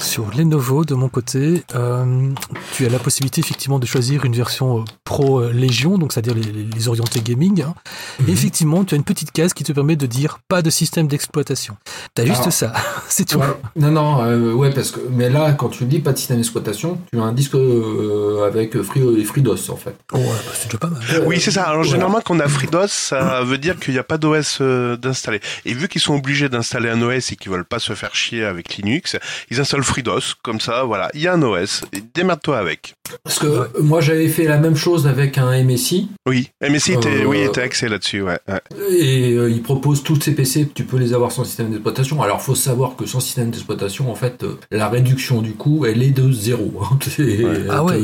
Sur 0.00 0.30
Lenovo, 0.36 0.84
de 0.84 0.94
mon 0.94 1.08
côté, 1.08 1.64
euh, 1.74 2.30
tu 2.72 2.86
as 2.86 2.88
la 2.88 2.98
possibilité 3.00 3.40
effectivement 3.40 3.78
de 3.80 3.86
choisir 3.86 3.97
une 4.02 4.34
version 4.34 4.80
euh, 4.80 4.84
Pro 5.04 5.40
euh, 5.40 5.52
Légion, 5.52 5.98
donc 5.98 6.12
c'est-à-dire 6.12 6.34
les, 6.34 6.88
orientés 6.88 7.20
gaming. 7.20 7.62
hein. 7.62 7.74
Mhm. 8.20 8.28
Et 8.28 8.32
effectivement, 8.32 8.84
tu 8.84 8.94
as 8.94 8.96
une 8.98 9.04
petite 9.04 9.32
case 9.32 9.52
qui 9.52 9.64
te 9.64 9.72
permet 9.72 9.96
de 9.96 10.06
dire 10.06 10.38
pas 10.48 10.62
de 10.62 10.70
système 10.70 11.06
d'exploitation. 11.08 11.76
T'as 12.14 12.24
juste 12.24 12.40
Alors, 12.40 12.52
ça, 12.52 12.72
c'est 13.08 13.24
tout. 13.24 13.38
Ouais. 13.38 13.46
Non 13.76 13.90
non 13.90 14.22
euh, 14.22 14.52
ouais 14.52 14.70
parce 14.72 14.90
que 14.90 15.00
mais 15.10 15.28
là 15.30 15.52
quand 15.52 15.68
tu 15.68 15.84
dis 15.84 15.98
pas 16.00 16.12
de 16.12 16.18
système 16.18 16.36
d'exploitation, 16.38 16.98
tu 17.12 17.18
as 17.18 17.22
un 17.22 17.32
disque 17.32 17.54
euh, 17.54 18.46
avec 18.46 18.80
Free, 18.82 19.24
FreeDOS 19.24 19.70
en 19.70 19.76
fait. 19.76 19.96
Ouais, 20.12 20.22
bah, 20.24 20.52
c'est 20.54 20.66
déjà 20.66 20.78
pas 20.78 20.88
mal. 20.88 21.02
Oui, 21.26 21.40
c'est 21.40 21.50
ça. 21.50 21.64
Alors 21.64 21.76
Voilà. 21.78 21.90
généralement, 21.90 22.20
quand 22.24 22.34
on 22.36 22.40
a 22.40 22.48
FreeDOS, 22.48 22.88
ça 22.88 23.42
veut 23.42 23.58
dire 23.58 23.78
qu'il 23.78 23.94
n'y 23.94 24.00
a 24.00 24.04
pas 24.04 24.18
d'OS 24.18 24.58
euh, 24.60 24.96
d'installer. 24.96 25.40
Et 25.64 25.74
vu 25.74 25.88
qu'ils 25.88 26.00
sont 26.00 26.14
obligés 26.14 26.48
d'installer 26.48 26.88
un 26.88 27.00
OS 27.02 27.32
et 27.32 27.36
qu'ils 27.36 27.50
veulent 27.52 27.64
pas 27.64 27.78
se 27.78 27.92
faire 27.94 28.14
chier 28.14 28.44
avec 28.44 28.76
Linux, 28.76 29.16
ils 29.50 29.60
installent 29.60 29.82
FreeDOS. 29.82 30.34
Comme 30.42 30.60
ça, 30.60 30.84
voilà, 30.84 31.10
il 31.14 31.20
y 31.20 31.28
a 31.28 31.32
un 31.34 31.42
OS. 31.42 31.82
Et 31.92 32.02
démerde-toi 32.14 32.58
avec. 32.58 32.94
Parce 33.24 33.38
que 33.38 33.46
euh, 33.46 33.66
moi 33.88 34.00
j'avais 34.00 34.28
fait 34.28 34.44
la 34.44 34.58
même 34.58 34.76
chose 34.76 35.06
avec 35.06 35.38
un 35.38 35.50
MSI 35.64 36.08
Oui, 36.28 36.50
MSI 36.62 36.92
était, 36.92 37.08
Euh, 37.22 37.24
oui, 37.26 37.38
était 37.40 37.62
axé 37.62 37.88
là-dessus, 37.88 38.22
ouais. 38.22 38.38
ouais. 38.48 38.60
Et 38.90 39.32
euh, 39.32 39.50
il 39.50 39.62
propose 39.62 40.02
tous 40.02 40.20
ces 40.20 40.32
PC, 40.34 40.68
tu 40.74 40.84
peux 40.84 40.98
les 40.98 41.14
avoir 41.14 41.32
sans 41.32 41.44
système 41.44 41.70
d'exploitation. 41.70 42.22
Alors, 42.22 42.40
faut 42.42 42.54
savoir 42.54 42.96
que 42.96 43.06
sans 43.06 43.20
système 43.20 43.50
d'exploitation, 43.50 44.10
en 44.10 44.14
fait, 44.14 44.44
euh, 44.44 44.58
la 44.70 44.88
réduction 44.88 45.40
du 45.42 45.52
coût, 45.54 45.86
elle 45.86 46.02
est 46.02 46.10
de 46.10 46.30
zéro. 46.30 46.72
hein. 46.82 46.98
C'est- 47.08 47.46
Ah 47.70 47.82
ouais. 47.84 47.98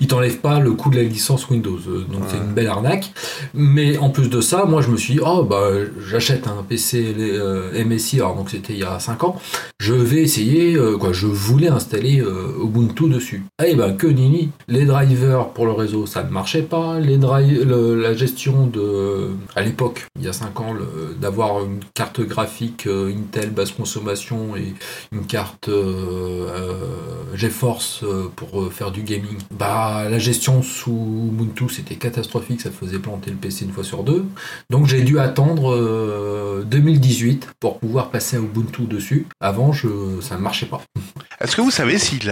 Il 0.00 0.06
t'enlève 0.06 0.36
pas 0.38 0.60
le 0.60 0.72
coût 0.72 0.90
de 0.90 0.96
la 0.96 1.02
licence 1.04 1.48
Windows. 1.48 1.78
Euh, 1.88 2.04
Donc, 2.12 2.22
c'est 2.28 2.36
Ouais. 2.36 2.42
une 2.46 2.52
belle 2.52 2.66
arnaque. 2.68 3.12
Mais 3.54 3.96
en 3.98 4.10
plus 4.10 4.28
de 4.28 4.40
ça, 4.40 4.64
moi, 4.66 4.82
je 4.82 4.90
me 4.90 4.96
suis 4.96 5.14
dit, 5.14 5.20
oh, 5.24 5.42
bah, 5.44 5.68
j'achète 6.10 6.46
un 6.46 6.62
PC 6.68 7.14
euh, 7.18 7.84
MSI, 7.84 8.16
alors 8.20 8.36
donc 8.36 8.50
c'était 8.50 8.72
il 8.74 8.78
y 8.80 8.84
a 8.84 8.98
5 8.98 9.24
ans. 9.24 9.36
Je 9.80 9.94
vais 9.94 10.22
essayer, 10.22 10.74
euh, 10.74 10.96
quoi, 10.98 11.12
je 11.12 11.26
voulais 11.26 11.68
installer 11.68 12.20
euh, 12.20 12.62
Ubuntu 12.62 13.08
dessus. 13.08 13.42
Eh 13.64 13.74
ben, 13.74 13.94
que 13.96 14.06
nini, 14.06 14.50
les 14.68 14.84
drivers 14.84 15.11
pour 15.52 15.66
le 15.66 15.72
réseau, 15.72 16.06
ça 16.06 16.22
ne 16.22 16.30
marchait 16.30 16.62
pas. 16.62 16.98
Les 16.98 17.16
le- 17.64 18.00
la 18.00 18.14
gestion 18.14 18.66
de, 18.66 19.30
à 19.54 19.62
l'époque, 19.62 20.06
il 20.18 20.24
y 20.24 20.28
a 20.28 20.32
5 20.32 20.60
ans, 20.60 20.74
d'avoir 21.20 21.64
une 21.64 21.80
carte 21.94 22.20
graphique 22.20 22.86
euh, 22.86 23.12
Intel 23.14 23.50
basse 23.50 23.72
consommation 23.72 24.56
et 24.56 24.74
une 25.12 25.26
carte 25.26 25.68
euh, 25.68 26.46
euh, 26.48 26.74
GeForce 27.34 28.00
euh, 28.04 28.28
pour 28.34 28.72
faire 28.72 28.90
du 28.90 29.02
gaming. 29.02 29.36
Bah, 29.50 30.04
la 30.10 30.18
gestion 30.18 30.62
sous 30.62 31.28
Ubuntu, 31.32 31.68
c'était 31.68 31.96
catastrophique, 31.96 32.60
ça 32.60 32.70
faisait 32.70 32.98
planter 32.98 33.30
le 33.30 33.36
PC 33.36 33.64
une 33.64 33.72
fois 33.72 33.84
sur 33.84 34.04
deux. 34.04 34.24
Donc 34.70 34.86
j'ai 34.86 35.02
dû 35.02 35.18
attendre 35.18 35.72
euh, 35.74 36.62
2018 36.64 37.48
pour 37.60 37.78
pouvoir 37.78 38.10
passer 38.10 38.36
à 38.36 38.40
Ubuntu 38.40 38.82
dessus. 38.82 39.26
Avant, 39.40 39.72
je, 39.72 39.88
ça 40.20 40.36
ne 40.36 40.40
marchait 40.42 40.66
pas. 40.66 40.80
Est-ce 41.40 41.56
que 41.56 41.60
vous 41.60 41.70
savez 41.72 41.98
s'il 41.98 42.30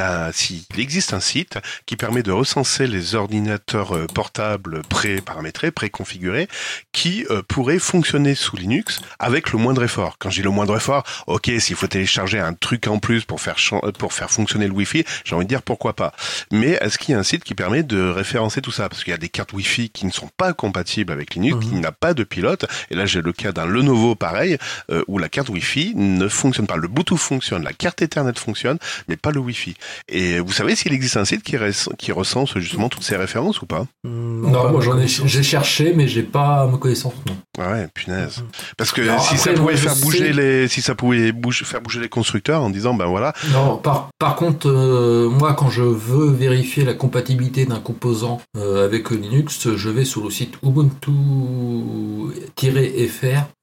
existe 0.79 1.15
un 1.15 1.21
site 1.21 1.59
qui 1.87 1.97
permet 1.97 2.23
de 2.23 2.31
recenser 2.31 2.70
les 2.79 3.15
ordinateurs 3.15 3.97
euh, 3.97 4.07
portables 4.07 4.83
pré-paramétrés, 4.89 5.71
pré-configurés, 5.71 6.49
qui 6.93 7.27
euh, 7.31 7.43
pourraient 7.47 7.79
fonctionner 7.79 8.35
sous 8.35 8.57
Linux 8.57 9.01
avec 9.19 9.53
le 9.53 9.59
moindre 9.59 9.83
effort 9.83 10.17
Quand 10.19 10.31
je 10.31 10.37
dis 10.37 10.43
le 10.43 10.51
moindre 10.51 10.77
effort, 10.77 11.05
ok, 11.27 11.51
s'il 11.59 11.77
faut 11.77 11.87
télécharger 11.87 12.39
un 12.39 12.55
truc 12.55 12.87
en 12.87 12.99
plus 12.99 13.25
pour 13.25 13.41
faire, 13.41 13.57
euh, 13.85 13.93
pour 13.93 14.13
faire 14.13 14.31
fonctionner 14.31 14.67
le 14.67 14.73
Wi-Fi, 14.73 15.05
j'ai 15.25 15.35
envie 15.35 15.45
de 15.45 15.49
dire 15.49 15.63
pourquoi 15.63 15.95
pas. 15.95 16.13
Mais 16.53 16.79
est-ce 16.81 16.99
qu'il 16.99 17.13
y 17.13 17.17
a 17.17 17.19
un 17.19 17.25
site 17.25 17.45
qui 17.45 17.55
permet 17.55 17.83
de 17.83 18.09
référencer 18.09 18.63
tout 18.63 18.73
ça? 18.73 18.89
Parce 18.89 19.05
qu'il 19.05 19.11
y 19.11 19.15
a 19.15 19.19
des 19.19 19.29
cartes 19.29 19.53
Wi-Fi 19.53 19.91
qui 19.91 20.07
ne 20.07 20.13
sont 20.13 20.31
pas 20.37 20.53
compatibles 20.53 21.13
avec 21.13 21.35
Linux, 21.35 21.67
qui 21.67 21.75
n'a 21.75 21.93
pas 21.93 22.15
de 22.15 22.25
pilote. 22.25 22.67
Et 22.91 22.95
là, 22.95 23.07
j'ai 23.07 23.21
le 23.21 23.33
cas 23.33 23.53
d'un 23.53 23.67
Lenovo 23.67 24.15
pareil, 24.15 24.59
euh, 24.91 25.03
où 25.09 25.19
la 25.19 25.29
carte 25.29 25.49
Wi-Fi 25.49 25.95
ne 25.97 26.29
fonctionne 26.29 26.67
pas. 26.67 26.77
Le 26.77 26.89
Bluetooth 26.89 27.19
fonctionne, 27.19 27.65
la 27.65 27.73
carte 27.73 28.03
Ethernet 28.03 28.39
fonctionne, 28.39 28.79
mais 29.09 29.17
pas 29.17 29.31
le 29.31 29.41
Wi-Fi. 29.41 29.75
Et 30.09 30.41
vous 30.41 30.53
savez 30.53 30.77
s'il 30.77 30.93
existe 30.93 31.17
un 31.17 31.25
site 31.25 31.43
qui, 31.43 31.57
qui 31.99 32.13
recense 32.13 32.57
justement 32.61 32.89
toutes 32.89 33.03
ces 33.03 33.17
références 33.17 33.61
ou 33.63 33.67
pas? 33.67 33.87
Hmm, 34.05 34.51
Non, 34.51 34.63
pas- 34.63 34.71
moi 34.73 34.81
j'en 34.81 34.93
ai, 34.93 34.95
connaissance. 34.97 35.27
j'ai 35.27 35.43
cherché, 35.43 35.93
mais 35.95 36.09
j'ai 36.09 36.23
pas 36.23 36.67
ma 36.67 36.79
connaissance, 36.79 37.15
non. 37.27 37.35
Ah 37.59 37.73
Ouais, 37.73 37.89
punaise. 37.95 38.43
Parce 38.77 38.93
que 38.93 39.03
Alors 39.03 39.23
si 39.25 39.37
ça 39.37 39.53
pouvait 39.53 39.77
faire 39.77 39.95
bouger 39.97 40.19
sais- 40.29 40.33
les, 40.33 40.69
si 40.69 40.81
ça 40.83 40.95
pouvait 40.95 41.33
bouger, 41.33 41.65
faire 41.65 41.81
bouger 41.83 42.01
les 42.01 42.09
constructeurs 42.09 42.63
en 42.63 42.71
disant 42.71 42.95
ben 42.95 43.07
voilà, 43.07 43.33
Non, 43.53 43.77
par, 43.77 44.11
par 44.19 44.37
contre, 44.37 44.69
euh, 44.69 45.29
moi, 45.29 45.53
quand 45.55 45.69
je 45.71 45.83
veux 45.83 46.31
vérifier 46.31 46.85
la 46.85 46.95
compatibilité 46.95 47.67
d'un 47.67 47.81
composant 47.81 48.41
euh, 48.57 48.85
avec 48.87 49.11
Linux, 49.11 49.69
je 49.77 49.89
vais 49.91 50.05
sur 50.05 50.25
le 50.25 50.31
site 50.31 50.55
Ubuntu-fr 50.63 51.07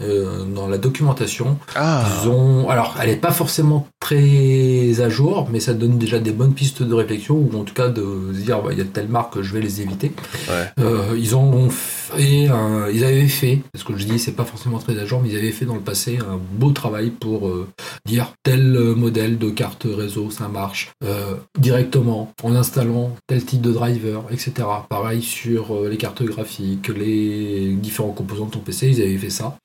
euh, 0.04 0.44
dans 0.46 0.68
la 0.68 0.78
documentation. 0.78 1.58
ah, 1.76 2.04
Ils 2.24 2.30
ont, 2.30 2.70
alors, 2.70 2.96
elle 3.02 3.10
n'est 3.10 3.16
pas 3.16 3.32
forcément 3.32 3.88
très 4.00 5.02
à 5.02 5.10
jour, 5.10 5.48
mais 5.52 5.60
ça 5.60 5.74
donne 5.74 5.98
déjà 5.98 6.20
des 6.20 6.32
bonnes 6.32 6.54
pistes 6.54 6.84
de 6.84 6.94
réflexion, 6.94 7.36
ou 7.36 7.50
en 7.60 7.64
tout 7.64 7.74
cas 7.74 7.90
de 7.90 8.32
dire, 8.34 8.62
bah, 8.62 8.70
il 8.72 8.78
y 8.78 8.82
a 8.82 8.86
telle 8.88 9.08
marque, 9.08 9.42
je 9.42 9.54
vais 9.54 9.62
les 9.62 9.82
éviter. 9.82 10.12
Ouais. 10.50 10.66
Euh, 10.80 11.16
ils 11.18 11.36
ont 11.36 11.70
fait, 11.70 12.48
un- 12.48 12.90
ils 12.90 13.04
avaient 13.04 13.28
fait, 13.28 13.62
parce 13.74 13.84
que 13.84 13.98
je 13.98 14.06
dis, 14.06 14.20
c'est 14.20 14.32
pas 14.34 14.46
forcément 14.46 14.80
très 14.80 14.98
à 15.00 15.06
jour, 15.06 15.22
mais 15.22 15.30
ils 15.30 15.38
avaient 15.38 15.52
fait 15.52 15.66
dans 15.66 15.76
le 15.76 15.82
passé 15.82 16.18
un 16.20 16.40
beau 16.54 16.72
travail 16.72 17.10
pour 17.12 17.48
euh, 17.48 17.68
dire 18.06 18.34
tel 18.44 18.76
euh, 18.76 18.96
modèle 18.96 19.38
de 19.38 19.50
carte 19.50 19.86
réseau, 19.90 20.32
ça 20.32 20.48
marche 20.48 20.92
euh, 21.04 21.36
directement 21.60 22.32
en 22.44 22.56
installant 22.56 23.16
tel 23.28 23.44
type 23.46 23.62
de 23.62 23.72
driver, 23.72 24.24
etc. 24.32 24.54
Pareil 24.90 25.22
sur 25.22 25.84
les 25.90 25.98
cartes 25.98 26.24
graphiques, 26.24 26.88
les 26.90 27.74
différents 27.74 28.12
composants 28.12 28.46
de 28.46 28.52
ton 28.52 28.60
PC, 28.60 28.90
ils 28.90 29.02
avaient 29.02 29.18
fait 29.18 29.30
ça. 29.30 29.58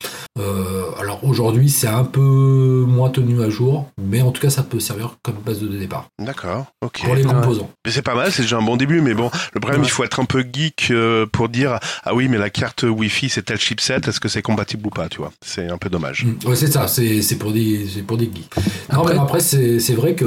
Alors 0.99 1.21
aujourd'hui, 1.25 1.69
c'est 1.69 1.87
un 1.89 2.05
peu 2.05 2.85
moins 2.87 3.11
tenu 3.11 3.43
à 3.43 3.51
jour, 3.51 3.87
mais 4.01 4.23
en 4.23 4.31
tout 4.31 4.41
cas, 4.41 4.51
ça 4.51 4.63
peut 4.63 4.81
servir 4.81 5.17
comme 5.23 5.37
base 5.45 5.61
de 5.61 5.69
départ 5.69 6.09
d'accord, 6.19 6.67
ok. 6.83 7.03
pour 7.05 7.15
les 7.15 7.23
composants. 7.25 7.71
Mais 7.85 7.93
c'est 7.93 8.03
pas 8.03 8.15
mal, 8.15 8.33
c'est 8.33 8.43
déjà 8.43 8.57
un 8.59 8.63
bon 8.63 8.77
début, 8.77 9.01
mais 9.01 9.12
bon, 9.15 9.31
le 9.55 9.61
problème, 9.61 9.81
Ouais. 9.83 9.87
il 9.87 9.91
faut 9.91 10.05
être 10.05 10.21
un 10.21 10.25
peu 10.25 10.45
geek 10.51 10.89
euh, 10.91 11.27
pour 11.27 11.49
dire 11.49 11.79
ah 12.05 12.15
oui, 12.15 12.29
mais 12.29 12.39
la 12.39 12.51
carte 12.51 12.83
Wi-Fi 12.85 13.29
c'est 13.29 13.43
tel 13.43 13.59
chipset, 13.59 14.01
est-ce 14.07 14.21
que 14.21 14.29
c'est 14.29 14.43
compatible 14.43 14.87
ou 14.87 14.91
pas, 14.91 15.09
tu 15.09 15.19
vois 15.19 15.33
C'est 15.45 15.69
un 15.69 15.79
peu 15.79 15.89
dommage. 15.89 16.25
Mm. 16.25 16.49
Ouais, 16.49 16.57
c'est 16.57 16.71
ça, 16.71 16.89
c'est 16.89 17.23
c'est 17.23 17.37
pour 17.37 17.53
des 17.53 17.87
c'est 17.93 18.03
pour 18.03 18.17
des 18.17 18.27
geeks. 18.33 18.51
Après- 18.89 19.15
mais 19.15 19.21
après 19.21 19.41
c'est 19.41 19.79
c'est 19.81 19.95
vrai 19.95 20.15
que 20.15 20.25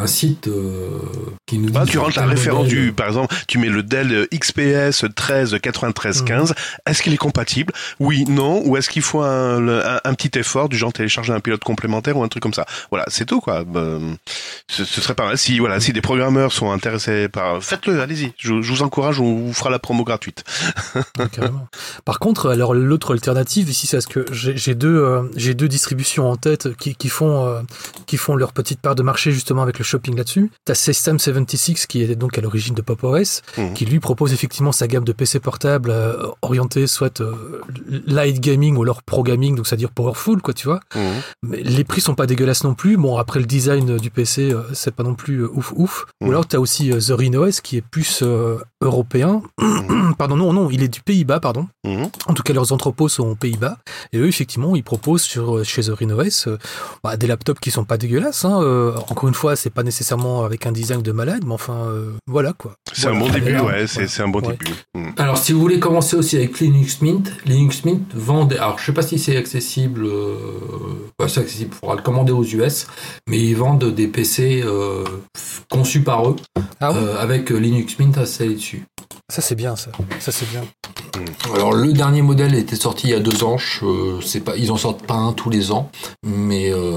un, 0.00 0.06
site 0.06 0.48
euh, 0.48 0.98
qui 1.46 1.58
nous 1.58 1.70
dit 1.70 1.76
Ah, 1.80 1.84
tu 1.86 1.98
rentres 1.98 2.18
la 2.18 2.26
référence 2.26 2.66
du, 2.68 2.92
par 2.92 3.06
exemple, 3.08 3.34
tu 3.48 3.58
mets 3.58 3.68
le 3.68 3.82
Dell 3.82 4.28
XPS 4.34 5.04
13 5.14 5.56
93 5.62 6.22
15. 6.22 6.54
Est-ce 6.86 7.02
qu'il 7.02 7.12
est 7.14 7.16
compatible? 7.18 7.72
Oui, 8.00 8.24
non. 8.28 8.62
Ou 8.66 8.76
est-ce 8.76 8.88
qu'il 8.90 9.02
faut 9.02 9.20
un, 9.22 9.66
un, 9.68 10.00
un 10.04 10.14
petit 10.14 10.38
effort 10.38 10.68
du 10.68 10.76
genre 10.76 10.92
télécharger 10.92 11.32
un 11.32 11.40
pilote 11.40 11.64
complémentaire 11.64 12.16
ou 12.16 12.22
un 12.22 12.28
truc 12.28 12.42
comme 12.42 12.54
ça? 12.54 12.66
Voilà, 12.90 13.04
c'est 13.08 13.24
tout 13.24 13.40
quoi. 13.40 13.64
Ben, 13.64 14.16
ce, 14.68 14.84
ce 14.84 15.00
serait 15.00 15.14
pas 15.14 15.26
mal. 15.26 15.38
Si 15.38 15.58
voilà, 15.58 15.80
si 15.80 15.92
des 15.92 16.00
programmeurs 16.02 16.52
sont 16.52 16.70
intéressés 16.70 17.28
par, 17.28 17.62
faites-le, 17.62 18.00
allez-y. 18.14 18.32
Je, 18.38 18.62
je 18.62 18.72
vous 18.72 18.82
encourage, 18.82 19.20
on 19.20 19.46
vous 19.46 19.52
fera 19.52 19.70
la 19.70 19.78
promo 19.78 20.04
gratuite. 20.04 20.44
Carrément. 21.32 21.66
Par 22.04 22.18
contre, 22.18 22.50
alors 22.50 22.74
l'autre 22.74 23.12
alternative 23.14 23.68
ici, 23.68 23.86
c'est 23.86 23.96
parce 23.96 24.06
que 24.06 24.24
j'ai 24.32 24.74
deux, 24.74 24.96
euh, 24.96 25.22
j'ai 25.36 25.54
deux 25.54 25.68
distributions 25.68 26.30
en 26.30 26.36
tête 26.36 26.74
qui, 26.76 26.94
qui 26.94 27.08
font, 27.08 27.46
euh, 27.46 27.60
qui 28.06 28.16
font 28.16 28.36
leur 28.36 28.52
petite 28.52 28.80
part 28.80 28.94
de 28.94 29.02
marché 29.02 29.32
justement 29.32 29.62
avec 29.62 29.78
le 29.78 29.84
shopping 29.84 30.16
là-dessus. 30.16 30.50
T'as 30.64 30.74
System 30.74 31.18
76 31.18 31.86
qui 31.86 32.02
est 32.02 32.14
donc 32.16 32.38
à 32.38 32.40
l'origine 32.40 32.74
de 32.74 32.82
Pop 32.82 33.02
OS, 33.04 33.42
Mhm. 33.58 33.74
qui 33.74 33.84
lui 33.86 34.00
propose 34.00 34.32
effectivement 34.32 34.72
sa 34.72 34.86
gamme 34.86 35.04
de 35.04 35.12
PC 35.12 35.40
portables 35.40 35.90
euh, 35.90 36.26
orientés 36.42 36.86
soit 36.86 37.20
euh, 37.20 37.60
light 38.06 38.40
gaming 38.40 38.76
ou 38.76 38.82
alors 38.82 39.02
pro 39.02 39.22
gaming, 39.22 39.54
donc 39.56 39.66
c'est-à-dire 39.66 39.90
powerful 39.90 40.40
quoi, 40.42 40.54
tu 40.54 40.66
vois. 40.66 40.80
Mhm. 40.94 41.02
Mais 41.42 41.62
les 41.62 41.84
prix 41.84 42.00
sont 42.00 42.14
pas 42.14 42.26
dégueulasses 42.26 42.64
non 42.64 42.74
plus. 42.74 42.96
Bon, 42.96 43.16
après 43.18 43.40
le 43.40 43.46
design 43.46 43.96
du 43.98 44.10
PC, 44.10 44.54
c'est 44.72 44.94
pas 44.94 45.02
non 45.02 45.14
plus 45.14 45.44
ouf 45.44 45.72
ouf. 45.76 46.06
Ou 46.20 46.26
Mhm. 46.26 46.30
alors 46.30 46.46
t'as 46.46 46.58
aussi 46.58 46.90
The 46.90 47.10
RhinoS 47.10 47.60
qui 47.62 47.76
est 47.78 47.82
plus 47.82 48.03
euh, 48.22 48.62
européen. 48.84 49.42
pardon, 50.18 50.36
non, 50.36 50.52
non, 50.52 50.70
il 50.70 50.82
est 50.82 50.88
du 50.88 51.00
Pays-Bas, 51.00 51.40
pardon. 51.40 51.66
Mhm. 51.84 52.08
En 52.26 52.34
tout 52.34 52.42
cas, 52.42 52.52
leurs 52.52 52.72
entrepôts 52.72 53.08
sont 53.08 53.28
aux 53.28 53.34
Pays-Bas. 53.34 53.78
Et 54.12 54.18
eux, 54.18 54.28
effectivement, 54.28 54.76
ils 54.76 54.84
proposent 54.84 55.22
sur, 55.22 55.64
chez 55.64 55.82
The 55.82 55.88
RhinoS 55.90 56.46
euh, 56.46 56.58
bah, 57.02 57.16
des 57.16 57.26
laptops 57.26 57.60
qui 57.60 57.70
sont 57.70 57.84
pas 57.84 57.96
dégueulasses. 57.96 58.44
Hein. 58.44 58.60
Euh, 58.62 58.94
encore 59.08 59.28
une 59.28 59.34
fois, 59.34 59.56
c'est 59.56 59.70
pas 59.70 59.82
nécessairement 59.82 60.44
avec 60.44 60.66
un 60.66 60.72
design 60.72 61.02
de 61.02 61.12
malade, 61.12 61.42
mais 61.46 61.54
enfin, 61.54 61.74
euh, 61.88 62.12
voilà 62.26 62.52
quoi. 62.52 62.74
C'est 62.92 63.08
un 63.08 63.18
bon 63.18 63.28
début, 63.28 63.58
ouais. 63.58 63.86
C'est 63.86 64.22
un 64.22 64.28
bon 64.28 64.40
Ouais. 64.40 64.56
début. 64.58 64.74
Mhm. 64.94 65.14
Alors 65.16 65.38
si 65.38 65.52
vous 65.52 65.60
voulez 65.60 65.78
commencer 65.78 66.16
aussi 66.16 66.36
avec 66.36 66.60
Linux 66.60 67.00
Mint, 67.00 67.32
Linux 67.46 67.84
Mint 67.84 68.02
vend 68.14 68.44
des... 68.44 68.56
alors 68.56 68.78
je 68.78 68.84
sais 68.86 68.92
pas 68.92 69.02
si 69.02 69.18
c'est 69.18 69.36
accessible 69.36 70.04
euh... 70.04 70.34
ouais, 71.20 71.28
c'est 71.28 71.40
accessible, 71.40 71.70
il 71.72 71.78
faudra 71.78 71.96
le 71.96 72.02
commander 72.02 72.32
aux 72.32 72.44
US, 72.44 72.86
mais 73.28 73.38
ils 73.38 73.54
vendent 73.56 73.84
des 73.94 74.08
PC 74.08 74.62
euh, 74.64 75.04
conçus 75.70 76.00
par 76.02 76.28
eux 76.28 76.36
Ah 76.80 76.90
euh, 76.94 77.16
avec 77.18 77.50
euh, 77.52 77.56
Linux 77.56 77.98
Mint 77.98 78.18
à 78.18 78.22
installer 78.22 78.54
dessus. 78.74 79.23
Ça, 79.32 79.40
c'est 79.40 79.54
bien, 79.54 79.74
ça. 79.74 79.90
Ça, 80.20 80.32
c'est 80.32 80.48
bien. 80.50 80.62
Alors 81.54 81.72
le 81.72 81.92
dernier 81.92 82.22
modèle 82.22 82.54
était 82.54 82.76
sorti 82.76 83.06
il 83.08 83.10
y 83.10 83.14
a 83.14 83.20
deux 83.20 83.42
ans. 83.44 83.56
Je, 83.56 84.20
c'est 84.24 84.40
pas, 84.40 84.56
ils 84.56 84.70
en 84.70 84.76
sortent 84.76 85.06
pas 85.06 85.14
un 85.14 85.32
tous 85.32 85.48
les 85.48 85.70
ans, 85.70 85.90
mais 86.26 86.70
euh, 86.72 86.94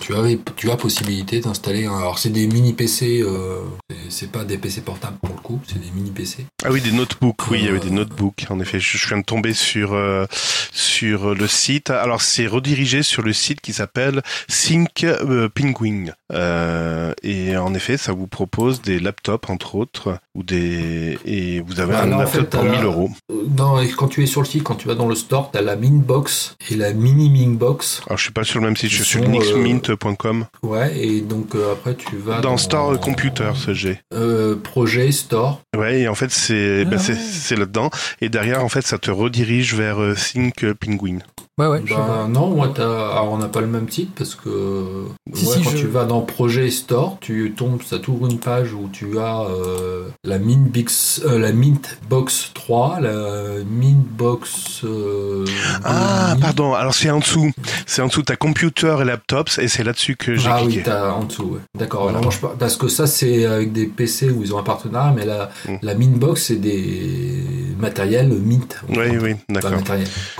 tu 0.00 0.14
avais, 0.14 0.38
tu 0.56 0.70
as 0.70 0.76
possibilité 0.76 1.40
d'installer. 1.40 1.84
Un, 1.86 1.96
alors 1.98 2.18
c'est 2.18 2.30
des 2.30 2.46
mini 2.46 2.72
PC, 2.72 3.20
euh, 3.22 3.60
c'est- 3.90 3.96
c'est 4.08 4.32
pas 4.32 4.44
des 4.44 4.56
PC 4.58 4.80
portables 4.80 5.18
pour 5.18 5.28
le 5.34 5.40
coup, 5.40 5.60
c'est 5.68 5.78
des 5.78 5.90
mini 5.94 6.10
PC. 6.10 6.46
Ah 6.64 6.70
oui, 6.70 6.80
des 6.80 6.92
notebooks. 6.92 7.48
Oui, 7.50 7.58
il 7.60 7.64
y 7.66 7.68
avait 7.68 7.78
Euh, 7.78 7.82
des 7.82 7.90
notebooks. 7.90 8.46
En 8.50 8.58
effet, 8.60 8.80
je, 8.80 8.96
je 8.96 9.06
viens 9.08 9.18
de 9.18 9.24
tomber 9.24 9.52
sur 9.54 9.92
euh, 9.92 10.24
sur 10.72 11.34
le 11.34 11.46
site. 11.46 11.90
Alors, 11.90 12.22
c'est 12.22 12.46
redirigé 12.46 13.02
sur 13.02 13.22
le 13.22 13.32
site 13.34 13.60
qui 13.60 13.72
s'appelle 13.74 14.22
Think 14.48 15.04
euh, 15.04 15.48
Penguin. 15.48 16.06
Euh, 16.32 17.12
et 17.22 17.56
en 17.56 17.74
effet, 17.74 17.98
ça 17.98 18.12
vous 18.12 18.26
propose 18.26 18.80
des 18.82 18.98
laptops 18.98 19.50
entre 19.50 19.74
autres 19.74 20.18
ou 20.34 20.42
des 20.42 21.03
et 21.24 21.60
vous 21.60 21.80
avez 21.80 21.92
Bah, 21.92 22.02
un 22.04 22.12
en 22.12 22.26
fait, 22.26 22.38
pour 22.40 22.48
t'as 22.60 22.62
1000 22.62 22.72
la- 22.72 22.82
euros. 22.84 23.10
Non, 23.58 23.80
et 23.80 23.88
quand 23.88 24.08
tu 24.08 24.22
es 24.22 24.26
sur 24.26 24.40
le 24.40 24.46
site, 24.46 24.62
quand 24.62 24.74
tu 24.74 24.88
vas 24.88 24.94
dans 24.94 25.08
le 25.08 25.14
store, 25.14 25.50
tu 25.52 25.58
as 25.58 25.62
la 25.62 25.76
Minbox 25.76 26.56
et 26.70 26.76
la 26.76 26.92
Mini 26.92 27.30
Minbox. 27.30 28.02
Alors, 28.06 28.18
je 28.18 28.24
suis 28.24 28.32
pas 28.32 28.44
sur 28.44 28.60
le 28.60 28.66
même 28.66 28.76
site. 28.76 28.90
Je 28.90 28.96
suis 28.96 29.04
sur 29.04 29.20
sont, 29.20 29.26
euh. 29.28 30.46
Ouais, 30.62 30.96
et 30.98 31.20
donc 31.20 31.54
euh, 31.54 31.72
après 31.72 31.94
tu 31.94 32.16
vas 32.16 32.40
Dans 32.40 32.56
Store 32.56 32.98
Computer, 33.00 33.50
ce 33.54 33.74
G. 33.74 34.00
euh, 34.12 34.56
projet 34.56 35.10
Store. 35.12 35.60
Ouais, 35.76 36.00
et 36.00 36.08
en 36.08 36.14
fait, 36.14 36.30
c'est 36.30 36.84
bah, 36.84 36.96
Ah 36.96 36.98
c'est 36.98 37.54
ouais. 37.54 37.60
là-dedans. 37.60 37.90
Et 38.20 38.28
derrière, 38.28 38.64
en 38.64 38.68
fait, 38.68 38.86
ça 38.86 38.98
te 38.98 39.10
redirige 39.10 39.74
vers 39.74 40.00
euh, 40.02 40.14
Think 40.14 40.72
Penguin. 40.74 41.18
Ouais, 41.56 41.68
ouais. 41.68 41.82
Bah, 41.88 42.26
non, 42.28 42.48
moi, 42.50 42.72
t'as- 42.74 42.82
alors, 43.12 43.30
on 43.30 43.38
n'a 43.38 43.46
pas 43.46 43.60
le 43.60 43.68
même 43.68 43.86
titre 43.86 44.10
parce 44.18 44.34
que 44.34 45.04
Si, 45.32 45.46
ouais, 45.46 45.52
si, 45.58 45.62
quand 45.62 45.70
je- 45.70 45.76
tu 45.76 45.86
vas 45.86 46.04
dans 46.04 46.20
Projet 46.20 46.68
Store, 46.68 47.16
tu 47.20 47.54
tombes, 47.56 47.80
ça 47.80 48.00
t'ouvre 48.00 48.26
une 48.26 48.38
page 48.40 48.72
où 48.72 48.88
tu 48.92 49.18
as 49.20 49.42
euh, 49.42 50.08
la 50.24 50.40
Mint 50.40 50.68
Bix- 50.68 51.22
euh, 51.24 51.38
la 51.38 51.52
Mint 51.52 51.98
Box 52.10 52.50
3, 52.54 52.98
la 53.00 53.62
Mint 53.70 54.04
Box. 54.04 54.80
euh, 54.82 55.44
Ah, 55.84 56.34
pardon. 56.40 56.74
Alors, 56.74 56.92
c'est 56.92 57.10
en 57.10 57.20
dessous. 57.20 57.52
C'est 57.86 58.02
en 58.02 58.08
dessous. 58.08 58.22
T'as 58.22 58.34
computer 58.34 58.96
et 59.00 59.04
laptops, 59.04 59.58
et 59.58 59.68
c'est 59.68 59.84
là-dessus 59.84 60.16
que 60.16 60.34
j'ai 60.34 60.48
Ah 60.50 60.58
cliqué. 60.60 60.78
oui, 60.78 60.82
t'as 60.84 61.12
en 61.12 61.22
dessous, 61.22 61.44
ouais. 61.52 61.60
D'accord. 61.78 62.10
Voilà. 62.10 62.20
Parce 62.58 62.76
que 62.76 62.88
ça, 62.88 63.06
c'est 63.06 63.44
avec 63.46 63.72
des 63.72 63.86
PC 63.86 64.28
où 64.30 64.42
ils 64.42 64.52
ont 64.52 64.58
un 64.58 64.62
partenariat, 64.64 65.12
mais 65.14 65.24
la, 65.24 65.50
Mm. 65.68 65.76
la 65.82 65.94
Minbox, 65.94 66.42
c'est 66.46 66.56
des 66.56 67.44
matériel 67.78 68.28
Mint. 68.28 68.80
Oui, 68.88 68.96
oui, 69.22 69.34
d'accord. 69.48 69.70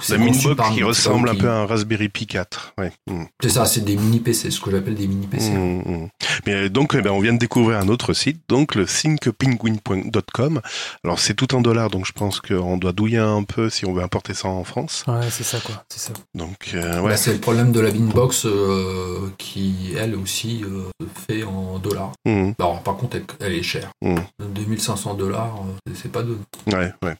La 0.09 0.19
Minbox 0.19 0.57
par 0.57 0.71
qui 0.71 0.81
Mint, 0.83 0.85
ressemble 1.09 1.29
un 1.29 1.33
qui- 1.35 1.41
peu 1.41 1.49
à 1.51 1.55
un 1.55 1.67
Raspberry 1.67 2.09
Pi 2.09 2.27
4. 2.27 2.75
Ouais. 2.79 2.93
Mm. 3.11 3.25
C'est 3.43 3.51
ça, 3.51 3.65
c'est 3.67 3.81
des 3.85 3.97
mini 3.97 4.21
PC, 4.21 4.51
ce 4.51 4.61
que 4.61 4.71
j'appelle 4.71 4.95
des 4.95 5.07
mini 5.07 5.27
PC. 5.27 5.51
Mm, 5.51 5.83
mm. 6.05 6.09
Mais 6.47 6.53
euh, 6.55 6.69
donc, 6.71 6.95
eh 6.99 7.03
ben, 7.03 7.11
on 7.11 7.21
vient 7.21 7.33
de 7.33 7.39
découvrir 7.39 7.79
un 7.79 7.89
autre 7.89 8.13
site, 8.13 8.41
donc 8.49 8.75
le 8.75 8.87
thinkpenguin.com. 8.87 10.61
Alors, 11.05 11.19
c'est 11.19 11.35
tout 11.35 11.55
en 11.55 11.61
dollars, 11.61 11.91
donc 11.91 12.07
je 12.07 12.13
pense 12.13 12.41
qu'on 12.41 12.77
doit 12.77 12.93
douiller 12.93 13.19
un 13.19 13.43
peu 13.43 13.71
si 13.71 13.87
on 13.87 13.93
veut 13.93 14.03
importer 14.03 14.35
ça 14.35 14.49
en 14.49 14.65
France. 14.65 15.05
Ouais, 15.07 15.29
c'est 15.31 15.45
ça, 15.45 15.59
quoi. 15.61 15.85
C'est 15.89 16.01
ça. 16.01 16.13
Donc, 16.35 16.71
euh, 16.75 17.01
ouais. 17.01 17.17
c'est 17.17 17.33
le 17.33 17.39
problème 17.39 17.73
de 17.73 17.81
la 17.81 17.91
Binbox 17.91 18.47
euh, 18.47 19.29
qui, 19.39 19.95
elle 19.99 20.15
aussi, 20.15 20.65
euh, 20.65 20.85
fait 21.29 21.45
en 21.45 21.79
dollars. 21.79 22.13
Alors, 22.59 22.83
par 22.83 22.97
contre, 22.97 23.17
elle, 23.17 23.25
elle 23.41 23.53
est 23.55 23.63
chère. 23.63 23.91
mm. 24.03 24.17
2500 24.55 25.15
dollars, 25.15 25.57
euh, 25.89 25.93
c'est 25.95 26.11
pas 26.11 26.23
de. 26.23 26.37
Ouais, 26.73 26.93
ouais. 27.03 27.17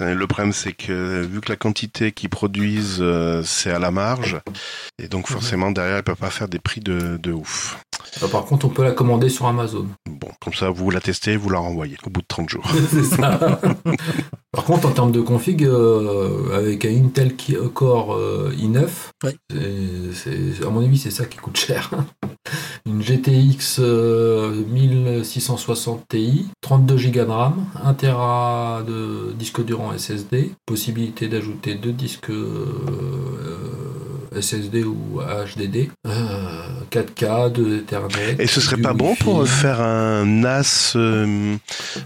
Le 0.00 0.26
problème, 0.26 0.52
c'est 0.52 0.72
que 0.72 1.22
vu 1.22 1.40
que 1.40 1.50
la 1.50 1.56
quantité 1.56 2.12
qu'ils 2.12 2.28
produisent, 2.30 2.98
euh, 3.20 3.42
c'est 3.44 3.70
à 3.70 3.78
la 3.78 3.90
marge, 3.90 4.38
et 4.98 5.08
donc 5.08 5.28
forcément 5.28 5.70
derrière, 5.70 5.98
ils 5.98 6.02
peuvent 6.02 6.16
pas 6.16 6.30
faire 6.30 6.48
des 6.48 6.58
prix 6.58 6.80
de, 6.80 7.16
de 7.16 7.32
ouf. 7.32 7.78
Euh, 8.22 8.28
par 8.28 8.44
contre, 8.44 8.66
on 8.66 8.70
peut 8.70 8.82
la 8.82 8.92
commander 8.92 9.28
sur 9.28 9.46
Amazon. 9.46 9.86
Bon, 10.08 10.28
comme 10.40 10.54
ça, 10.54 10.70
vous 10.70 10.90
la 10.90 11.00
testez, 11.00 11.36
vous 11.36 11.50
la 11.50 11.58
renvoyez 11.58 11.96
au 12.04 12.10
bout 12.10 12.20
de 12.22 12.26
30 12.26 12.48
jours. 12.48 12.68
c'est 12.90 13.04
ça. 13.04 13.60
Par 14.52 14.64
contre, 14.64 14.88
en 14.88 14.90
termes 14.90 15.12
de 15.12 15.20
config, 15.20 15.64
euh, 15.64 16.52
avec 16.56 16.84
un 16.84 16.90
Intel 17.04 17.36
qui- 17.36 17.56
Core 17.72 18.14
euh, 18.14 18.50
i9, 18.58 19.10
Ouais. 19.22 19.36
c'est- 19.50 20.12
c'est- 20.12 20.64
à 20.66 20.70
mon 20.70 20.80
avis, 20.84 20.98
c'est 20.98 21.12
ça 21.12 21.24
qui 21.24 21.36
coûte 21.38 21.56
cher. 21.56 21.90
Une 22.86 23.00
GTX 23.00 23.76
euh, 23.78 24.64
1660 24.66 26.02
Ti, 26.08 26.48
32 26.62 26.96
Go 26.96 27.24
de 27.24 27.30
RAM, 27.30 27.64
1 27.80 27.94
Tera 27.94 28.82
de 28.86 29.32
disque 29.38 29.64
dur 29.64 29.82
en 29.82 29.92
SSD, 29.92 30.52
possibilité 30.66 31.28
d'ajouter 31.28 31.74
deux 31.76 31.92
disques 31.92 32.30
euh, 32.30 32.66
SSD 34.38 34.84
ou 34.84 35.20
HDD, 35.20 35.90
euh, 36.06 36.10
4K, 36.90 37.52
2 37.52 37.76
Ethernet. 37.78 38.36
Et 38.38 38.46
ce 38.46 38.60
serait 38.60 38.76
pas 38.80 38.92
bon 38.92 39.14
pour 39.16 39.46
faire 39.46 39.80
un 39.80 40.24
NAS 40.24 40.92
euh, 40.96 41.56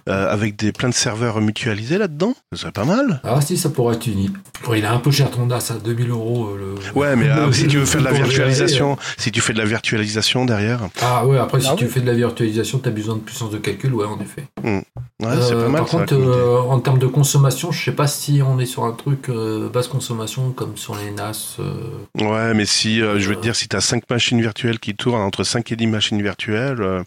euh, 0.09 0.33
avec 0.33 0.57
des 0.57 0.73
plein 0.73 0.89
de 0.89 0.95
serveurs 0.95 1.41
mutualisés 1.41 1.99
là-dedans? 1.99 2.35
Ce 2.53 2.61
serait 2.61 2.73
pas 2.73 2.85
mal. 2.85 3.21
Ah 3.25 3.41
si, 3.41 3.57
ça 3.57 3.69
pourrait 3.71 3.97
être 3.97 4.07
uni. 4.07 4.31
Bon, 4.65 4.75
il 4.75 4.85
est 4.85 4.87
un 4.87 4.99
peu 4.99 5.11
cher 5.11 5.31
ton 5.31 5.47
DAS 5.47 5.71
à 5.71 5.75
2000 5.75 6.11
euros. 6.11 6.49
euh, 6.49 6.75
Le... 6.95 6.99
Ouais, 6.99 7.17
mais 7.17 7.29
euh, 7.31 7.47
le- 7.47 7.53
si 7.53 7.67
tu 7.67 7.79
veux 7.79 7.85
faire 7.87 8.01
de 8.01 8.07
la 8.07 8.13
virtualisation, 8.13 8.97
si 9.19 9.31
tu 9.33 9.41
fais 9.41 9.53
de 9.53 9.59
la 9.59 9.65
virtualisation 9.65 10.45
derrière, 10.45 10.81
Ah 11.03 11.27
ouais, 11.27 11.39
après 11.39 11.61
si 11.61 11.69
Ah 11.71 11.75
tu 11.77 11.85
oui. 11.85 11.91
fais 11.91 12.01
de 12.01 12.07
la 12.07 12.15
virtualisation, 12.15 12.79
tu 12.79 12.89
as 12.89 12.93
besoin 12.93 13.17
de 13.17 13.21
puissance 13.21 13.51
de 13.51 13.59
calcul, 13.59 13.95
ouais, 13.95 14.07
en 14.07 14.19
effet. 14.21 14.45
ouais, 14.63 14.83
c'est 15.21 15.55
pas 15.55 15.69
mal. 15.69 15.81
Par 15.83 15.89
ça, 15.89 15.99
contre, 15.99 16.15
euh, 16.15 16.59
en 16.61 16.81
termes 16.81 16.99
de 16.99 17.07
consommation, 17.07 17.71
je 17.73 17.85
sais 17.85 17.93
pas 17.93 18.07
si 18.07 18.41
on 18.47 18.59
est 18.59 18.67
sur 18.67 18.85
un 18.85 18.93
truc 18.93 19.29
euh, 19.29 19.69
basse 19.69 19.89
consommation 19.89 20.53
comme 20.53 20.77
sur 20.77 20.95
les 20.97 21.11
NAS. 21.11 21.57
euh, 21.61 21.73
Ouais, 22.21 22.55
mais 22.55 22.65
si, 22.65 23.03
euh, 23.03 23.19
je 23.19 23.29
veux 23.29 23.35
te 23.35 23.41
dire, 23.41 23.57
si 23.57 23.67
tu 23.69 23.75
as 23.75 23.81
5 23.81 24.09
machines 24.09 24.41
virtuelles 24.41 24.79
qui 24.79 24.95
tournent 24.95 25.21
entre 25.21 25.43
5 25.43 25.73
et 25.73 25.77
10 25.77 25.89
machines 25.89 26.23
virtuelles, 26.23 26.81
euh, 26.81 27.03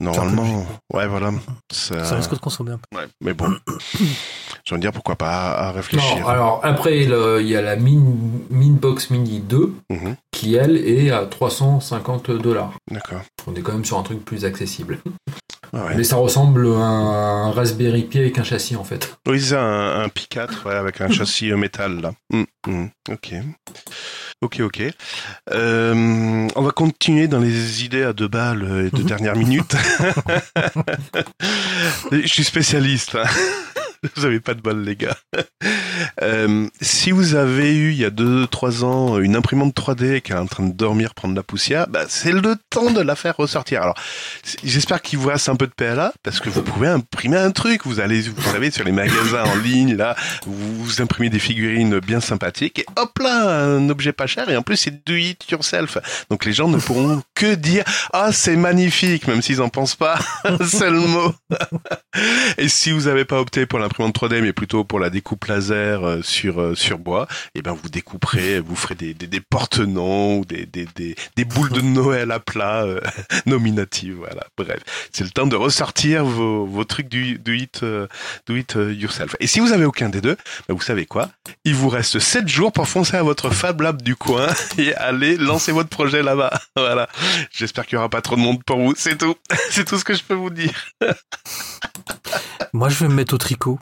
normalement, 0.00 0.66
ouais, 0.92 1.06
voilà. 1.06 1.32
Ça, 1.72 2.04
Ça 2.04 2.16
risque 2.16 2.32
de 2.34 2.38
consommer 2.38 2.72
un 2.72 2.78
peu. 2.78 2.96
ouais, 2.98 3.06
mais 3.20 3.34
bon, 3.34 3.54
je 4.64 4.74
veux 4.74 4.80
dire, 4.80 4.92
pourquoi 4.92 5.16
pas 5.16 5.50
à 5.52 5.72
réfléchir. 5.72 6.18
Non, 6.20 6.26
alors 6.28 6.60
après, 6.62 6.98
il 7.02 7.46
y 7.48 7.56
a 7.56 7.62
la 7.62 7.76
Min, 7.76 8.00
Minbox 8.50 9.10
Mini 9.10 9.40
2 9.40 9.74
Mhm, 9.90 10.16
qui, 10.32 10.54
elle, 10.54 10.76
est 10.76 11.10
à 11.10 11.26
350 11.26 12.30
dollars. 12.30 12.72
D'accord. 12.90 13.22
On 13.46 13.54
est 13.54 13.60
quand 13.62 13.72
même 13.72 13.84
sur 13.84 13.98
un 13.98 14.02
truc 14.02 14.24
plus 14.24 14.44
accessible. 14.44 14.98
Ah 15.72 15.84
ouais. 15.84 15.96
Mais 15.96 16.04
ça 16.04 16.16
ressemble 16.16 16.66
à 16.66 16.70
un 16.80 17.50
Raspberry 17.50 18.02
Pi 18.04 18.18
avec 18.18 18.38
un 18.38 18.42
châssis 18.42 18.76
en 18.76 18.84
fait. 18.84 19.18
Oui, 19.26 19.38
c'est 19.40 19.56
un, 19.56 20.00
un 20.00 20.08
Pi 20.08 20.26
4 20.28 20.66
ouais, 20.66 20.74
avec 20.74 21.00
un 21.02 21.08
châssis 21.10 21.50
euh, 21.52 21.56
métal 21.58 22.00
là. 22.00 22.12
Mm, 22.32 22.44
mm, 22.66 22.86
ok. 23.10 23.34
Ok, 24.40 24.60
ok. 24.60 24.82
Euh, 25.50 26.48
on 26.54 26.62
va 26.62 26.70
continuer 26.70 27.26
dans 27.26 27.40
les 27.40 27.84
idées 27.84 28.04
à 28.04 28.12
deux 28.12 28.28
balles 28.28 28.62
et 28.86 28.90
de 28.96 29.02
Mhm. 29.02 29.06
dernière 29.08 29.36
minute. 29.36 29.74
Je 32.12 32.26
suis 32.26 32.44
spécialiste. 32.44 33.16
hein. 33.16 33.24
Vous 34.14 34.24
avez 34.24 34.38
pas 34.38 34.54
de 34.54 34.60
bol, 34.60 34.80
les 34.84 34.94
gars. 34.94 35.16
Euh, 36.22 36.68
si 36.80 37.10
vous 37.10 37.34
avez 37.34 37.74
eu 37.74 37.90
il 37.90 37.98
y 37.98 38.04
a 38.04 38.10
2-3 38.10 38.84
ans 38.84 39.18
une 39.18 39.36
imprimante 39.36 39.74
3D 39.74 40.20
qui 40.20 40.32
est 40.32 40.36
en 40.36 40.46
train 40.46 40.66
de 40.66 40.72
dormir, 40.72 41.14
prendre 41.14 41.34
la 41.34 41.42
poussière, 41.42 41.86
bah, 41.88 42.04
c'est 42.08 42.32
le 42.32 42.56
temps 42.70 42.90
de 42.90 43.00
la 43.00 43.16
faire 43.16 43.36
ressortir. 43.36 43.82
Alors, 43.82 43.94
j'espère 44.62 45.02
qu'il 45.02 45.18
vous 45.18 45.28
reste 45.28 45.48
un 45.48 45.56
peu 45.56 45.66
de 45.66 45.72
PLA 45.72 46.12
parce 46.22 46.40
que 46.40 46.48
vous 46.48 46.62
pouvez 46.62 46.88
imprimer 46.88 47.36
un 47.36 47.50
truc. 47.50 47.82
Vous 47.84 48.00
allez, 48.00 48.20
vous 48.20 48.42
savez, 48.42 48.70
sur 48.70 48.84
les 48.84 48.92
magasins 48.92 49.44
en 49.44 49.56
ligne, 49.56 49.94
là, 49.94 50.16
vous, 50.46 50.84
vous 50.84 51.02
imprimez 51.02 51.30
des 51.30 51.38
figurines 51.38 51.98
bien 52.00 52.20
sympathiques 52.20 52.78
et 52.78 52.86
hop 52.96 53.18
là, 53.18 53.64
un 53.64 53.88
objet 53.88 54.12
pas 54.12 54.26
cher 54.26 54.48
et 54.50 54.56
en 54.56 54.62
plus 54.62 54.76
c'est 54.76 55.06
do 55.06 55.14
it 55.14 55.50
yourself. 55.50 55.98
Donc 56.30 56.44
les 56.44 56.52
gens 56.52 56.68
ne 56.68 56.78
pourront 56.78 57.22
que 57.34 57.54
dire 57.54 57.84
ah 58.12 58.32
c'est 58.32 58.56
magnifique, 58.56 59.26
même 59.26 59.42
s'ils 59.42 59.60
en 59.60 59.68
pensent 59.68 59.96
pas 59.96 60.18
un 60.44 60.64
seul 60.64 60.94
mot. 60.94 61.34
et 62.58 62.68
si 62.68 62.90
vous 62.90 63.02
n'avez 63.02 63.24
pas 63.24 63.40
opté 63.40 63.66
pour 63.66 63.78
l'imprimante 63.78 64.14
3D 64.14 64.40
mais 64.40 64.52
plutôt 64.52 64.84
pour 64.84 65.00
la 65.00 65.10
découpe 65.10 65.44
laser 65.46 65.87
euh, 65.88 66.22
sur 66.22 66.60
euh, 66.60 66.74
sur 66.74 66.98
bois, 66.98 67.26
et 67.54 67.62
ben 67.62 67.72
vous 67.72 67.88
découperez, 67.88 68.60
vous 68.60 68.76
ferez 68.76 68.94
des, 68.94 69.14
des, 69.14 69.26
des 69.26 69.40
porte-noms 69.40 70.38
ou 70.38 70.44
des, 70.44 70.66
des, 70.66 70.86
des, 70.94 71.14
des 71.36 71.44
boules 71.44 71.70
de 71.70 71.80
Noël 71.80 72.30
à 72.30 72.40
plat 72.40 72.84
euh, 72.84 73.00
nominatives. 73.46 74.16
Voilà. 74.18 74.46
Bref, 74.56 74.80
c'est 75.12 75.24
le 75.24 75.30
temps 75.30 75.46
de 75.46 75.56
ressortir 75.56 76.24
vos, 76.24 76.66
vos 76.66 76.84
trucs 76.84 77.08
du 77.08 77.38
do 77.38 77.52
it, 77.52 77.82
euh, 77.82 78.06
do 78.46 78.56
it 78.56 78.74
yourself. 78.74 79.36
Et 79.40 79.46
si 79.46 79.60
vous 79.60 79.72
avez 79.72 79.84
aucun 79.84 80.08
des 80.08 80.20
deux, 80.20 80.36
ben 80.68 80.74
vous 80.74 80.82
savez 80.82 81.06
quoi? 81.06 81.30
Il 81.64 81.74
vous 81.74 81.88
reste 81.88 82.18
7 82.18 82.48
jours 82.48 82.72
pour 82.72 82.88
foncer 82.88 83.16
à 83.16 83.22
votre 83.22 83.50
Fab 83.50 83.80
Lab 83.80 84.02
du 84.02 84.16
coin 84.16 84.46
et 84.78 84.94
aller 84.94 85.36
lancer 85.36 85.72
votre 85.72 85.88
projet 85.88 86.22
là-bas. 86.22 86.52
Voilà. 86.76 87.08
J'espère 87.50 87.86
qu'il 87.86 87.96
y 87.96 87.98
aura 87.98 88.08
pas 88.08 88.22
trop 88.22 88.36
de 88.36 88.40
monde 88.40 88.62
pour 88.64 88.78
vous. 88.78 88.94
C'est 88.96 89.18
tout. 89.18 89.34
C'est 89.70 89.84
tout 89.84 89.98
ce 89.98 90.04
que 90.04 90.14
je 90.14 90.22
peux 90.22 90.34
vous 90.34 90.50
dire. 90.50 90.72
Moi, 92.72 92.88
je 92.88 92.98
vais 92.98 93.08
me 93.08 93.14
mettre 93.14 93.34
au 93.34 93.38
tricot. 93.38 93.78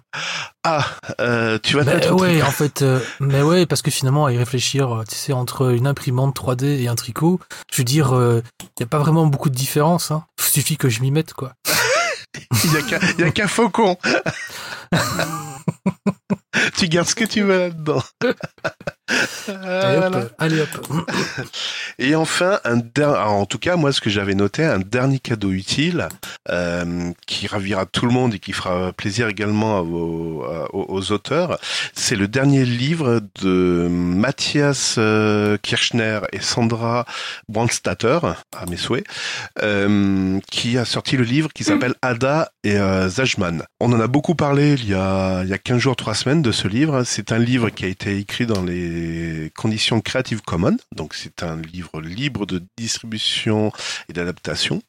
Ah, 0.64 0.84
euh, 1.20 1.58
tu 1.62 1.76
vas 1.76 1.84
te 1.84 1.88
Mais 1.88 1.94
mettre 1.96 2.12
au 2.12 2.20
ouais, 2.20 2.32
tricot. 2.34 2.46
en 2.46 2.50
fait, 2.50 2.82
euh, 2.82 3.00
mais 3.20 3.42
ouais, 3.42 3.66
parce 3.66 3.82
que 3.82 3.90
finalement, 3.90 4.26
à 4.26 4.32
y 4.32 4.38
réfléchir, 4.38 4.94
euh, 4.94 5.04
tu 5.08 5.14
sais, 5.14 5.32
entre 5.32 5.72
une 5.74 5.86
imprimante 5.86 6.36
3D 6.36 6.64
et 6.82 6.88
un 6.88 6.94
tricot, 6.94 7.40
je 7.72 7.78
veux 7.78 7.84
dire, 7.84 8.08
il 8.12 8.42
n'y 8.78 8.84
a 8.84 8.86
pas 8.86 8.98
vraiment 8.98 9.26
beaucoup 9.26 9.50
de 9.50 9.54
différence. 9.54 10.10
Hein. 10.10 10.24
Il 10.38 10.44
suffit 10.44 10.76
que 10.76 10.88
je 10.88 11.00
m'y 11.00 11.10
mette, 11.10 11.32
quoi. 11.34 11.52
Il 12.64 12.72
y 12.72 12.76
a 12.76 12.82
qu'un 12.82 12.98
il 13.18 13.24
y 13.24 13.28
a 13.28 13.30
qu'un 13.30 13.48
faucon. 13.48 13.96
tu 16.76 16.88
gardes 16.88 17.08
ce 17.08 17.14
que 17.14 17.24
tu 17.24 17.42
veux 17.42 17.58
là-dedans. 17.58 18.02
Allez 19.48 19.98
hop, 19.98 20.12
Voilà. 20.12 20.26
allez 20.38 20.60
hop. 20.60 21.10
Et 21.98 22.14
enfin, 22.16 22.58
un 22.64 22.76
der- 22.76 23.10
alors, 23.10 23.32
en 23.34 23.46
tout 23.46 23.58
cas, 23.58 23.76
moi, 23.76 23.92
ce 23.92 24.00
que 24.00 24.10
j'avais 24.10 24.34
noté, 24.34 24.64
un 24.64 24.78
dernier 24.80 25.18
cadeau 25.20 25.50
utile 25.52 26.08
euh, 26.50 27.12
qui 27.26 27.46
ravira 27.46 27.86
tout 27.86 28.04
le 28.06 28.12
monde 28.12 28.34
et 28.34 28.38
qui 28.38 28.52
fera 28.52 28.92
plaisir 28.92 29.28
également 29.28 29.78
à 29.78 29.82
vos, 29.82 30.42
à- 30.44 30.74
aux, 30.74 31.12
auteurs, 31.12 31.58
c'est 31.94 32.16
le 32.16 32.26
dernier 32.26 32.64
livre 32.64 33.20
de 33.42 33.86
Mathias 33.90 34.96
euh, 34.98 35.56
Kirchner 35.62 36.20
et 36.32 36.40
Sandra 36.40 37.06
Brandstatter, 37.48 38.18
à 38.56 38.66
mes 38.68 38.76
souhaits, 38.76 39.06
euh, 39.62 40.40
qui 40.50 40.78
a 40.78 40.84
sorti 40.84 41.16
le 41.16 41.24
livre 41.24 41.50
qui 41.54 41.64
s'appelle 41.64 41.94
Ada 42.02 42.50
et 42.64 42.76
euh, 42.76 43.08
Zajman. 43.08 43.62
On 43.80 43.92
en 43.92 44.00
a 44.00 44.06
beaucoup 44.08 44.34
parlé 44.34 44.75
il 44.80 44.88
y 44.90 44.94
a, 44.94 45.42
il 45.42 45.48
y 45.48 45.52
a 45.52 45.58
15 45.58 45.78
jours, 45.78 45.96
3 45.96 46.14
semaines 46.14 46.42
de 46.42 46.52
ce 46.52 46.68
livre. 46.68 47.04
C'est 47.04 47.32
un 47.32 47.38
livre 47.38 47.70
qui 47.70 47.84
a 47.84 47.88
été 47.88 48.16
écrit 48.16 48.46
dans 48.46 48.62
les 48.62 49.52
conditions 49.56 50.00
Creative 50.00 50.42
Commons, 50.42 50.76
donc 50.94 51.14
c'est 51.14 51.42
un 51.42 51.56
livre 51.60 52.00
libre 52.00 52.46
de 52.46 52.62
distribution 52.76 53.72
et 54.08 54.12
d'adaptation. 54.12 54.82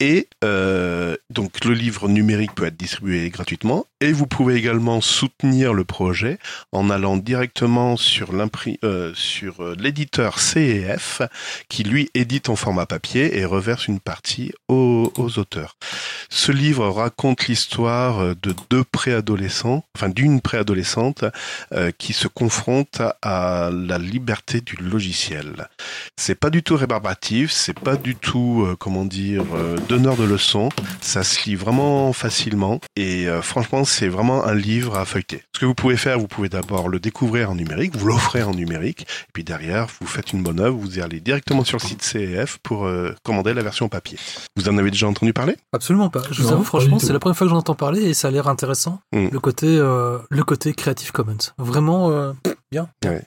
Et 0.00 0.28
euh, 0.42 1.16
donc 1.30 1.64
le 1.64 1.74
livre 1.74 2.08
numérique 2.08 2.54
peut 2.54 2.66
être 2.66 2.76
distribué 2.76 3.30
gratuitement 3.30 3.86
et 4.04 4.12
vous 4.12 4.26
pouvez 4.26 4.56
également 4.56 5.00
soutenir 5.00 5.72
le 5.72 5.82
projet 5.82 6.38
en 6.72 6.90
allant 6.90 7.16
directement 7.16 7.96
sur 7.96 8.34
euh, 8.34 8.52
euh, 8.84 9.74
l'éditeur 9.78 10.38
CEF 10.40 11.22
qui 11.70 11.84
lui 11.84 12.10
édite 12.12 12.50
en 12.50 12.56
format 12.56 12.84
papier 12.84 13.38
et 13.38 13.46
reverse 13.46 13.88
une 13.88 14.00
partie 14.00 14.52
aux, 14.68 15.10
auteurs. 15.38 15.78
Ce 16.28 16.52
livre 16.52 16.86
raconte 16.88 17.46
l'histoire 17.46 18.20
euh, 18.20 18.34
de 18.42 18.54
deux 18.68 18.84
préadolescents, 18.84 19.84
enfin 19.96 20.10
d'une 20.10 20.42
préadolescente 20.42 21.24
qui 21.98 22.12
se 22.12 22.28
confronte 22.28 23.00
à 23.22 23.70
la 23.72 23.98
liberté 23.98 24.60
du 24.60 24.76
logiciel. 24.76 25.68
C'est 26.16 26.34
pas 26.34 26.50
du 26.50 26.62
tout 26.62 26.76
rébarbatif, 26.76 27.50
c'est 27.50 27.78
pas 27.78 27.96
du 27.96 28.16
tout, 28.16 28.66
comment 28.78 29.04
dire, 29.04 29.44
donneur 29.88 30.16
de 30.16 30.24
leçons. 30.24 30.68
Ça 31.00 31.24
se 31.24 31.48
lit 31.48 31.56
vraiment 31.56 32.12
facilement 32.12 32.80
et 32.96 33.26
franchement, 33.42 33.84
c'est 33.94 34.08
vraiment 34.08 34.44
un 34.44 34.54
livre 34.54 34.96
à 34.96 35.04
feuilleter. 35.04 35.42
Ce 35.54 35.60
que 35.60 35.66
vous 35.66 35.74
pouvez 35.74 35.96
faire, 35.96 36.18
vous 36.18 36.26
pouvez 36.26 36.48
d'abord 36.48 36.88
le 36.88 36.98
découvrir 36.98 37.50
en 37.50 37.54
numérique, 37.54 37.94
vous 37.96 38.08
l'offrez 38.08 38.42
en 38.42 38.52
numérique, 38.52 39.02
et 39.02 39.30
puis 39.32 39.44
derrière, 39.44 39.86
vous 40.00 40.06
faites 40.08 40.32
une 40.32 40.42
bonne 40.42 40.58
œuvre, 40.58 40.76
vous 40.76 40.98
allez 40.98 41.20
directement 41.20 41.62
sur 41.62 41.78
le 41.80 41.86
site 41.86 42.02
CEF 42.02 42.58
pour 42.62 42.86
euh, 42.86 43.14
commander 43.22 43.54
la 43.54 43.62
version 43.62 43.88
papier. 43.88 44.18
Vous 44.56 44.68
en 44.68 44.76
avez 44.78 44.90
déjà 44.90 45.06
entendu 45.06 45.32
parler? 45.32 45.56
Absolument 45.72 46.10
pas. 46.10 46.22
Je 46.32 46.42
vous 46.42 46.48
Non, 46.48 46.54
avoue, 46.54 46.64
franchement, 46.64 46.98
c'est 46.98 47.12
la 47.12 47.20
première 47.20 47.36
fois 47.36 47.46
que 47.46 47.52
j'en 47.52 47.58
entends 47.58 47.76
parler 47.76 48.02
et 48.02 48.14
ça 48.14 48.28
a 48.28 48.30
l'air 48.32 48.48
intéressant. 48.48 49.00
Mm. 49.12 49.28
Le 49.30 49.38
côté, 49.38 49.66
euh, 49.68 50.18
le 50.28 50.42
côté 50.42 50.74
Creative 50.74 51.12
Commons. 51.12 51.52
Vraiment 51.58 52.10
euh, 52.10 52.32
bien. 52.74 52.88
Ouais. 53.04 53.22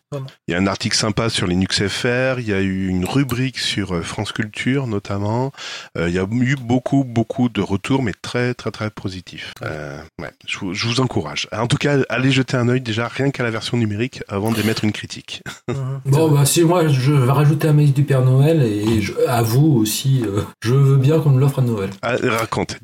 Il 0.47 0.51
y 0.51 0.55
a 0.55 0.57
un 0.57 0.67
article 0.67 0.95
sympa 0.95 1.29
sur 1.29 1.47
Linux 1.47 1.81
FR, 1.87 2.39
il 2.39 2.47
y 2.47 2.53
a 2.53 2.59
eu 2.61 2.87
une 2.87 3.05
rubrique 3.05 3.59
sur 3.59 3.93
euh, 3.95 4.01
France 4.01 4.31
Culture 4.33 4.87
notamment. 4.87 5.51
Euh, 5.97 6.09
il 6.09 6.15
y 6.15 6.19
a 6.19 6.23
eu 6.29 6.55
beaucoup, 6.55 7.03
beaucoup 7.05 7.47
de 7.49 7.61
retours, 7.61 8.03
mais 8.03 8.11
très, 8.21 8.53
très, 8.53 8.71
très 8.71 8.89
positifs. 8.89 9.53
Euh, 9.63 9.99
ouais, 10.19 10.31
je, 10.45 10.57
vous, 10.59 10.73
je 10.73 10.87
vous 10.87 10.99
encourage. 10.99 11.47
En 11.55 11.67
tout 11.67 11.77
cas, 11.77 11.97
allez 12.09 12.31
jeter 12.31 12.57
un 12.57 12.67
œil 12.67 12.81
déjà 12.81 13.07
rien 13.07 13.31
qu'à 13.31 13.43
la 13.43 13.51
version 13.51 13.77
numérique 13.77 14.21
avant 14.27 14.51
d'émettre 14.51 14.83
une 14.83 14.91
critique. 14.91 15.43
Mhm. 15.69 15.99
Bon, 16.05 16.31
bah, 16.31 16.45
si 16.45 16.63
moi 16.63 16.87
je 16.87 17.11
vais 17.11 17.31
rajouter 17.31 17.67
un 17.67 17.73
maïs 17.73 17.93
du 17.93 18.03
Père 18.03 18.21
Noël 18.23 18.61
et 18.63 19.01
je- 19.01 19.11
à 19.27 19.41
vous 19.41 19.67
aussi, 19.81 20.21
euh, 20.25 20.41
je 20.61 20.73
veux 20.73 20.95
bien 20.97 21.19
qu'on 21.19 21.31
me 21.31 21.39
l'offre 21.41 21.59
à 21.59 21.61
Noël. 21.61 21.89
Ah, 22.01 22.15
raconte, 22.23 22.77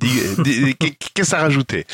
qu'est-ce 1.14 1.34
à 1.36 1.40
rajouter 1.40 1.86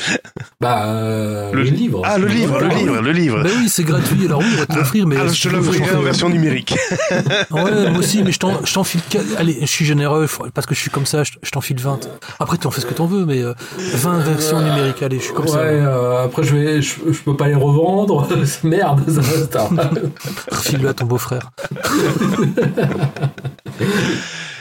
Bah, 0.60 0.86
euh, 0.86 1.52
Le- 1.52 1.62
le, 1.62 1.70
livre. 1.70 2.02
Ah, 2.04 2.18
le 2.18 2.26
livre, 2.26 2.60
le 2.60 2.68
livre, 2.68 3.00
le 3.00 3.12
livre. 3.12 3.42
Ben 3.42 3.52
oui, 3.58 3.68
c'est 3.68 3.84
gratuit. 3.84 4.24
Alors 4.26 4.40
oui, 4.40 4.59
va 4.60 4.66
te 4.66 4.74
l'offrir, 4.78 5.06
mais 5.06 5.16
Ah, 5.18 5.26
je 5.28 5.42
te 5.42 5.48
l'offrirai 5.48 5.94
en 5.96 6.02
version 6.02 6.28
numérique. 6.28 6.74
Ouais, 7.50 7.90
moi 7.90 7.98
aussi, 7.98 8.22
mais 8.22 8.32
je 8.32 8.38
t'en, 8.38 8.64
je 8.64 8.72
t'en 8.72 8.84
file. 8.84 9.00
quat- 9.10 9.24
Allez, 9.38 9.58
je 9.60 9.66
suis 9.66 9.84
généreux 9.84 10.26
parce 10.54 10.66
que 10.66 10.74
je 10.74 10.80
suis 10.80 10.90
comme 10.90 11.06
ça. 11.06 11.24
Je, 11.24 11.32
je 11.42 11.50
t'en 11.50 11.60
file 11.60 11.78
20. 11.80 12.08
Après, 12.38 12.56
tu 12.58 12.66
en 12.66 12.70
fais 12.70 12.80
ce 12.80 12.86
que 12.86 12.94
t'en 12.94 13.06
veux, 13.06 13.24
mais 13.26 13.42
euh, 13.42 13.54
20 13.94 14.18
versions 14.20 14.60
numériques. 14.60 15.02
Allez, 15.02 15.18
je 15.18 15.24
suis 15.24 15.32
comme 15.32 15.46
Ouais, 15.46 15.50
ça. 15.50 15.58
euh, 15.58 16.24
après 16.24 16.42
je 16.44 16.54
vais, 16.56 16.82
je, 16.82 16.94
je 17.10 17.18
peux 17.20 17.36
pas 17.36 17.48
les 17.48 17.54
revendre. 17.54 18.28
Merde, 18.62 19.02
ça 19.10 19.22
ça- 19.22 19.68
Refile-le 20.52 20.88
à 20.88 20.94
ton 20.94 21.06
beau-frère. 21.06 21.50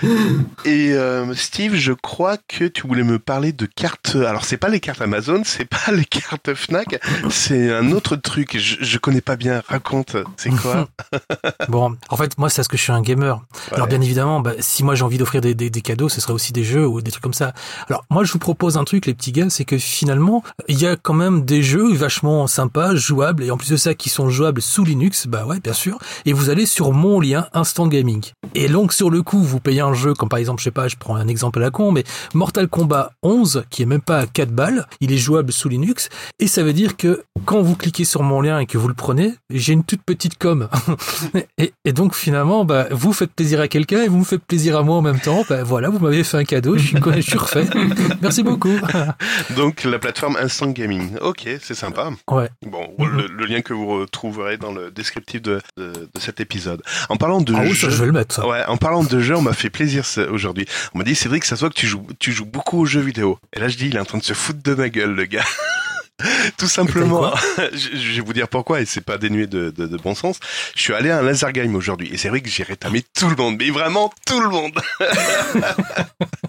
Et 0.66 0.94
euh, 0.94 1.34
Steve, 1.36 1.76
je 1.76 1.94
crois 1.94 2.38
que 2.48 2.66
tu 2.66 2.88
voulais 2.88 3.04
me 3.04 3.20
parler 3.20 3.54
de 3.54 3.66
cartes. 3.66 4.16
Alors 4.16 4.46
c'est 4.46 4.58
pas 4.58 4.70
les 4.70 4.80
cartes 4.80 5.02
Amazon, 5.02 5.42
c'est 5.46 5.66
pas 5.66 5.92
les 5.92 6.06
cartes 6.06 6.54
Fnac, 6.54 7.00
c'est 7.30 7.74
un 7.74 7.92
autre 7.92 8.16
truc. 8.16 8.58
Je, 8.58 8.78
je 8.80 8.98
connais 8.98 9.22
pas 9.22 9.36
bien. 9.36 9.62
Raconte, 9.68 10.18
c'est 10.38 10.50
quoi 10.50 10.88
Bon, 11.70 11.96
en 12.10 12.18
fait, 12.18 12.38
moi, 12.38 12.50
c'est 12.50 12.58
parce 12.58 12.68
que 12.68 12.78
je 12.78 12.84
suis 12.84 12.92
un 12.92 13.02
gamer. 13.02 13.42
Alors, 13.72 13.88
bien 13.88 14.02
évidemment, 14.02 14.40
bah, 14.40 14.54
si 14.60 14.84
moi 14.84 14.96
j'ai 14.96 15.04
envie 15.04 15.18
d'offrir 15.18 15.42
des, 15.42 15.54
des, 15.56 15.70
des 15.70 15.82
cadeaux, 15.82 16.10
ce 16.10 16.22
serait 16.22 16.34
aussi 16.34 16.54
des 16.54 16.64
jeux 16.64 16.88
ou 16.88 17.02
des 17.02 17.12
trucs 17.12 17.24
comme 17.24 17.34
ça. 17.34 17.54
Alors, 17.90 18.06
moi, 18.10 18.24
je 18.24 18.32
vous 18.32 18.40
propose 18.40 18.78
un 18.78 18.84
truc, 18.84 19.06
les 19.06 19.14
petits 19.14 19.32
gars, 19.32 19.50
c'est 19.50 19.66
que 19.66 19.78
finalement, 19.78 20.44
il 20.68 20.80
y 20.80 20.88
a 20.88 20.96
quand 20.96 21.14
même 21.14 21.46
des 21.46 21.62
jeux 21.64 21.94
vachement 21.94 22.48
sympas, 22.48 22.96
jouables, 22.96 23.44
et 23.44 23.52
en 23.52 23.58
plus 23.58 23.70
de 23.70 23.78
ça, 23.78 23.94
qui 23.94 24.10
sont 24.10 24.30
jouables 24.30 24.62
sous 24.62 24.84
Linux, 24.84 25.28
bah 25.28 25.46
ouais, 25.46 25.60
bien 25.60 25.74
sûr. 25.74 25.98
Et 26.26 26.34
vous 26.34 26.50
allez 26.50 26.66
sur 26.66 26.92
mon 26.92 27.20
lien 27.20 27.48
Instant 27.54 27.88
Gaming. 27.88 28.24
Et 28.56 28.68
donc, 28.68 28.94
sur 28.94 29.10
le 29.10 29.22
coup, 29.22 29.42
vous 29.42 29.60
payez 29.60 29.82
un 29.82 29.89
jeu, 29.94 30.14
comme 30.14 30.30
par 30.30 30.40
exemple, 30.40 30.60
je 30.60 30.66
sais 30.66 30.72
pas, 30.72 30.88
je 30.88 30.96
prends 30.98 31.16
un 31.16 31.28
exemple 31.28 31.60
à 31.60 31.62
la 31.62 31.72
con, 31.72 31.92
mais 31.92 32.04
Mortal 32.34 32.68
Kombat 32.68 33.12
11, 33.24 33.64
qui 33.70 33.82
est 33.82 33.86
même 33.86 34.02
pas 34.02 34.20
à 34.20 34.26
4 34.28 34.52
balles, 34.52 34.88
il 35.02 35.12
est 35.12 35.18
jouable 35.18 35.52
sous 35.52 35.70
Linux, 35.70 36.10
et 36.40 36.48
ça 36.48 36.64
veut 36.64 36.74
dire 36.74 36.98
que 36.98 37.24
quand 37.46 37.62
vous 37.62 37.76
cliquez 37.76 38.06
sur 38.06 38.24
mon 38.24 38.42
lien 38.42 38.60
et 38.60 38.66
que 38.66 38.78
vous 38.78 38.88
le 38.88 38.94
prenez, 38.94 39.34
j'ai 39.50 39.74
une 39.74 39.84
toute 39.84 40.02
petite 40.04 40.38
com. 40.38 40.68
et, 41.58 41.74
et 41.86 41.94
donc 41.94 42.16
finalement, 42.16 42.66
bah, 42.66 42.88
vous 42.92 43.14
faites 43.14 43.32
plaisir 43.32 43.60
à 43.60 43.68
quelqu'un 43.68 44.02
et 44.04 44.08
vous 44.08 44.20
me 44.20 44.24
faites 44.24 44.44
plaisir 44.44 44.78
à 44.78 44.84
moi 44.84 44.98
en 44.98 45.02
même 45.02 45.20
temps. 45.20 45.44
Bah, 45.50 45.64
voilà, 45.64 45.90
vous 45.90 46.00
m'avez 46.00 46.24
fait 46.24 46.38
un 46.38 46.44
cadeau, 46.44 46.78
je 46.78 46.86
suis, 46.88 46.98
je 47.16 47.22
suis 47.22 47.38
refait. 47.38 47.66
Merci 48.22 48.44
beaucoup. 48.44 48.78
Donc 49.56 49.84
la 49.84 50.00
plateforme 50.00 50.38
Instant 50.38 50.68
Gaming. 50.72 51.18
Ok, 51.22 51.48
c'est 51.62 51.76
sympa. 51.76 52.12
Ouais. 52.30 52.50
Bon, 52.66 52.88
le, 53.00 53.28
le 53.28 53.46
lien 53.46 53.62
que 53.62 53.74
vous 53.74 53.88
retrouverez 53.88 54.58
dans 54.58 54.72
le 54.72 54.92
descriptif 54.92 55.42
de, 55.42 55.62
de, 55.78 55.92
de 56.14 56.20
cet 56.20 56.40
épisode. 56.40 56.82
En 57.10 57.16
parlant 57.16 57.42
de 57.42 57.54
Ah 57.56 57.62
oui, 57.64 57.76
ça, 57.76 57.88
jeux, 57.88 57.90
je 57.90 58.00
vais 58.02 58.06
le 58.08 58.12
mettre. 58.12 58.36
Ça. 58.36 58.48
Ouais, 58.48 58.64
en 58.66 58.78
parlant 58.78 59.04
de 59.04 59.20
jeux, 59.20 59.36
on 59.36 59.42
m'a 59.42 59.54
fait 59.54 59.70
plaisir 59.70 59.79
ce- 59.88 60.22
aujourd'hui. 60.30 60.66
On 60.94 60.98
m'a 61.00 61.04
dit, 61.04 61.16
Cédric, 61.16 61.46
ça 61.46 61.56
se 61.56 61.62
voit 61.62 61.70
que 61.70 61.76
tu 61.76 61.88
joues, 61.88 62.06
tu 62.20 62.32
joues 62.32 62.46
beaucoup 62.46 62.80
aux 62.80 62.86
jeux 62.86 63.02
vidéo. 63.02 63.40
Et 63.54 63.60
là, 63.60 63.68
je 63.68 63.78
dis, 63.78 63.88
il 63.88 63.96
est 63.96 64.00
en 64.00 64.06
train 64.06 64.18
de 64.18 64.24
se 64.24 64.34
foutre 64.34 64.62
de 64.64 64.74
ma 64.76 64.90
gueule, 64.90 65.16
le 65.16 65.26
gars. 65.26 65.46
Tout 66.58 66.68
simplement, 66.68 67.32
je, 67.74 68.16
vais 68.16 68.22
vous 68.22 68.34
dire 68.34 68.48
pourquoi, 68.48 68.82
et 68.82 68.86
c'est 68.86 69.02
pas 69.02 69.18
dénué 69.18 69.48
de, 69.48 69.72
bon 70.04 70.16
sens. 70.16 70.40
Je 70.76 70.82
suis 70.82 70.94
allé 70.94 71.10
à 71.10 71.20
un 71.20 71.22
laser 71.22 71.52
game 71.52 71.76
aujourd'hui, 71.76 72.10
et 72.12 72.18
c'est 72.18 72.30
vrai 72.30 72.42
que 72.42 72.50
j'ai 72.50 72.64
rétamé 72.64 73.04
tout 73.18 73.30
le 73.30 73.36
monde, 73.36 73.58
mais 73.60 73.70
vraiment 73.70 74.12
tout 74.26 74.40
le 74.40 74.50
monde. 74.50 74.80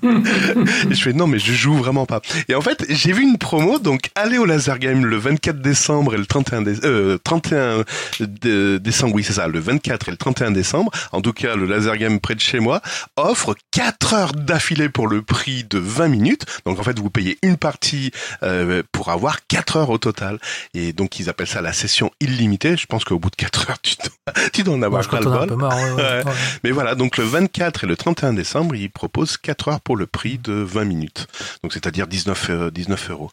je 0.03 1.03
fais 1.03 1.13
non, 1.13 1.27
mais 1.27 1.39
je 1.39 1.53
joue 1.53 1.75
vraiment 1.75 2.07
pas. 2.07 2.21
Et 2.49 2.55
en 2.55 2.61
fait, 2.61 2.85
j'ai 2.89 3.13
vu 3.13 3.23
une 3.23 3.39
promo, 3.39 3.79
donc 3.79 4.11
allez 4.15 4.39
au 4.39 4.45
laser 4.45 4.79
game 4.79 5.05
le 5.05 5.17
24 5.17 5.61
décembre 5.61 6.15
et 6.15 6.19
le 6.19 6.27
31 6.27 6.63
dé- 6.63 6.75
euh, 6.85 7.19
31 7.23 7.85
de- 8.21 8.79
décembre, 8.79 9.15
oui 9.15 9.25
c'est 9.25 9.35
ça, 9.35 9.49
le 9.49 9.61
24 9.61 10.09
et 10.09 10.11
le 10.13 10.17
31 10.17 10.51
décembre. 10.51 10.91
En 11.13 11.21
tout 11.21 11.33
cas, 11.33 11.57
le 11.57 11.67
laser 11.67 11.97
game 11.97 12.21
près 12.21 12.35
de 12.35 12.41
chez 12.41 12.61
moi 12.61 12.81
offre 13.17 13.55
4 13.71 14.15
heures 14.15 14.33
d'affilée 14.33 14.89
pour 14.89 15.09
le 15.09 15.23
prix 15.23 15.65
de 15.65 15.79
20 15.79 16.09
minutes. 16.09 16.45
Donc 16.65 16.79
en 16.79 16.83
fait, 16.83 16.99
vous 16.99 17.11
payez 17.11 17.39
une 17.43 17.57
partie 17.57 18.11
euh, 18.43 18.83
pour 18.93 19.11
avoir 19.11 19.47
4 19.47 19.60
heures 19.77 19.91
au 19.91 19.99
total. 19.99 20.39
Et 20.75 20.93
donc 20.93 21.19
ils 21.21 21.29
appellent 21.29 21.47
ça 21.47 21.61
la 21.61 21.73
session 21.73 22.11
illimitée. 22.21 22.77
Je 22.77 22.87
pense 22.87 23.05
qu'au 23.05 23.19
bout 23.19 23.31
de 23.31 23.37
4 23.37 23.71
heures, 23.71 23.81
tu 23.83 23.95
dois, 23.97 24.35
tu 24.53 24.63
dois 24.63 24.75
en 24.75 24.83
avoir 24.83 25.07
crois 25.07 25.21
le 25.21 25.27
bol. 25.47 25.57
marre. 25.57 25.77
ouais, 25.77 25.91
ouais, 25.93 26.03
Ouais. 26.03 26.25
ouais. 26.25 26.33
Mais 26.65 26.71
voilà, 26.71 26.95
donc 26.95 27.17
le 27.19 27.25
24 27.25 27.85
et 27.85 27.87
le 27.87 27.97
31 27.97 28.33
décembre, 28.33 28.75
ils 28.75 28.91
proposent 28.91 29.37
4 29.37 29.69
heures 29.69 29.81
pour 29.81 29.97
le 29.97 30.07
prix 30.07 30.39
de 30.39 30.53
20 30.53 30.85
minutes. 30.85 31.27
Donc 31.63 31.73
c'est-à-dire 31.73 32.07
19, 32.07 32.47
euh, 32.51 32.71
19 32.71 33.11
euros. 33.11 33.31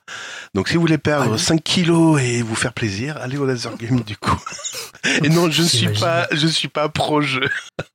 Donc 0.54 0.68
si 0.68 0.76
vous 0.76 0.82
voulez 0.82 0.98
perdre 0.98 1.30
Allez. 1.34 1.38
5 1.42 1.64
kilos 1.64 2.22
et 2.22 2.42
vous 2.42 2.56
faire 2.56 2.74
plaisir, 2.74 3.18
allez 3.18 3.38
au 3.38 3.46
laser 3.46 3.76
game 3.78 4.02
du 4.02 4.18
coup. 4.18 4.38
Et 5.24 5.30
non, 5.30 5.50
je 5.50 5.62
ne 5.62 5.68
suis 5.68 5.88
pas, 5.90 6.28
je 6.32 6.48
suis 6.48 6.68
pas 6.68 6.90
pro 6.90 7.22
jeu. 7.22 7.48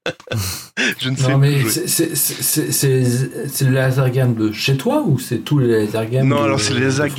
je 0.99 1.11
ne 1.11 1.17
sais 1.17 1.25
pas 1.25 1.37
mais 1.37 1.63
c'est- 1.69 3.65
le 3.65 3.71
laser 3.71 4.11
game 4.11 4.35
de 4.35 4.53
chez 4.53 4.77
toi 4.77 5.03
ou 5.07 5.19
c'est 5.19 5.39
tous 5.39 5.59
les 5.59 5.69
laser 5.69 6.09
games 6.09 6.27
Non, 6.29 6.39
de- 6.41 6.45
alors 6.45 6.61
c'est 6.61 6.75
les 6.75 6.81
laser 6.81 7.09
France 7.09 7.19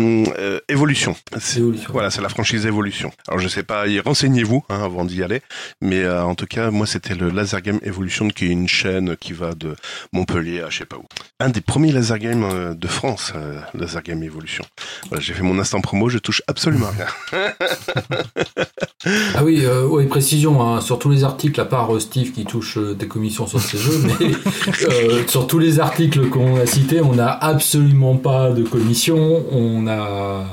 euh, 0.00 0.24
euh, 0.38 0.60
Evolution. 0.68 1.14
C'est- 1.38 1.58
Evolution. 1.60 1.90
Voilà, 1.92 2.10
c'est 2.10 2.20
la 2.22 2.28
franchise 2.28 2.66
Evolution. 2.66 3.10
Alors 3.28 3.38
je 3.40 3.48
sais 3.48 3.62
pas, 3.62 3.86
y- 3.86 4.00
renseignez-vous 4.00 4.64
hein, 4.68 4.82
avant 4.84 5.04
d'y 5.04 5.22
aller, 5.22 5.42
mais 5.80 6.02
euh, 6.02 6.22
en 6.24 6.34
tout 6.34 6.46
cas, 6.46 6.70
moi 6.70 6.86
c'était 6.86 7.14
le 7.14 7.30
Laser 7.30 7.60
Game 7.62 7.78
Evolution 7.82 8.28
qui 8.28 8.46
est 8.46 8.50
une 8.50 8.68
chaîne 8.68 9.16
qui 9.16 9.32
va 9.32 9.54
de 9.54 9.74
Montpellier 10.12 10.60
à 10.62 10.70
je 10.70 10.78
sais 10.78 10.84
pas 10.86 10.96
où. 10.96 11.04
Un 11.38 11.48
des 11.50 11.60
premiers 11.60 11.92
laser 11.92 12.18
games 12.18 12.44
euh, 12.44 12.74
de 12.74 12.86
France, 12.88 13.32
euh, 13.36 13.60
Laser 13.74 14.02
Game 14.02 14.22
Evolution. 14.22 14.64
Voilà, 15.08 15.22
j'ai 15.22 15.32
fait 15.34 15.42
mon 15.42 15.58
instant 15.58 15.80
promo, 15.80 16.08
je 16.08 16.18
touche 16.18 16.42
absolument 16.48 16.90
rien. 17.32 17.52
Ah 19.34 19.44
oui, 19.44 19.62
euh, 19.64 19.86
ouais, 19.86 20.04
précision, 20.04 20.62
hein, 20.62 20.80
sur 20.80 20.98
tous 20.98 21.08
les 21.08 21.24
articles, 21.24 21.58
à 21.60 21.64
part 21.64 21.94
euh, 21.94 22.00
Steve 22.00 22.32
qui 22.32 22.44
touche 22.44 22.76
euh, 22.76 22.94
des 22.94 23.06
commissions 23.08 23.46
sur 23.46 23.60
ces 23.60 23.78
jeux, 23.78 23.98
mais 24.04 24.26
euh, 24.90 25.26
sur 25.26 25.46
tous 25.46 25.58
les 25.58 25.80
articles 25.80 26.28
qu'on 26.28 26.56
a 26.56 26.66
cités, 26.66 27.00
on 27.00 27.14
n'a 27.14 27.30
absolument 27.30 28.16
pas 28.16 28.50
de 28.50 28.62
commission, 28.62 29.42
on 29.52 29.86
a, 29.86 30.44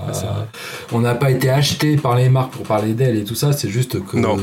on 0.93 0.99
n'a 0.99 1.15
pas 1.15 1.31
été 1.31 1.49
acheté 1.49 1.97
par 1.97 2.15
les 2.15 2.29
marques 2.29 2.51
pour 2.51 2.65
parler 2.65 2.93
d'elles 2.93 3.17
et 3.17 3.23
tout 3.25 3.35
ça, 3.35 3.51
c'est 3.51 3.69
juste 3.69 4.03
que. 4.05 4.17
Non. 4.17 4.37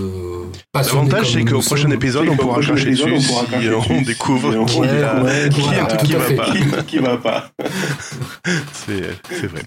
Euh, 0.55 0.81
L'avantage 0.81 1.33
c'est 1.33 1.45
qu'au 1.45 1.61
prochain 1.61 1.91
épisode, 1.91 2.29
on 2.29 2.37
pourra 2.37 2.61
cracher 2.61 2.91
dessus 2.91 3.21
si 3.21 3.69
euh, 3.69 3.79
on 3.91 4.03
découvre 4.03 4.65
qui, 4.67 4.81
qui, 6.05 6.13
va 6.15 6.31
pas. 6.37 6.83
qui, 6.87 6.99
va 6.99 7.17
pas. 7.17 7.51
C'est 8.73 9.47
vrai. 9.47 9.63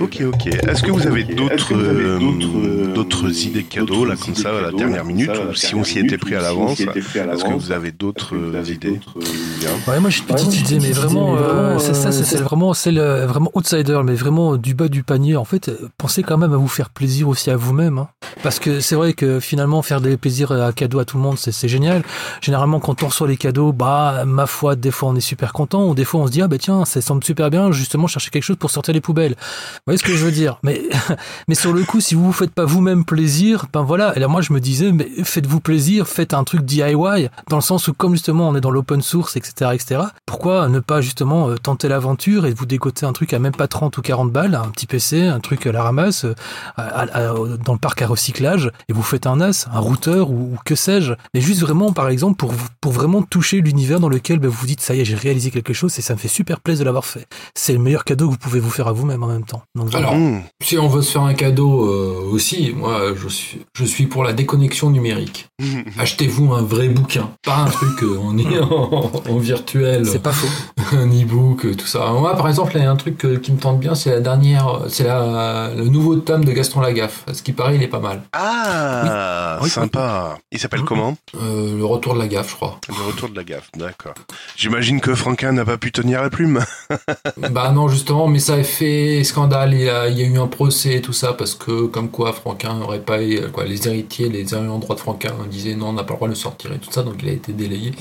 Ok, 0.00 0.22
ok. 0.26 0.46
Est-ce 0.46 0.82
que 0.82 0.90
vous 0.90 1.06
avez 1.06 1.24
d'autres 1.24 1.74
euh, 1.74 2.18
euh, 2.20 2.94
d'autres 2.94 3.46
idées 3.46 3.64
cadeaux 3.64 4.04
là 4.04 4.14
comme 4.16 4.34
ça 4.34 4.50
à 4.56 4.60
la 4.62 4.72
dernière 4.72 5.04
minute 5.04 5.30
ou 5.50 5.54
si 5.54 5.74
on 5.74 5.84
s'y 5.84 5.98
était 5.98 6.18
pris 6.18 6.34
à 6.34 6.40
l'avance 6.40 6.80
Est-ce 6.80 7.44
que 7.44 7.52
vous 7.52 7.72
avez 7.72 7.90
que 7.90 7.96
d'autres 7.96 8.34
idées 8.70 9.00
euh, 9.16 9.90
Ouais, 9.90 10.00
moi 10.00 10.10
j'ai 10.10 10.20
une 10.20 10.26
petite 10.26 10.60
idée, 10.60 10.80
mais 10.80 10.92
vraiment, 10.92 11.36
euh, 11.36 11.78
c'est 11.78 11.94
ça, 11.94 12.08
euh, 12.08 12.12
c'est 12.12 12.40
vraiment, 12.40 12.74
c'est 12.74 12.92
le 12.92 13.24
vraiment 13.24 13.50
outsider, 13.54 14.00
mais 14.04 14.14
vraiment 14.14 14.56
du 14.56 14.74
bas 14.74 14.88
du 14.88 15.02
panier. 15.02 15.36
En 15.36 15.44
fait, 15.44 15.68
euh, 15.68 15.88
pensez 15.98 16.22
quand 16.22 16.38
même 16.38 16.52
à 16.52 16.56
vous 16.56 16.68
faire 16.68 16.90
plaisir 16.90 17.28
aussi 17.28 17.50
à 17.50 17.56
vous-même, 17.56 17.98
hein. 17.98 18.08
parce 18.42 18.58
que 18.58 18.80
c'est 18.80 18.94
vrai 18.94 19.12
que 19.12 19.40
finalement 19.40 19.82
faire 19.82 20.00
des 20.00 20.16
plaisirs 20.20 20.52
à 20.52 20.72
cadeaux 20.72 20.98
à 21.00 21.04
tout 21.04 21.16
le 21.16 21.22
monde, 21.22 21.36
c'est 21.38 21.68
génial. 21.68 22.02
Généralement, 22.40 22.78
quand 22.80 23.02
on 23.02 23.06
reçoit 23.08 23.26
les 23.28 23.36
cadeaux, 23.36 23.72
bah 23.72 24.24
ma 24.26 24.46
foi, 24.46 24.76
des 24.76 24.90
fois 24.90 25.08
on 25.08 25.16
est 25.16 25.20
super 25.20 25.52
content, 25.52 25.86
ou 25.88 25.94
des 25.94 26.04
fois 26.04 26.20
on 26.20 26.26
se 26.26 26.32
dit 26.32 26.42
ah 26.42 26.48
bah 26.48 26.58
tiens, 26.58 26.84
ça 26.84 27.00
semble 27.00 27.24
super 27.24 27.50
bien, 27.50 27.72
justement 27.72 28.06
chercher 28.06 28.30
quelque 28.30 28.42
chose 28.44 28.56
pour 28.56 28.70
sortir 28.70 28.94
les 28.94 29.00
poubelles. 29.00 29.32
Vous 29.38 29.80
voyez 29.86 29.98
ce 29.98 30.04
que 30.04 30.14
je 30.14 30.24
veux 30.24 30.30
dire? 30.32 30.58
Mais 30.62 30.82
mais 31.48 31.54
sur 31.54 31.72
le 31.72 31.82
coup, 31.84 32.00
si 32.00 32.14
vous 32.14 32.24
vous 32.26 32.32
faites 32.32 32.52
pas 32.52 32.64
vous-même 32.64 33.04
plaisir, 33.04 33.66
ben 33.72 33.82
voilà. 33.82 34.16
Et 34.16 34.20
là, 34.20 34.28
moi, 34.28 34.40
je 34.42 34.52
me 34.52 34.60
disais, 34.60 34.92
mais 34.92 35.08
faites-vous 35.24 35.60
plaisir, 35.60 36.06
faites 36.06 36.34
un 36.34 36.44
truc 36.44 36.62
DIY, 36.62 37.28
dans 37.48 37.56
le 37.56 37.62
sens 37.62 37.88
où, 37.88 37.94
comme 37.94 38.12
justement, 38.12 38.48
on 38.48 38.54
est 38.54 38.60
dans 38.60 38.70
l'open 38.70 39.02
source, 39.02 39.36
etc., 39.36 39.70
etc. 39.74 40.02
Pourquoi 40.26 40.68
ne 40.68 40.80
pas 40.80 41.00
justement 41.00 41.48
euh, 41.48 41.56
tenter 41.56 41.88
l'aventure 41.88 42.46
et 42.46 42.52
vous 42.52 42.66
dégoter 42.66 43.06
un 43.06 43.12
truc 43.12 43.32
à 43.32 43.38
même 43.38 43.54
pas 43.54 43.68
30 43.68 43.96
ou 43.98 44.02
40 44.02 44.30
balles, 44.32 44.54
un 44.54 44.68
petit 44.68 44.86
PC, 44.86 45.26
un 45.26 45.40
truc 45.40 45.66
à 45.66 45.72
la 45.72 45.82
ramasse, 45.82 46.24
euh, 46.24 46.34
à- 46.76 47.00
à- 47.02 47.34
dans 47.64 47.72
le 47.72 47.78
parc 47.78 48.02
à 48.02 48.06
recyclage, 48.06 48.70
et 48.88 48.92
vous 48.92 49.02
faites 49.02 49.26
un 49.26 49.36
NAS, 49.36 49.66
un 49.72 49.78
routeur 49.80 50.09
ou, 50.18 50.54
ou 50.54 50.56
que 50.64 50.74
sais-je, 50.74 51.12
mais 51.34 51.40
juste 51.40 51.60
vraiment, 51.60 51.92
par 51.92 52.08
exemple, 52.08 52.36
pour, 52.36 52.52
pour 52.80 52.92
vraiment 52.92 53.22
toucher 53.22 53.60
l'univers 53.60 54.00
dans 54.00 54.08
lequel 54.08 54.38
ben, 54.38 54.48
vous 54.48 54.56
vous 54.60 54.66
dites, 54.66 54.80
ça 54.80 54.94
y 54.94 55.00
est, 55.00 55.04
j'ai 55.04 55.14
réalisé 55.16 55.50
quelque 55.50 55.72
chose 55.72 55.98
et 55.98 56.02
ça 56.02 56.14
me 56.14 56.18
fait 56.18 56.28
super 56.28 56.60
plaisir 56.60 56.80
de 56.80 56.86
l'avoir 56.86 57.04
fait. 57.04 57.26
C'est 57.54 57.72
le 57.72 57.78
meilleur 57.78 58.04
cadeau 58.04 58.26
que 58.26 58.32
vous 58.32 58.38
pouvez 58.38 58.60
vous 58.60 58.70
faire 58.70 58.88
à 58.88 58.92
vous-même 58.92 59.22
en 59.22 59.26
même 59.28 59.44
temps. 59.44 59.62
Donc, 59.74 59.88
voilà. 59.90 60.08
Alors, 60.08 60.18
Mmh. 60.20 60.42
si 60.62 60.76
on 60.78 60.88
veut 60.88 61.02
se 61.02 61.12
faire 61.12 61.22
un 61.22 61.34
cadeau 61.34 61.84
euh, 61.88 62.30
aussi, 62.32 62.72
moi 62.76 63.00
je 63.14 63.28
suis, 63.28 63.60
je 63.74 63.84
suis 63.84 64.06
pour 64.06 64.24
la 64.24 64.32
déconnexion 64.32 64.90
numérique. 64.90 65.48
Achetez-vous 65.98 66.52
un 66.52 66.62
vrai 66.62 66.88
bouquin, 66.88 67.30
pas 67.44 67.56
un 67.56 67.66
truc 67.66 68.02
euh, 68.02 68.18
en, 68.18 68.38
en, 68.72 69.10
en 69.28 69.38
virtuel, 69.38 70.06
c'est 70.06 70.22
pas 70.22 70.32
faux. 70.32 70.48
un 70.96 71.06
e-book, 71.08 71.76
tout 71.76 71.86
ça. 71.86 72.10
Moi 72.12 72.34
par 72.36 72.48
exemple, 72.48 72.72
il 72.76 72.82
y 72.82 72.84
a 72.86 72.90
un 72.90 72.96
truc 72.96 73.24
euh, 73.24 73.36
qui 73.38 73.52
me 73.52 73.58
tente 73.58 73.78
bien, 73.80 73.94
c'est 73.94 74.10
la 74.10 74.20
dernière, 74.20 74.80
c'est 74.88 75.04
la, 75.04 75.70
le 75.76 75.84
nouveau 75.88 76.16
tome 76.16 76.44
de 76.44 76.52
Gaston 76.52 76.80
Lagaffe. 76.80 77.24
À 77.28 77.34
ce 77.34 77.42
qui 77.42 77.52
paraît, 77.52 77.76
il 77.76 77.82
est 77.82 77.88
pas 77.88 78.00
mal. 78.00 78.22
Ah, 78.32 79.58
Oui, 79.62 79.70
oui, 79.80 79.88
sympa. 79.90 80.38
Il 80.52 80.58
s'appelle 80.58 80.82
comment 80.82 81.16
Euh, 81.40 81.76
le 81.76 81.84
retour 81.84 82.14
de 82.14 82.18
la 82.18 82.28
gaffe, 82.28 82.50
je 82.50 82.56
crois. 82.56 82.78
Le 82.88 83.06
retour 83.06 83.28
de 83.28 83.36
la 83.36 83.44
gaffe, 83.44 83.70
d'accord. 83.76 84.14
J'imagine 84.56 85.00
que 85.00 85.14
Franquin 85.14 85.52
n'a 85.52 85.64
pas 85.64 85.78
pu 85.78 85.92
tenir 85.92 86.22
la 86.22 86.30
plume. 86.30 86.60
bah 87.50 87.70
non, 87.72 87.88
justement, 87.88 88.28
mais 88.28 88.38
ça 88.38 88.54
a 88.54 88.62
fait 88.62 89.22
scandale. 89.24 89.74
Il 89.74 89.82
y 89.82 89.88
a, 89.88 90.08
il 90.08 90.18
y 90.18 90.22
a 90.22 90.26
eu 90.26 90.38
un 90.38 90.46
procès 90.46 90.96
et 90.96 91.00
tout 91.00 91.12
ça 91.12 91.32
parce 91.32 91.54
que, 91.54 91.86
comme 91.86 92.10
quoi, 92.10 92.32
Franquin 92.32 92.74
n'aurait 92.74 93.00
pas, 93.00 93.18
quoi, 93.52 93.64
les 93.64 93.86
héritiers, 93.86 94.28
les 94.28 94.54
ayants 94.54 94.78
droit 94.78 94.96
de 94.96 95.00
Franquin 95.00 95.34
disaient 95.50 95.74
non, 95.74 95.88
on 95.88 95.92
n'a 95.92 96.04
pas 96.04 96.14
le 96.14 96.18
droit 96.18 96.28
de 96.28 96.32
le 96.32 96.38
sortir 96.38 96.72
et 96.72 96.78
tout 96.78 96.90
ça, 96.90 97.02
donc 97.02 97.16
il 97.22 97.28
a 97.28 97.32
été 97.32 97.52
délayé. 97.52 97.92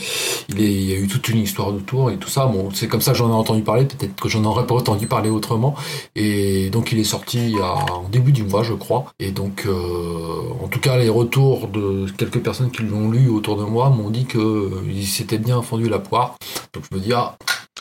Il, 0.50 0.62
est, 0.62 0.72
il 0.72 0.90
y 0.90 0.94
a 0.94 0.98
eu 0.98 1.08
toute 1.08 1.28
une 1.30 1.40
histoire 1.40 1.70
autour 1.70 2.12
et 2.12 2.18
tout 2.18 2.30
ça. 2.30 2.46
Bon, 2.46 2.70
c'est 2.74 2.88
comme 2.88 3.02
ça 3.02 3.12
que 3.12 3.18
j'en 3.18 3.30
ai 3.30 3.34
entendu 3.34 3.62
parler. 3.62 3.86
Peut-être 3.86 4.16
que 4.16 4.30
j'en 4.30 4.44
aurais 4.46 4.66
pas 4.68 4.76
entendu 4.76 5.08
parler 5.08 5.30
autrement. 5.30 5.76
Et 6.16 6.70
donc 6.70 6.92
il 6.92 7.00
est 7.00 7.04
sorti 7.04 7.56
en 7.62 8.08
début 8.10 8.32
du 8.32 8.44
mois, 8.44 8.64
je 8.64 8.74
crois. 8.74 9.06
Et 9.20 9.32
donc, 9.32 9.64
euh, 9.66 10.64
en 10.64 10.68
tout 10.68 10.80
cas, 10.80 10.98
les 10.98 11.10
retours 11.10 11.68
de 11.68 11.79
quelques 12.18 12.42
personnes 12.42 12.72
qui 12.72 12.84
l'ont 12.84 13.10
lu 13.10 13.30
autour 13.30 13.58
de 13.58 13.64
moi 13.64 13.90
m'ont 13.90 14.10
dit 14.10 14.26
que 14.26 14.38
euh, 14.38 15.02
s'était 15.04 15.38
bien 15.38 15.62
fendu 15.62 15.90
la 15.90 16.00
poire. 16.00 16.38
Donc 16.74 16.84
je 16.92 16.98
me 16.98 17.02
dis 17.02 17.14
ah. 17.14 17.38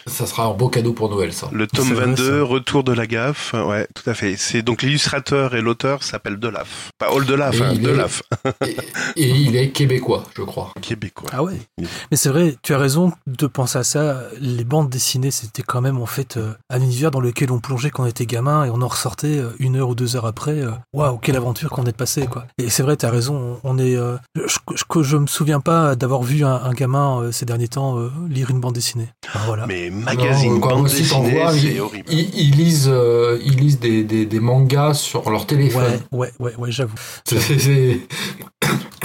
Ça 0.06 0.26
sera 0.26 0.44
un 0.46 0.52
beau 0.54 0.68
cadeau 0.68 0.92
pour 0.92 1.10
Noël, 1.10 1.32
ça. 1.32 1.48
Le 1.52 1.66
tome 1.66 1.86
C'est 1.88 1.94
vrai, 1.94 2.06
22, 2.06 2.38
ça. 2.40 2.44
Retour 2.44 2.84
de 2.84 2.92
la 2.92 3.06
gaffe. 3.06 3.54
Ouais, 3.54 3.86
tout 3.94 4.08
à 4.08 4.14
fait. 4.14 4.36
C'est 4.36 4.62
donc 4.62 4.82
l'illustrateur 4.82 5.54
et 5.54 5.60
l'auteur 5.60 6.02
s'appellent 6.02 6.38
Delaf. 6.38 6.90
Pas 6.98 7.12
Hall 7.12 7.26
Delaf, 7.26 7.54
Et 7.56 7.62
hein, 7.62 7.70
il 7.74 7.80
est- 7.80 7.82
Delaf. 7.92 8.22
et, 8.66 8.76
et 9.16 9.28
il 9.28 9.56
est 9.56 9.70
québécois, 9.70 10.24
je 10.36 10.42
crois. 10.42 10.72
Québécois. 10.80 11.28
Ah 11.32 11.42
ouais. 11.42 11.58
Mais 11.78 12.16
c'est 12.16 12.28
vrai, 12.30 12.56
tu 12.62 12.74
as 12.74 12.78
raison 12.78 13.12
de 13.26 13.46
penser 13.46 13.78
à 13.78 13.84
ça. 13.84 14.22
Les 14.40 14.64
bandes 14.64 14.88
dessinées, 14.90 15.30
c'était 15.30 15.62
quand 15.62 15.80
même 15.80 15.98
en 15.98 16.06
fait 16.06 16.36
euh, 16.36 16.52
un 16.70 16.80
univers 16.80 17.10
dans 17.10 17.20
lequel 17.20 17.50
on 17.52 17.58
plongeait 17.60 17.90
quand 17.90 18.04
on 18.04 18.06
était 18.06 18.26
gamin 18.26 18.64
et 18.64 18.70
on 18.70 18.80
en 18.82 18.88
ressortait 18.88 19.38
euh, 19.38 19.50
une 19.58 19.76
heure 19.76 19.88
ou 19.90 19.94
deux 19.94 20.16
heures 20.16 20.26
après. 20.26 20.60
euh, 20.60 20.70
Waouh, 20.92 21.18
quelle 21.18 21.36
aventure 21.36 21.70
qu'on 21.70 21.84
est 21.84 21.96
passé 21.96 22.26
quoi. 22.26 22.46
Et 22.58 22.70
c'est 22.70 22.82
vrai, 22.82 22.96
tu 22.96 23.06
as 23.06 23.10
raison. 23.10 23.58
On 23.64 23.78
est, 23.78 23.96
je, 24.34 24.42
je, 24.74 25.02
je 25.02 25.16
me 25.16 25.26
souviens 25.26 25.60
pas 25.60 25.94
d'avoir 25.96 26.22
vu 26.22 26.44
un, 26.44 26.54
un 26.54 26.72
gamin 26.72 27.30
ces 27.32 27.44
derniers 27.44 27.68
temps 27.68 27.98
lire 28.28 28.50
une 28.50 28.60
bande 28.60 28.74
dessinée. 28.74 29.08
Voilà. 29.46 29.66
Mais 29.66 29.87
magazine, 29.90 30.54
Non, 30.54 30.60
quoi, 30.60 30.72
bande 30.74 30.84
aussi, 30.86 31.08
t'en 31.08 31.20
dessinée, 31.22 31.40
vois, 31.40 31.52
c'est 31.52 31.58
ils, 31.66 31.80
horrible. 31.80 32.08
ils- 32.10 32.30
ils 32.34 32.50
lisent, 32.56 32.88
euh, 32.92 33.38
ils 33.44 33.56
lisent 33.56 33.78
des, 33.80 34.04
des, 34.04 34.26
des 34.26 34.40
mangas 34.40 34.94
sur 34.94 35.28
leur 35.30 35.46
téléphone. 35.46 36.00
Ouais, 36.12 36.18
ouais, 36.18 36.32
ouais, 36.38 36.56
ouais, 36.58 36.70
j'avoue. 36.72 36.94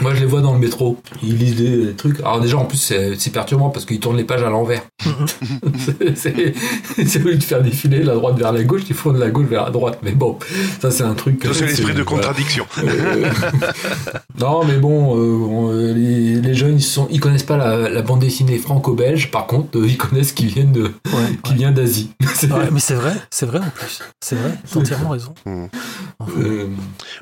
Moi, 0.02 0.14
je 0.16 0.20
les 0.22 0.26
vois 0.26 0.42
dans 0.42 0.54
le 0.54 0.60
métro. 0.60 0.98
Ils 1.22 1.38
lisent 1.38 1.56
des, 1.56 1.86
des 1.86 1.94
trucs. 1.94 2.20
Alors 2.22 2.42
déjà, 2.42 2.58
en 2.58 2.66
plus, 2.66 2.78
c'est 3.18 3.30
perturbant 3.32 3.70
parce 3.70 3.86
qu'ils 3.86 4.00
tournent 4.00 4.18
les 4.18 4.24
pages 4.24 4.44
à 4.44 4.50
l'envers. 4.50 4.82
C'est- 6.16 7.22
au 7.24 7.28
lieu 7.28 7.36
de 7.38 7.44
faire 7.44 7.62
défiler 7.62 8.04
la 8.04 8.16
droite 8.16 8.38
vers 8.38 8.52
la 8.52 8.64
gauche, 8.64 8.82
ils 8.90 8.96
font 8.96 9.12
de 9.14 9.20
la 9.20 9.30
gauche 9.30 9.48
vers 9.48 9.64
la 9.66 9.70
droite. 9.70 10.00
Mais 10.04 10.12
bon, 10.12 10.38
ça 10.82 10.92
c'est 10.92 11.04
un 11.04 11.14
truc. 11.14 11.44
Ça, 11.44 11.54
C'est 11.54 11.66
l'esprit 11.68 11.94
de 11.94 12.02
voilà. 12.04 12.06
contradiction. 12.06 12.66
Euh, 12.84 13.30
non, 14.40 14.64
mais 14.66 14.78
bon, 14.78 15.16
euh, 15.18 15.46
on- 15.46 15.72
euh, 15.72 15.94
les, 15.94 16.36
les 16.42 16.54
jeunes, 16.54 16.76
ils, 16.78 16.82
sont, 16.84 17.08
ils 17.12 17.20
connaissent 17.20 17.44
pas 17.44 17.58
la, 17.58 17.90
la 17.90 18.02
bande 18.02 18.20
dessinée 18.20 18.58
franco-belge. 18.58 19.32
Par 19.32 19.46
contre, 19.48 19.78
euh, 19.80 19.88
ils 19.88 19.98
connaissent 19.98 20.32
qui 20.32 20.46
viennent 20.48 20.72
de, 20.72 20.84
Ouais, 20.84 21.38
qui 21.44 21.54
vient 21.54 21.72
d'Asie. 21.72 22.12
Ouais, 22.44 22.70
mais 22.72 22.80
c'est 22.80 22.96
vrai, 22.96 23.14
c'est 23.30 23.46
vrai 23.46 23.60
en 23.60 23.70
plus. 23.70 24.02
C'est 24.22 24.36
vrai, 24.36 24.52
t'as 24.72 24.80
entièrement 24.80 25.10
raison. 25.10 25.34
Mm. 25.46 25.66
Enfin, 26.20 26.32
Euh, 26.40 26.68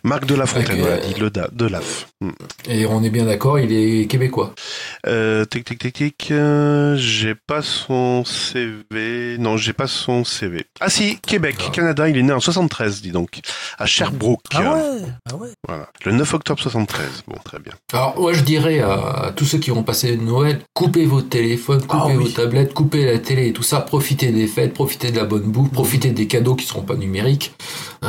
Marc 0.03 0.26
de 0.26 0.36
la 0.36 0.45
Fontaine, 0.45 0.80
voilà, 0.80 0.97
dit 0.97 1.19
le 1.19 1.30
da- 1.30 1.49
Delaf. 1.51 2.07
Mm. 2.22 2.30
Et 2.70 2.86
on 2.86 3.03
est 3.03 3.09
bien 3.09 3.26
d'accord, 3.26 3.59
il 3.59 3.72
est 3.72 4.07
québécois. 4.07 4.53
Euh, 5.07 5.45
tic 5.45 5.66
tic 5.66 5.80
tic 5.80 5.93
tic, 5.93 6.28
euh, 6.32 6.95
j'ai 6.97 7.36
pas 7.36 7.62
son 7.62 8.24
CV. 8.26 9.38
Non, 9.39 9.57
j'ai 9.57 9.74
pas 9.74 9.88
son 9.88 10.24
CV. 10.24 10.66
Ah 10.80 10.89
si, 10.89 11.18
Québec, 11.20 11.55
Ah. 11.68 11.72
Canada, 11.72 12.07
il 12.09 12.18
est 12.18 12.24
né 12.24 12.34
en 12.34 12.39
73, 12.39 13.01
dis 13.01 13.12
donc, 13.12 13.39
à 13.78 13.86
Sherbrooke. 13.86 14.41
Ah 14.53 14.62
ouais, 14.62 15.01
ah 15.30 15.36
ouais. 15.36 15.49
Voilà. 15.68 15.88
Le 16.05 16.12
9 16.12 16.34
octobre 16.34 16.62
73. 16.62 17.24
Bon, 17.28 17.36
très 17.43 17.59
bien. 17.59 17.74
Alors, 17.93 18.20
moi, 18.20 18.34
je 18.34 18.41
dirais 18.41 18.80
à, 18.80 18.93
à 19.28 19.32
tous 19.32 19.45
ceux 19.45 19.57
qui 19.57 19.70
vont 19.72 19.84
passer 19.84 20.18
Noël, 20.18 20.59
coupez 20.74 21.05
vos 21.05 21.22
téléphones, 21.22 21.82
coupez 21.82 22.03
Ah 22.03 22.07
oui. 22.07 22.24
vos 22.24 22.30
tablettes, 22.30 22.74
coupez 22.74 23.05
la 23.05 23.20
télé 23.20 23.47
et 23.47 23.53
tout 23.53 23.64
ça, 23.64 23.82
profitez 23.82 24.32
des 24.32 24.47
fêtes, 24.47 24.74
profitez 24.74 25.12
de 25.12 25.18
la 25.18 25.26
bonne 25.26 25.43
bouffe, 25.51 25.72
profitez 25.72 26.12
des 26.12 26.28
cadeaux 26.28 26.55
qui 26.55 26.66
seront 26.66 26.82
pas 26.84 26.95
numériques, 26.95 27.53
euh, 28.03 28.07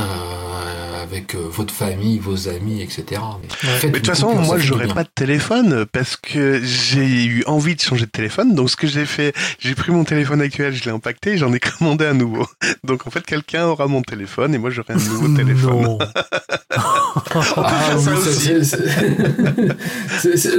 avec 1.12 1.34
euh, 1.34 1.40
votre 1.50 1.74
famille, 1.74 2.18
vos 2.18 2.48
amis, 2.48 2.80
etc. 2.80 3.20
Mais, 3.82 3.90
de 3.90 3.96
toute 3.96 4.06
façon, 4.06 4.34
moi, 4.34 4.58
j'aurais 4.58 4.88
pas 4.88 5.04
de 5.04 5.10
téléphone 5.14 5.84
parce 5.92 6.16
que 6.16 6.60
j'ai 6.64 7.24
eu 7.24 7.44
envie 7.46 7.74
de 7.74 7.80
changer 7.80 8.06
de 8.06 8.10
téléphone. 8.10 8.54
Donc, 8.54 8.70
ce 8.70 8.76
que 8.76 8.86
j'ai 8.86 9.04
fait, 9.04 9.34
j'ai 9.58 9.74
pris 9.74 9.92
mon 9.92 10.04
téléphone 10.04 10.40
actuel, 10.40 10.74
je 10.74 10.84
l'ai 10.84 10.90
impacté, 10.90 11.36
j'en 11.36 11.52
ai 11.52 11.60
commandé 11.60 12.06
un 12.06 12.14
nouveau. 12.14 12.46
Donc, 12.84 13.06
en 13.06 13.10
fait, 13.10 13.24
quelqu'un 13.26 13.66
aura 13.66 13.88
mon 13.88 14.00
téléphone 14.00 14.54
et 14.54 14.58
moi, 14.58 14.70
j'aurai 14.70 14.94
un 14.94 14.96
nouveau 14.96 15.36
téléphone. 15.36 15.98
Ah, 17.34 17.96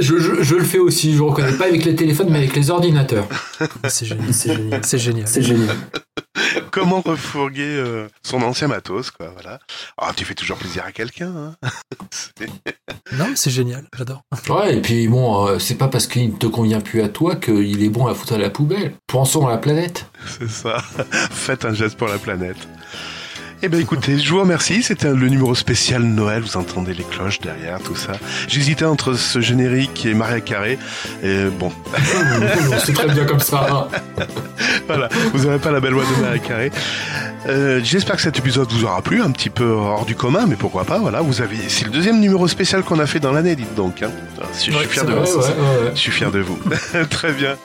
je 0.00 0.54
le 0.54 0.64
fais 0.64 0.78
aussi, 0.78 1.14
je 1.16 1.22
reconnais 1.22 1.52
pas 1.52 1.66
avec 1.66 1.84
les 1.84 1.96
téléphones, 1.96 2.28
mais 2.30 2.38
avec 2.38 2.54
les 2.54 2.70
ordinateurs. 2.70 3.26
C'est 3.88 4.06
génial, 4.06 4.32
c'est 4.32 4.98
génial, 4.98 5.26
c'est 5.26 5.42
génial. 5.42 5.76
Comment 6.70 7.00
refourguer 7.00 7.62
euh, 7.62 8.08
son 8.22 8.42
ancien 8.42 8.68
matos, 8.68 9.10
quoi, 9.10 9.30
voilà. 9.30 9.58
Ah, 9.98 10.12
tu 10.16 10.24
fais 10.24 10.34
toujours 10.34 10.56
plaisir 10.56 10.84
à 10.84 10.92
quelqu'un, 10.92 11.32
hein. 11.36 11.56
Non, 13.12 13.26
mais 13.28 13.36
c'est 13.36 13.50
génial, 13.50 13.86
j'adore. 13.96 14.22
Ouais, 14.48 14.76
et 14.76 14.80
puis 14.80 15.06
bon, 15.08 15.46
euh, 15.46 15.58
c'est 15.58 15.76
pas 15.76 15.88
parce 15.88 16.06
qu'il 16.06 16.32
ne 16.32 16.36
te 16.36 16.46
convient 16.46 16.80
plus 16.80 17.02
à 17.02 17.08
toi 17.08 17.36
qu'il 17.36 17.82
est 17.82 17.88
bon 17.88 18.06
à 18.06 18.14
foutre 18.14 18.34
à 18.34 18.38
la 18.38 18.50
poubelle. 18.50 18.94
Pensons 19.06 19.46
à 19.46 19.50
la 19.50 19.58
planète. 19.58 20.06
C'est 20.26 20.50
ça. 20.50 20.78
Faites 21.30 21.64
un 21.64 21.74
geste 21.74 21.96
pour 21.96 22.08
la 22.08 22.18
planète. 22.18 22.56
Eh 23.66 23.70
bien 23.70 23.80
écoutez, 23.80 24.18
je 24.18 24.30
vous 24.30 24.40
remercie, 24.40 24.82
c'était 24.82 25.08
le 25.08 25.26
numéro 25.26 25.54
spécial 25.54 26.02
Noël, 26.02 26.42
vous 26.42 26.58
entendez 26.58 26.92
les 26.92 27.02
cloches 27.02 27.40
derrière, 27.40 27.80
tout 27.80 27.96
ça. 27.96 28.12
J'hésitais 28.46 28.84
entre 28.84 29.14
ce 29.14 29.40
générique 29.40 30.04
et 30.04 30.12
Maria 30.12 30.42
Carré, 30.42 30.78
et 31.22 31.44
bon, 31.46 31.72
c'est 32.84 32.92
très 32.92 33.08
bien 33.08 33.24
comme 33.24 33.40
ça. 33.40 33.88
voilà, 34.86 35.08
vous 35.32 35.44
n'aurez 35.46 35.58
pas 35.60 35.70
la 35.70 35.80
belle 35.80 35.94
voix 35.94 36.04
de 36.04 36.20
Maria 36.20 36.38
Carré. 36.40 36.72
Euh, 37.46 37.80
J'espère 37.82 38.16
que 38.16 38.22
cet 38.22 38.38
épisode 38.38 38.70
vous 38.70 38.84
aura 38.84 39.00
plu, 39.00 39.22
un 39.22 39.30
petit 39.30 39.50
peu 39.50 39.64
hors 39.64 40.04
du 40.04 40.14
commun, 40.14 40.44
mais 40.46 40.56
pourquoi 40.56 40.84
pas, 40.84 40.98
voilà, 40.98 41.22
vous 41.22 41.40
avez... 41.40 41.56
C'est 41.68 41.84
le 41.86 41.90
deuxième 41.90 42.20
numéro 42.20 42.46
spécial 42.48 42.82
qu'on 42.82 42.98
a 42.98 43.06
fait 43.06 43.20
dans 43.20 43.32
l'année, 43.32 43.56
dites 43.56 43.74
donc. 43.74 44.02
Hein. 44.02 44.10
Je 44.54 44.58
suis 44.58 44.74
Ouais, 44.74 44.84
fier 44.86 45.04
de 45.04 45.12
vrai, 45.12 45.30
vous. 45.30 45.42
Je 45.94 45.98
suis 46.00 46.12
fier 46.12 46.30
de 46.30 46.40
vous. 46.40 46.58
Très 47.10 47.32
bien. 47.32 47.56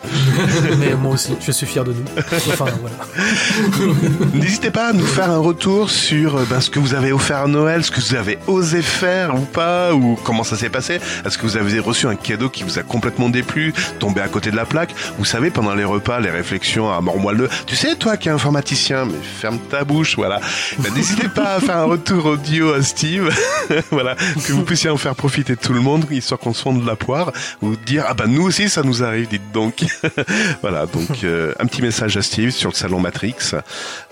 Mais 0.79 0.95
moi 0.95 1.13
aussi, 1.13 1.35
je 1.45 1.51
suis 1.51 1.65
fier 1.65 1.83
de 1.83 1.93
nous. 1.93 2.03
Enfin, 2.17 2.65
voilà. 2.81 3.93
N'hésitez 4.33 4.71
pas 4.71 4.87
à 4.89 4.93
nous 4.93 5.05
faire 5.05 5.29
un 5.29 5.37
retour 5.39 5.88
sur 5.89 6.37
euh, 6.37 6.45
ben, 6.49 6.61
ce 6.61 6.69
que 6.69 6.79
vous 6.79 6.93
avez 6.93 7.11
offert 7.11 7.39
à 7.39 7.47
Noël, 7.47 7.83
ce 7.83 7.91
que 7.91 7.99
vous 7.99 8.15
avez 8.15 8.37
osé 8.47 8.81
faire 8.81 9.35
ou 9.35 9.45
pas, 9.45 9.93
ou 9.93 10.17
comment 10.23 10.43
ça 10.43 10.55
s'est 10.55 10.69
passé. 10.69 10.99
Est-ce 11.25 11.37
que 11.37 11.43
vous 11.43 11.57
avez 11.57 11.79
reçu 11.79 12.07
un 12.07 12.15
cadeau 12.15 12.49
qui 12.49 12.63
vous 12.63 12.79
a 12.79 12.83
complètement 12.83 13.29
déplu, 13.29 13.73
tombé 13.99 14.21
à 14.21 14.27
côté 14.27 14.51
de 14.51 14.55
la 14.55 14.65
plaque? 14.65 14.93
Vous 15.17 15.25
savez, 15.25 15.49
pendant 15.49 15.73
les 15.73 15.83
repas, 15.83 16.19
les 16.19 16.29
réflexions 16.29 16.91
à 16.91 17.01
mort 17.01 17.17
moelleux. 17.17 17.49
Tu 17.65 17.75
sais, 17.75 17.95
toi 17.95 18.17
qui 18.17 18.29
es 18.29 18.31
informaticien, 18.31 19.05
mais 19.05 19.19
ferme 19.21 19.59
ta 19.69 19.83
bouche, 19.83 20.15
voilà. 20.15 20.39
Ben, 20.77 20.93
N'hésitez 20.95 21.29
pas 21.29 21.55
à 21.55 21.59
faire 21.59 21.77
un 21.77 21.85
retour 21.85 22.25
audio 22.25 22.73
à 22.73 22.81
Steve, 22.83 23.29
voilà, 23.91 24.15
que 24.15 24.51
vous 24.51 24.63
puissiez 24.63 24.89
en 24.89 24.97
faire 24.97 25.15
profiter 25.15 25.55
tout 25.55 25.73
le 25.73 25.81
monde, 25.81 26.05
histoire 26.11 26.39
qu'on 26.39 26.53
se 26.53 26.61
fonde 26.61 26.81
de 26.81 26.87
la 26.87 26.95
poire, 26.95 27.31
ou 27.61 27.75
dire 27.75 28.03
ah 28.07 28.13
ben 28.13 28.27
nous 28.27 28.43
aussi 28.43 28.69
ça 28.69 28.83
nous 28.83 29.03
arrive, 29.03 29.27
dites 29.27 29.51
donc. 29.51 29.85
voilà, 30.61 30.85
donc 30.85 31.23
euh, 31.23 31.53
un 31.59 31.65
petit 31.65 31.81
message 31.81 32.17
à 32.17 32.21
Steve 32.21 32.51
sur 32.51 32.69
le 32.69 32.75
salon 32.75 32.99
Matrix. 32.99 33.55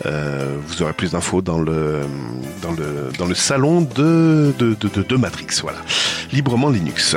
Euh, 0.06 0.56
vous 0.66 0.82
aurez 0.82 0.94
plus 0.94 1.12
d'infos 1.12 1.42
dans 1.42 1.57
le 1.60 2.02
dans 2.62 2.72
le 2.72 3.10
dans 3.18 3.26
le 3.26 3.36
salon 3.36 3.82
de 3.82 4.54
de, 4.58 4.76
de, 4.80 4.88
de, 4.90 5.04
de 5.04 5.16
Matrix. 5.16 5.48
Voilà, 5.62 5.80
librement 6.32 6.70
Linux. 6.70 7.16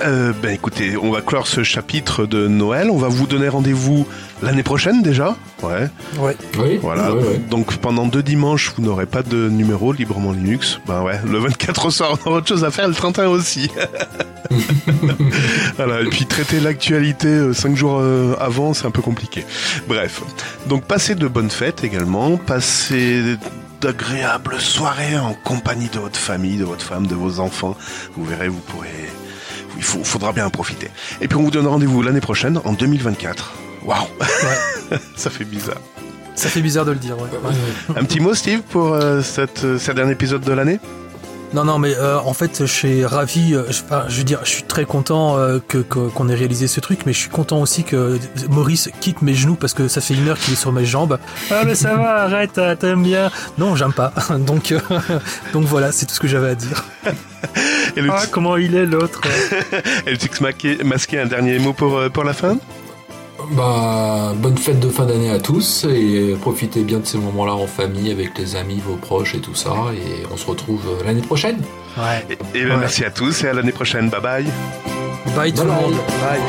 Euh, 0.00 0.32
ben 0.40 0.52
écoutez, 0.54 0.96
on 0.96 1.10
va 1.10 1.22
clore 1.22 1.48
ce 1.48 1.64
chapitre 1.64 2.24
de 2.24 2.46
Noël. 2.46 2.88
On 2.88 2.98
va 2.98 3.08
vous 3.08 3.26
donner 3.26 3.48
rendez-vous 3.48 4.06
l'année 4.44 4.62
prochaine 4.62 5.02
déjà. 5.02 5.34
Ouais. 5.60 5.88
Ouais. 6.20 6.36
Oui, 6.56 6.78
Voilà. 6.80 7.12
ouais, 7.12 7.20
ouais. 7.20 7.38
Donc 7.50 7.78
pendant 7.78 8.06
deux 8.06 8.22
dimanches, 8.22 8.72
vous 8.76 8.82
n'aurez 8.84 9.06
pas 9.06 9.24
de 9.24 9.48
numéro 9.48 9.92
librement 9.92 10.30
Linux. 10.30 10.78
Ben 10.86 11.02
ouais, 11.02 11.18
le 11.28 11.38
24 11.38 11.86
au 11.86 11.90
soir, 11.90 12.16
on 12.24 12.28
aura 12.28 12.38
autre 12.38 12.46
chose 12.46 12.62
à 12.62 12.70
faire, 12.70 12.86
le 12.86 12.94
31 12.94 13.26
aussi. 13.26 13.72
voilà, 15.76 16.00
et 16.02 16.06
puis 16.06 16.26
traiter 16.26 16.60
l'actualité 16.60 17.26
euh, 17.28 17.52
cinq 17.52 17.76
jours 17.76 17.98
euh, 18.00 18.34
avant, 18.38 18.74
c'est 18.74 18.86
un 18.86 18.90
peu 18.92 19.02
compliqué. 19.02 19.44
Bref, 19.88 20.22
donc 20.68 20.84
passez 20.84 21.14
de 21.16 21.26
bonnes 21.26 21.50
fêtes 21.50 21.82
également, 21.84 22.36
passez 22.36 23.36
d'agréables 23.80 24.60
soirées 24.60 25.16
en 25.18 25.34
compagnie 25.34 25.88
de 25.88 25.98
votre 25.98 26.18
famille, 26.18 26.56
de 26.56 26.64
votre 26.64 26.84
femme, 26.84 27.06
de 27.06 27.14
vos 27.14 27.40
enfants. 27.40 27.76
Vous 28.16 28.24
verrez, 28.24 28.48
vous 28.48 28.60
pourrez 28.60 28.88
il 29.76 29.82
faut- 29.84 30.02
faudra 30.02 30.32
bien 30.32 30.46
en 30.46 30.50
profiter. 30.50 30.90
Et 31.20 31.28
puis 31.28 31.38
on 31.38 31.42
vous 31.42 31.50
donne 31.52 31.66
rendez-vous 31.68 32.02
l'année 32.02 32.20
prochaine, 32.20 32.60
en 32.64 32.72
2024. 32.72 33.52
Waouh, 33.84 34.00
Ouais. 34.20 34.98
ça 35.16 35.30
fait 35.30 35.44
bizarre. 35.44 35.80
Ça 36.34 36.48
fait 36.48 36.60
bizarre 36.60 36.84
de 36.84 36.92
le 36.92 36.98
dire. 36.98 37.16
ouais. 37.20 37.28
Un 37.96 38.04
petit 38.04 38.20
mot, 38.20 38.34
Steve, 38.34 38.62
pour 38.62 38.92
euh, 38.94 39.22
cette, 39.22 39.64
euh, 39.64 39.78
ce 39.78 39.92
dernier 39.92 40.12
épisode 40.12 40.42
de 40.42 40.52
l'année? 40.52 40.80
Non, 41.54 41.64
non, 41.64 41.78
mais 41.78 41.94
euh, 41.96 42.18
en 42.18 42.34
fait, 42.34 42.58
je 42.60 42.64
suis 42.72 43.04
ravi. 43.06 43.54
euh, 43.54 43.62
je, 43.70 43.82
enfin, 43.82 44.04
je 44.08 44.18
veux 44.18 44.24
dire, 44.24 44.40
je 44.44 44.50
suis 44.50 44.62
très 44.64 44.84
content 44.84 45.38
euh, 45.38 45.58
que 45.66 45.78
que- 45.78 46.08
qu'on 46.10 46.28
ait 46.28 46.34
réalisé 46.34 46.66
ce 46.68 46.78
truc, 46.80 47.00
mais 47.06 47.12
je 47.14 47.18
suis 47.20 47.30
content 47.30 47.60
aussi 47.62 47.84
que 47.84 48.18
Maurice 48.50 48.90
quitte 49.00 49.22
mes 49.22 49.34
genoux 49.34 49.54
parce 49.54 49.72
que 49.72 49.88
ça 49.88 50.00
fait 50.02 50.12
une 50.14 50.28
heure 50.28 50.38
qu'il 50.38 50.52
est 50.52 50.56
sur 50.58 50.72
mes 50.72 50.84
jambes. 50.84 51.18
Ah, 51.50 51.62
mais 51.64 51.74
ça 51.74 51.94
va, 51.96 52.22
arrête, 52.24 52.60
t'aimes 52.78 53.02
bien. 53.02 53.30
Non, 53.56 53.76
j'aime 53.76 53.94
pas. 53.94 54.12
Donc, 54.38 54.72
euh, 54.72 54.78
donc 55.54 55.64
voilà, 55.64 55.90
c'est 55.90 56.04
tout 56.06 56.14
ce 56.14 56.20
que 56.20 56.28
j'avais 56.28 56.50
à 56.50 56.54
dire. 56.54 56.84
Et 57.96 58.02
le, 58.02 58.10
Ah, 58.12 58.24
comment 58.30 58.56
il 58.58 58.74
est 58.76 58.84
l'autre. 58.86 59.20
et 60.06 60.10
le 60.12 60.18
masqué, 60.42 60.78
masqué, 60.84 61.18
un 61.18 61.26
dernier 61.26 61.58
mot 61.58 61.72
pour, 61.72 61.98
pour 62.12 62.24
la 62.24 62.34
fin? 62.34 62.58
Bah, 63.52 64.32
bonne 64.36 64.58
fête 64.58 64.80
de 64.80 64.88
fin 64.88 65.06
d'année 65.06 65.30
à 65.30 65.38
tous 65.38 65.86
et 65.88 66.34
profitez 66.40 66.82
bien 66.82 66.98
de 66.98 67.06
ces 67.06 67.18
moments-là 67.18 67.54
en 67.54 67.66
famille 67.68 68.10
avec 68.10 68.36
les 68.36 68.56
amis, 68.56 68.82
vos 68.84 68.96
proches 68.96 69.34
et 69.36 69.40
tout 69.40 69.54
ça. 69.54 69.72
Et 69.94 70.26
on 70.32 70.36
se 70.36 70.46
retrouve 70.46 70.82
euh, 70.88 71.04
l'année 71.04 71.22
prochaine. 71.22 71.58
Ouais. 71.96 72.26
Et, 72.30 72.58
et 72.58 72.64
ben, 72.64 72.72
Ouais. 72.74 72.80
merci 72.80 73.04
à 73.04 73.10
tous 73.10 73.44
et 73.44 73.48
à 73.48 73.52
l'année 73.52 73.72
prochaine. 73.72 74.10
Bye 74.10 74.20
bye. 74.20 74.44
Bye 75.36 75.52
tout 75.52 75.64
Bye 75.64 75.66
le 75.66 75.72
bye. 75.72 75.82
monde. 75.82 75.94
Bye. 76.20 76.40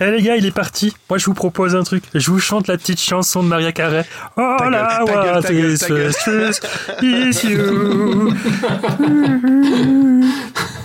Eh 0.00 0.10
les 0.10 0.22
gars, 0.22 0.36
il 0.36 0.46
est 0.46 0.52
parti. 0.52 0.94
Moi, 1.10 1.18
je 1.18 1.26
vous 1.26 1.34
propose 1.34 1.74
un 1.74 1.82
truc. 1.82 2.04
Je 2.14 2.30
vous 2.30 2.38
chante 2.38 2.68
la 2.68 2.76
petite 2.76 3.00
chanson 3.00 3.42
de 3.42 3.48
Maria 3.48 3.72
Carré. 3.72 4.02
Oh 4.36 4.56
là, 4.70 5.02
what 5.04 5.50
is 5.50 5.78
this 5.80 6.60
is 7.02 7.44
you. 7.48 8.32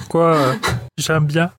Quoi? 0.09 0.55
J'aime 0.97 1.25
bien. 1.25 1.51